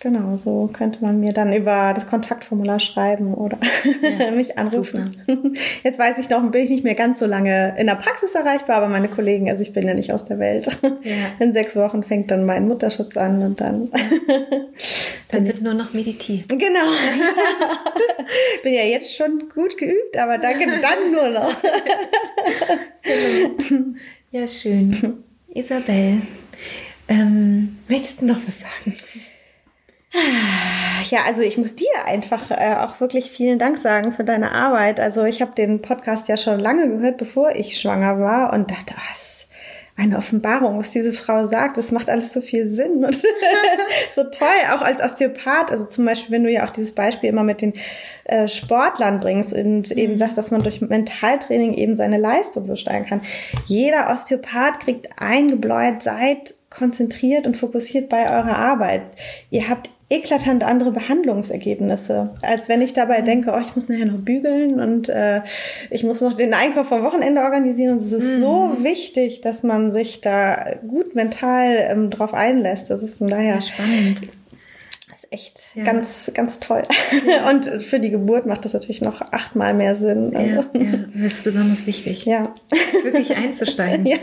Genau, 0.01 0.37
so 0.37 0.69
könnte 0.71 1.03
man 1.03 1.19
mir 1.19 1.33
dann 1.33 1.51
über 1.51 1.93
das 1.93 2.07
Kontaktformular 2.07 2.79
schreiben 2.79 3.33
oder 3.33 3.57
ja, 4.01 4.31
mich 4.35 4.57
anrufen. 4.57 5.21
Super. 5.27 5.51
Jetzt 5.83 5.99
weiß 5.99 6.19
ich 6.19 6.29
noch, 6.29 6.41
bin 6.51 6.63
ich 6.63 6.69
nicht 6.69 6.85
mehr 6.85 6.95
ganz 6.95 7.19
so 7.19 7.25
lange 7.25 7.75
in 7.77 7.87
der 7.87 7.95
Praxis 7.95 8.33
erreichbar, 8.33 8.77
aber 8.77 8.87
meine 8.87 9.09
Kollegen, 9.09 9.49
also 9.49 9.61
ich 9.61 9.73
bin 9.73 9.85
ja 9.85 9.93
nicht 9.93 10.13
aus 10.13 10.25
der 10.25 10.39
Welt. 10.39 10.67
Ja. 11.03 11.15
In 11.39 11.53
sechs 11.53 11.75
Wochen 11.75 12.03
fängt 12.03 12.31
dann 12.31 12.45
mein 12.45 12.67
Mutterschutz 12.67 13.17
an 13.17 13.41
und 13.41 13.59
dann. 13.59 13.89
dann 15.29 15.45
wird 15.45 15.61
nur 15.61 15.73
noch 15.73 15.93
meditiert. 15.93 16.47
Genau. 16.47 16.89
bin 18.63 18.73
ja 18.73 18.83
jetzt 18.83 19.15
schon 19.15 19.49
gut 19.53 19.77
geübt, 19.77 20.17
aber 20.17 20.37
danke, 20.37 20.65
dann 20.65 21.11
nur 21.11 21.29
noch. 21.29 21.55
genau. 23.03 23.95
Ja, 24.31 24.47
schön. 24.47 25.23
Isabel, 25.53 26.21
ähm, 27.07 27.79
möchtest 27.87 28.21
du 28.21 28.27
noch 28.27 28.37
was 28.45 28.59
sagen? 28.59 28.95
Ja, 31.09 31.19
also 31.27 31.41
ich 31.41 31.57
muss 31.57 31.75
dir 31.75 32.05
einfach 32.05 32.51
äh, 32.51 32.75
auch 32.75 32.99
wirklich 32.99 33.31
vielen 33.31 33.57
Dank 33.57 33.77
sagen 33.77 34.13
für 34.13 34.23
deine 34.23 34.51
Arbeit. 34.51 34.99
Also 34.99 35.23
ich 35.23 35.41
habe 35.41 35.53
den 35.55 35.81
Podcast 35.81 36.27
ja 36.27 36.37
schon 36.37 36.59
lange 36.59 36.89
gehört, 36.89 37.17
bevor 37.17 37.55
ich 37.55 37.79
schwanger 37.79 38.19
war 38.19 38.53
und 38.53 38.69
dachte, 38.69 38.93
was 39.09 39.47
eine 39.99 40.17
Offenbarung, 40.17 40.79
was 40.79 40.91
diese 40.91 41.13
Frau 41.13 41.45
sagt. 41.45 41.77
Das 41.77 41.91
macht 41.91 42.09
alles 42.09 42.31
so 42.31 42.41
viel 42.41 42.67
Sinn 42.67 43.03
und 43.03 43.21
so 44.15 44.23
toll, 44.23 44.47
auch 44.73 44.81
als 44.81 45.01
Osteopath. 45.01 45.71
Also 45.71 45.85
zum 45.85 46.05
Beispiel, 46.05 46.31
wenn 46.31 46.43
du 46.43 46.51
ja 46.51 46.65
auch 46.65 46.69
dieses 46.69 46.95
Beispiel 46.95 47.29
immer 47.29 47.43
mit 47.43 47.61
den 47.61 47.73
äh, 48.23 48.47
Sportlern 48.47 49.19
bringst 49.19 49.53
und 49.53 49.91
eben 49.91 50.13
mhm. 50.13 50.17
sagst, 50.17 50.37
dass 50.37 50.51
man 50.51 50.63
durch 50.63 50.81
Mentaltraining 50.81 51.73
eben 51.73 51.95
seine 51.95 52.17
Leistung 52.17 52.63
so 52.63 52.77
steigern 52.77 53.05
kann. 53.05 53.21
Jeder 53.65 54.09
Osteopath 54.09 54.79
kriegt 54.79 55.09
eingebläut, 55.17 56.01
seid 56.01 56.55
konzentriert 56.69 57.45
und 57.45 57.57
fokussiert 57.57 58.09
bei 58.09 58.31
eurer 58.31 58.57
Arbeit. 58.57 59.01
Ihr 59.49 59.67
habt 59.67 59.89
eklatant 60.09 60.63
andere 60.63 60.91
Behandlungsergebnisse, 60.91 62.31
als 62.41 62.67
wenn 62.67 62.81
ich 62.81 62.93
dabei 62.93 63.21
denke, 63.21 63.51
oh, 63.55 63.59
ich 63.61 63.75
muss 63.75 63.89
nachher 63.89 64.07
noch 64.07 64.17
bügeln 64.17 64.79
und 64.79 65.07
äh, 65.07 65.41
ich 65.91 66.03
muss 66.03 66.21
noch 66.21 66.33
den 66.33 66.53
Einkauf 66.55 66.87
vom 66.87 67.03
Wochenende 67.03 67.41
organisieren. 67.41 67.93
Und 67.93 67.97
es 67.97 68.11
ist 68.11 68.37
mhm. 68.37 68.41
so 68.41 68.77
wichtig, 68.81 69.41
dass 69.41 69.61
man 69.61 69.91
sich 69.91 70.21
da 70.21 70.77
gut 70.87 71.13
mental 71.13 71.77
ähm, 71.77 72.09
drauf 72.09 72.33
einlässt. 72.33 72.89
Also 72.91 73.07
von 73.07 73.27
daher. 73.27 73.55
Ja, 73.55 73.61
spannend. 73.61 74.21
Das 75.09 75.23
ist 75.23 75.31
echt 75.31 75.59
ja. 75.75 75.83
ganz, 75.83 76.31
ganz 76.33 76.59
toll. 76.59 76.81
Ja. 77.27 77.49
Und 77.51 77.65
für 77.65 77.99
die 77.99 78.09
Geburt 78.09 78.47
macht 78.47 78.65
das 78.65 78.73
natürlich 78.73 79.01
noch 79.01 79.21
achtmal 79.21 79.75
mehr 79.75 79.93
Sinn. 79.93 80.35
Also. 80.35 80.65
Ja, 80.73 80.81
ja, 80.81 81.05
das 81.13 81.33
ist 81.33 81.43
besonders 81.43 81.85
wichtig. 81.85 82.25
Ja. 82.25 82.55
Wirklich 83.03 83.37
einzusteigen. 83.37 84.05
Ja. 84.09 84.17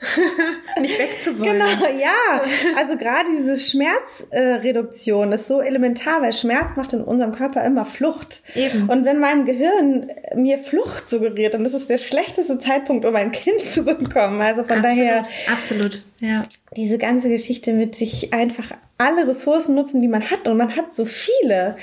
nicht 0.80 0.98
wegzuwollen. 0.98 1.58
Genau, 1.58 1.98
ja. 1.98 2.42
Also 2.76 2.96
gerade 2.96 3.28
diese 3.30 3.56
Schmerzreduktion 3.56 5.32
äh, 5.32 5.34
ist 5.34 5.46
so 5.46 5.60
elementar, 5.60 6.22
weil 6.22 6.32
Schmerz 6.32 6.76
macht 6.76 6.94
in 6.94 7.02
unserem 7.02 7.32
Körper 7.32 7.64
immer 7.64 7.84
Flucht. 7.84 8.42
Eben. 8.54 8.88
Und 8.88 9.04
wenn 9.04 9.20
mein 9.20 9.44
Gehirn 9.44 10.10
mir 10.34 10.58
Flucht 10.58 11.10
suggeriert, 11.10 11.54
dann 11.54 11.64
ist 11.64 11.74
es 11.74 11.86
der 11.86 11.98
schlechteste 11.98 12.58
Zeitpunkt, 12.58 13.04
um 13.04 13.14
ein 13.14 13.30
Kind 13.30 13.60
zu 13.60 13.84
bekommen. 13.84 14.40
Also 14.40 14.62
von 14.62 14.78
absolut, 14.78 14.84
daher. 14.84 15.22
Absolut, 15.52 16.02
ja. 16.20 16.44
Diese 16.76 16.96
ganze 16.98 17.28
Geschichte 17.28 17.72
mit 17.72 17.94
sich 17.94 18.32
einfach 18.32 18.72
alle 18.96 19.28
Ressourcen 19.28 19.74
nutzen, 19.74 20.00
die 20.00 20.08
man 20.08 20.30
hat. 20.30 20.48
Und 20.48 20.56
man 20.56 20.76
hat 20.76 20.94
so 20.94 21.04
viele. 21.04 21.76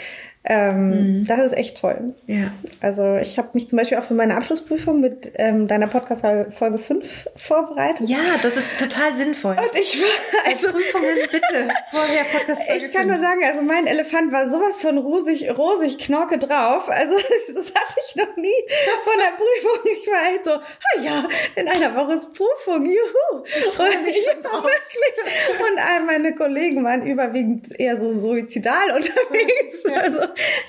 Ähm, 0.49 1.19
mhm. 1.19 1.27
Das 1.27 1.39
ist 1.39 1.57
echt 1.57 1.81
toll. 1.81 2.13
Ja. 2.25 2.53
Also 2.79 3.17
ich 3.17 3.37
habe 3.37 3.49
mich 3.53 3.67
zum 3.67 3.77
Beispiel 3.77 3.97
auch 3.97 4.03
für 4.05 4.13
meine 4.13 4.35
Abschlussprüfung 4.37 5.01
mit 5.01 5.33
ähm, 5.35 5.67
deiner 5.67 5.87
Podcast-Folge 5.87 6.77
5 6.77 7.29
vorbereitet. 7.35 8.07
Ja, 8.07 8.17
das 8.41 8.55
ist 8.55 8.79
total 8.79 9.13
sinnvoll. 9.17 9.57
Und 9.59 9.77
ich 9.77 10.01
war, 10.01 10.07
also 10.45 10.69
Prüfungen 10.69 11.17
bitte 11.29 11.67
vorher 11.91 12.23
Podcast-Folge 12.31 12.85
Ich 12.85 12.93
kann 12.93 13.07
nur 13.07 13.19
sagen, 13.19 13.43
also 13.43 13.61
mein 13.61 13.87
Elefant 13.87 14.31
war 14.31 14.49
sowas 14.49 14.81
von 14.81 14.97
rosig, 14.97 15.49
rosig 15.57 15.97
Knorke 15.97 16.37
drauf. 16.37 16.87
Also 16.87 17.15
das 17.53 17.65
hatte 17.67 17.95
ich 18.07 18.15
noch 18.15 18.37
nie 18.37 18.55
von 19.03 19.13
der 19.17 19.35
Prüfung. 19.35 19.91
Ich 19.99 20.07
war 20.07 20.33
echt 20.33 20.45
so, 20.45 20.51
ah 20.51 21.01
ja, 21.01 21.27
in 21.55 21.67
einer 21.67 21.93
Woche 21.93 22.13
ist 22.13 22.33
Prüfung, 22.33 22.85
juhu. 22.85 23.43
Ich 23.43 23.65
freue 23.65 23.99
mich 23.99 24.17
schon 24.23 24.41
drauf. 24.41 24.63
Wirklich. 24.63 25.59
Und 25.59 25.79
all 25.79 26.03
meine 26.05 26.33
Kollegen 26.35 26.85
waren 26.85 27.05
überwiegend 27.05 27.77
eher 27.77 27.97
so 27.97 28.11
suizidal 28.11 28.91
unterwegs. 28.95 29.83
Ja. 29.83 30.01
Also 30.01 30.19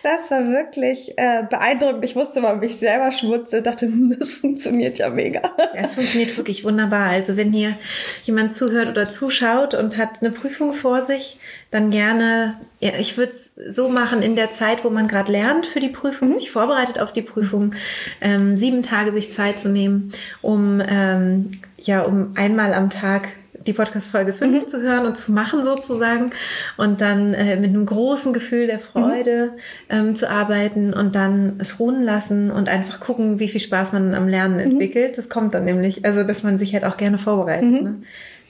das 0.02 0.30
war 0.30 0.48
wirklich 0.48 1.12
äh, 1.16 1.44
beeindruckend. 1.48 2.04
Ich 2.04 2.16
wusste 2.16 2.40
mal, 2.40 2.56
mich 2.56 2.76
selber 2.76 3.10
schmutze, 3.10 3.62
dachte, 3.62 3.86
hm, 3.86 4.16
das 4.18 4.34
funktioniert 4.34 4.98
ja 4.98 5.10
mega. 5.10 5.42
Es 5.74 5.94
funktioniert 5.94 6.36
wirklich 6.36 6.64
wunderbar. 6.64 7.08
Also 7.08 7.36
wenn 7.36 7.52
hier 7.52 7.76
jemand 8.24 8.54
zuhört 8.54 8.88
oder 8.88 9.08
zuschaut 9.08 9.74
und 9.74 9.96
hat 9.96 10.20
eine 10.20 10.30
Prüfung 10.30 10.72
vor 10.72 11.02
sich, 11.02 11.38
dann 11.70 11.90
gerne, 11.90 12.58
ja, 12.80 12.92
ich 12.98 13.16
würde 13.16 13.32
es 13.32 13.54
so 13.54 13.88
machen, 13.88 14.22
in 14.22 14.36
der 14.36 14.50
Zeit, 14.50 14.84
wo 14.84 14.90
man 14.90 15.08
gerade 15.08 15.30
lernt 15.30 15.66
für 15.66 15.80
die 15.80 15.88
Prüfung, 15.88 16.28
mhm. 16.28 16.34
sich 16.34 16.50
vorbereitet 16.50 16.98
auf 16.98 17.12
die 17.12 17.22
Prüfung, 17.22 17.74
ähm, 18.20 18.56
sieben 18.56 18.82
Tage 18.82 19.12
sich 19.12 19.32
Zeit 19.32 19.58
zu 19.58 19.68
nehmen, 19.68 20.12
um 20.40 20.82
ähm, 20.86 21.60
ja, 21.80 22.02
um 22.02 22.32
einmal 22.36 22.74
am 22.74 22.90
Tag 22.90 23.28
die 23.68 23.72
Podcast-Folge 23.74 24.32
5 24.32 24.64
mhm. 24.64 24.68
zu 24.68 24.82
hören 24.82 25.06
und 25.06 25.16
zu 25.16 25.30
machen 25.30 25.62
sozusagen 25.62 26.30
und 26.76 27.00
dann 27.00 27.34
äh, 27.34 27.56
mit 27.56 27.70
einem 27.70 27.86
großen 27.86 28.32
Gefühl 28.32 28.66
der 28.66 28.78
Freude 28.78 29.52
mhm. 29.88 30.08
ähm, 30.08 30.14
zu 30.16 30.28
arbeiten 30.28 30.92
und 30.94 31.14
dann 31.14 31.56
es 31.58 31.78
ruhen 31.78 32.02
lassen 32.02 32.50
und 32.50 32.68
einfach 32.68 32.98
gucken, 32.98 33.38
wie 33.38 33.48
viel 33.48 33.60
Spaß 33.60 33.92
man 33.92 34.14
am 34.14 34.26
Lernen 34.26 34.54
mhm. 34.54 34.72
entwickelt. 34.72 35.18
Das 35.18 35.28
kommt 35.28 35.54
dann 35.54 35.64
nämlich, 35.64 36.04
also 36.04 36.24
dass 36.24 36.42
man 36.42 36.58
sich 36.58 36.72
halt 36.74 36.84
auch 36.84 36.96
gerne 36.96 37.18
vorbereitet. 37.18 37.70
Mhm. 37.70 37.82
Ne? 37.82 37.94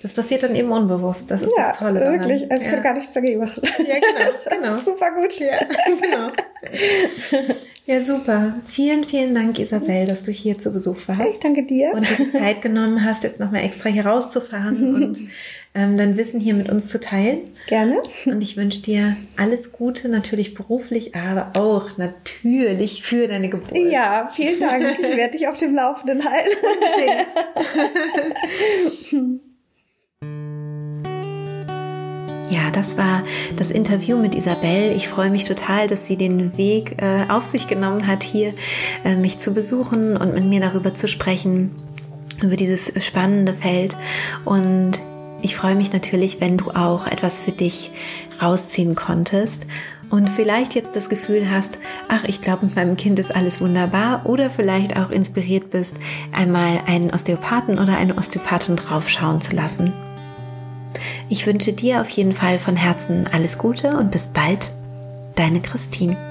Das 0.00 0.12
passiert 0.12 0.44
dann 0.44 0.54
eben 0.54 0.70
unbewusst. 0.70 1.28
Das 1.30 1.42
ist 1.42 1.52
ja, 1.56 1.68
das 1.68 1.78
Tolle 1.78 1.98
daran. 1.98 2.14
wirklich. 2.14 2.50
Also 2.50 2.64
ich 2.64 2.70
ja. 2.70 2.74
kann 2.76 2.84
gar 2.84 2.94
nichts 2.94 3.12
dagegen 3.12 3.40
machen. 3.40 3.62
Ja, 3.64 3.94
genau. 3.94 4.24
Das 4.24 4.44
genau. 4.44 4.74
ist 4.74 4.84
super 4.84 5.10
gut. 5.20 5.38
Ja, 5.40 5.58
genau. 6.00 7.54
Ja, 7.88 8.02
super. 8.02 8.60
Vielen, 8.66 9.02
vielen 9.02 9.34
Dank, 9.34 9.58
Isabel, 9.58 10.06
dass 10.06 10.24
du 10.24 10.30
hier 10.30 10.58
zu 10.58 10.74
Besuch 10.74 10.98
warst. 11.06 11.26
Ich 11.26 11.40
danke 11.40 11.64
dir. 11.64 11.92
Und 11.94 12.06
dir 12.06 12.26
die 12.26 12.32
Zeit 12.32 12.60
genommen 12.60 13.02
hast, 13.02 13.22
jetzt 13.22 13.40
nochmal 13.40 13.64
extra 13.64 13.88
hier 13.88 14.04
rauszufahren 14.04 14.94
und 15.02 15.20
ähm, 15.74 15.96
dein 15.96 16.18
Wissen 16.18 16.38
hier 16.38 16.52
mit 16.52 16.70
uns 16.70 16.90
zu 16.90 17.00
teilen. 17.00 17.38
Gerne. 17.66 18.02
Und 18.26 18.42
ich 18.42 18.58
wünsche 18.58 18.82
dir 18.82 19.16
alles 19.38 19.72
Gute, 19.72 20.10
natürlich 20.10 20.52
beruflich, 20.52 21.14
aber 21.14 21.58
auch 21.58 21.96
natürlich 21.96 23.02
für 23.02 23.26
deine 23.26 23.48
Geburt. 23.48 23.90
Ja, 23.90 24.28
vielen 24.30 24.60
Dank. 24.60 24.98
Ich 25.00 25.16
werde 25.16 25.38
dich 25.38 25.48
auf 25.48 25.56
dem 25.56 25.74
Laufenden 25.74 26.22
halten. 26.22 26.58
Ja, 32.58 32.72
das 32.72 32.98
war 32.98 33.22
das 33.54 33.70
Interview 33.70 34.18
mit 34.18 34.34
Isabel. 34.34 34.92
Ich 34.96 35.06
freue 35.06 35.30
mich 35.30 35.44
total, 35.44 35.86
dass 35.86 36.08
sie 36.08 36.16
den 36.16 36.56
Weg 36.58 37.00
äh, 37.00 37.20
auf 37.28 37.44
sich 37.44 37.68
genommen 37.68 38.08
hat, 38.08 38.24
hier 38.24 38.52
äh, 39.04 39.14
mich 39.14 39.38
zu 39.38 39.52
besuchen 39.52 40.16
und 40.16 40.34
mit 40.34 40.44
mir 40.44 40.60
darüber 40.60 40.92
zu 40.92 41.06
sprechen, 41.06 41.70
über 42.42 42.56
dieses 42.56 42.92
spannende 43.04 43.52
Feld. 43.54 43.96
Und 44.44 44.98
ich 45.40 45.54
freue 45.54 45.76
mich 45.76 45.92
natürlich, 45.92 46.40
wenn 46.40 46.56
du 46.56 46.72
auch 46.72 47.06
etwas 47.06 47.40
für 47.40 47.52
dich 47.52 47.92
rausziehen 48.42 48.96
konntest 48.96 49.68
und 50.10 50.28
vielleicht 50.28 50.74
jetzt 50.74 50.96
das 50.96 51.08
Gefühl 51.08 51.48
hast, 51.48 51.78
ach, 52.08 52.24
ich 52.24 52.40
glaube, 52.40 52.66
mit 52.66 52.74
meinem 52.74 52.96
Kind 52.96 53.20
ist 53.20 53.34
alles 53.34 53.60
wunderbar 53.60 54.22
oder 54.24 54.50
vielleicht 54.50 54.96
auch 54.96 55.10
inspiriert 55.10 55.70
bist, 55.70 56.00
einmal 56.32 56.80
einen 56.88 57.10
Osteopathen 57.10 57.78
oder 57.78 57.96
eine 57.96 58.16
Osteopathin 58.16 58.74
draufschauen 58.74 59.40
zu 59.40 59.54
lassen. 59.54 59.92
Ich 61.28 61.46
wünsche 61.46 61.72
dir 61.72 62.00
auf 62.00 62.08
jeden 62.10 62.32
Fall 62.32 62.58
von 62.58 62.76
Herzen 62.76 63.26
alles 63.32 63.58
Gute 63.58 63.96
und 63.96 64.10
bis 64.10 64.28
bald, 64.28 64.72
deine 65.34 65.60
Christine. 65.60 66.27